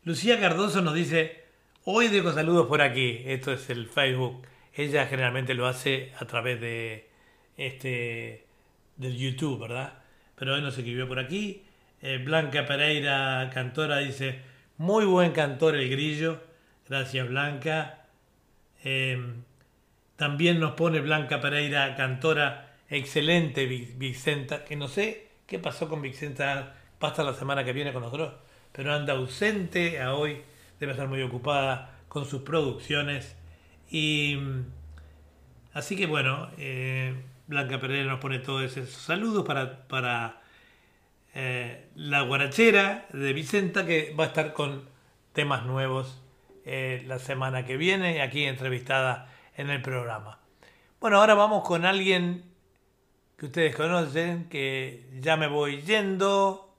[0.04, 1.44] Lucía Cardoso nos dice,
[1.84, 3.22] hoy dejo saludos por aquí.
[3.26, 4.46] Esto es el Facebook.
[4.74, 7.08] Ella generalmente lo hace a través de
[7.56, 8.46] este
[8.96, 9.94] del YouTube, ¿verdad?
[10.36, 11.62] Pero hoy nos escribió por aquí.
[12.00, 14.40] Eh, Blanca Pereira, cantora, dice,
[14.78, 16.42] muy buen cantor el grillo.
[16.88, 18.06] Gracias Blanca.
[18.84, 19.20] Eh,
[20.16, 26.02] también nos pone Blanca Pereira, cantora, excelente Vi- Vicenta, que no sé qué pasó con
[26.02, 28.34] Vicenta, pasa la semana que viene con nosotros,
[28.72, 30.42] pero anda ausente a hoy,
[30.80, 33.36] debe estar muy ocupada con sus producciones.
[33.90, 34.64] Y mm,
[35.74, 37.14] así que bueno, eh,
[37.46, 40.40] Blanca Pereira nos pone todos esos saludos para, para
[41.34, 44.88] eh, la guarachera de Vicenta, que va a estar con
[45.32, 46.22] temas nuevos
[46.64, 50.38] eh, la semana que viene, aquí entrevistada en el programa.
[51.00, 52.51] Bueno, ahora vamos con alguien
[53.42, 56.71] que ustedes conocen, que ya me voy yendo.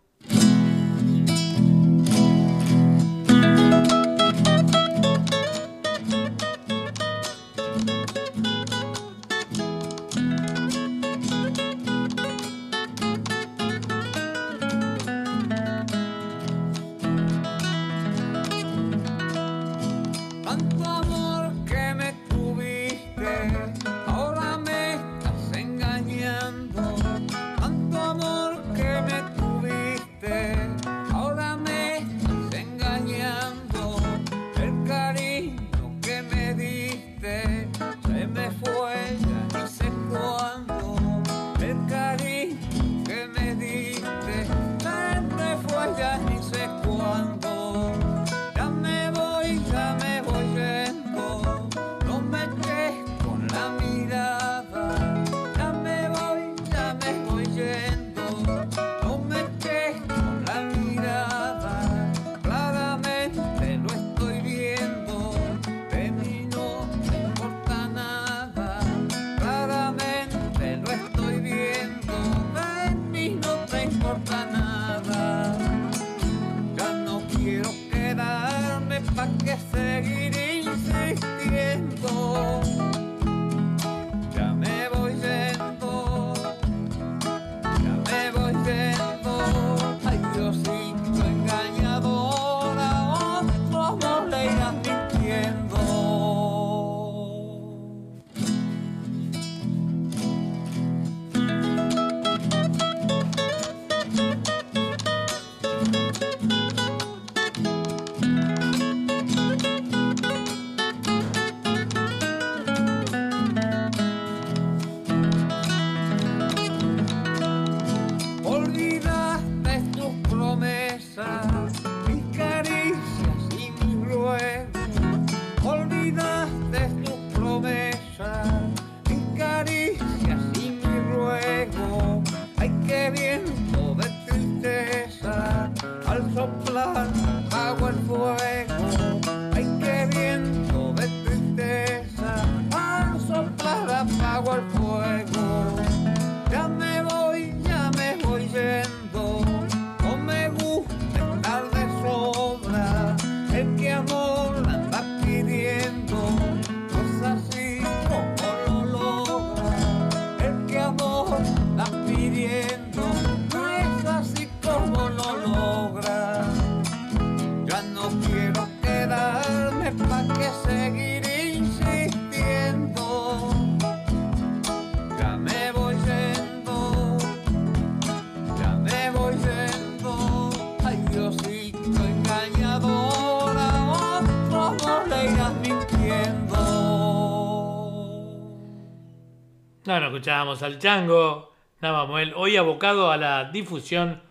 [189.94, 194.24] No, no escuchábamos al Chango, Navamuel, hoy abocado a la difusión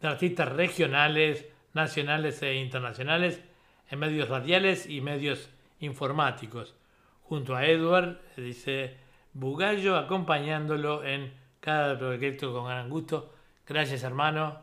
[0.00, 3.42] de artistas regionales, nacionales e internacionales
[3.90, 6.76] en medios radiales y medios informáticos,
[7.24, 8.96] junto a Edward, dice
[9.32, 13.34] Bugallo, acompañándolo en cada proyecto con gran gusto.
[13.66, 14.62] Gracias, hermano.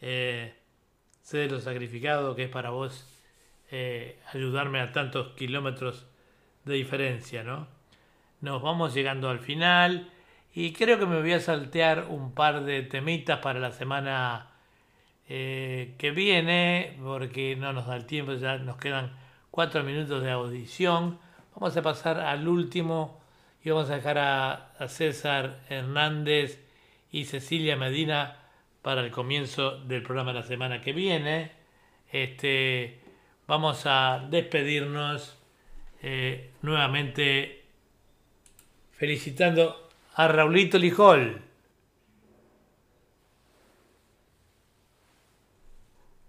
[0.00, 0.54] Eh,
[1.22, 3.04] sé de lo sacrificado que es para vos
[3.72, 6.06] eh, ayudarme a tantos kilómetros
[6.64, 7.77] de diferencia, ¿no?
[8.40, 10.10] Nos vamos llegando al final
[10.54, 14.48] y creo que me voy a saltear un par de temitas para la semana
[15.28, 19.12] eh, que viene, porque no nos da el tiempo, ya nos quedan
[19.50, 21.18] cuatro minutos de audición.
[21.54, 23.20] Vamos a pasar al último
[23.62, 26.64] y vamos a dejar a, César Hernández
[27.10, 28.36] y Cecilia Medina
[28.82, 31.52] para el comienzo del programa de la semana que viene.
[32.10, 33.00] Este,
[33.46, 35.36] vamos a despedirnos
[36.02, 37.57] eh, nuevamente
[38.98, 41.40] felicitando a Raulito Lijol,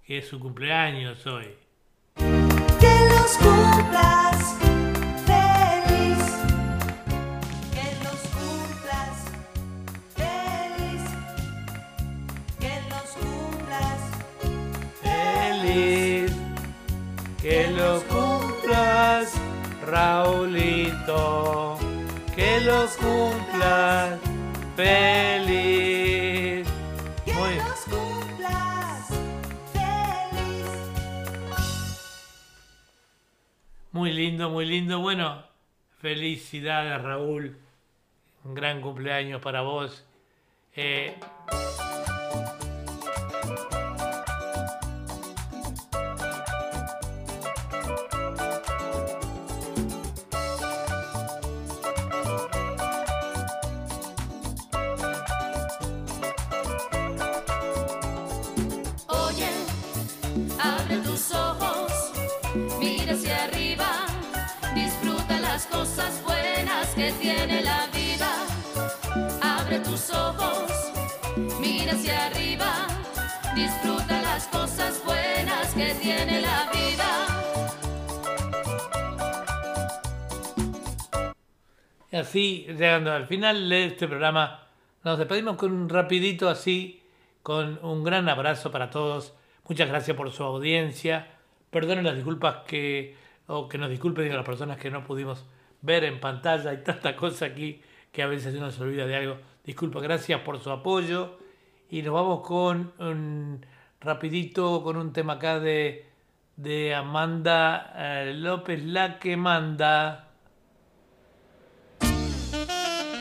[0.05, 1.47] que es su cumpleaños hoy.
[2.15, 4.55] Que los cumplas
[5.25, 6.21] feliz.
[7.73, 9.17] Que los cumplas
[10.15, 11.03] feliz.
[12.59, 13.99] Que los cumplas
[15.01, 16.31] Feliz,
[17.41, 19.33] que lo cumplas,
[19.87, 21.48] Raulito,
[22.97, 24.19] que cumplas
[24.75, 26.67] feliz.
[27.25, 29.07] Muy, los cumplas
[29.73, 30.65] feliz.
[33.91, 34.99] muy lindo, muy lindo.
[34.99, 35.43] Bueno,
[35.99, 37.57] felicidades Raúl,
[38.43, 40.05] un gran cumpleaños para vos.
[40.75, 41.15] Eh,
[67.39, 68.31] tiene la vida.
[69.41, 70.91] Abre tus ojos,
[71.59, 72.87] mira hacia arriba,
[73.55, 77.07] disfruta las cosas buenas que tiene la vida.
[82.11, 84.67] Así, llegando al final de este programa,
[85.03, 87.01] nos despedimos con un rapidito así,
[87.41, 89.33] con un gran abrazo para todos.
[89.67, 91.27] Muchas gracias por su audiencia.
[91.69, 93.15] Perdonen las disculpas que,
[93.47, 95.45] o que nos disculpen a las personas que no pudimos
[95.81, 96.71] ver en pantalla.
[96.71, 99.37] Hay tanta cosa aquí que a veces uno se olvida de algo.
[99.63, 101.37] Disculpa, gracias por su apoyo.
[101.89, 103.65] Y nos vamos con un
[103.99, 106.05] rapidito, con un tema acá de,
[106.55, 110.27] de Amanda eh, López, la que manda.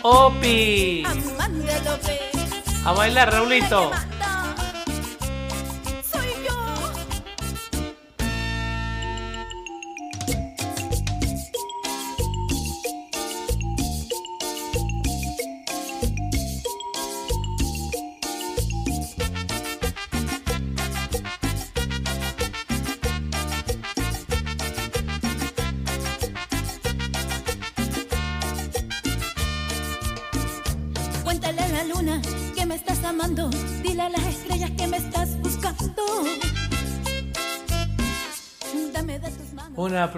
[0.03, 1.03] ¡Opi!
[1.07, 2.87] Amanda López.
[2.87, 3.91] A bailar, Raulito.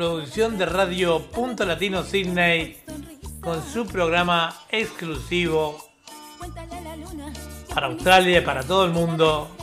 [0.00, 2.78] Producción de Radio Punto Latino Sydney
[3.42, 5.76] con su programa exclusivo
[7.74, 9.54] para Australia y para todo el mundo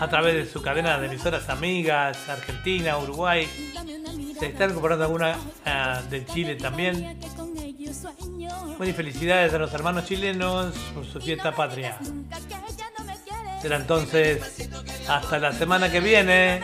[0.00, 3.48] a través de su cadena de emisoras amigas, Argentina, Uruguay.
[4.40, 7.20] Se están comprando algunas ah, de Chile también.
[8.76, 11.96] Bueno, y felicidades a los hermanos chilenos por su fiesta patria.
[13.62, 14.68] Será entonces
[15.06, 16.60] hasta la semana que viene.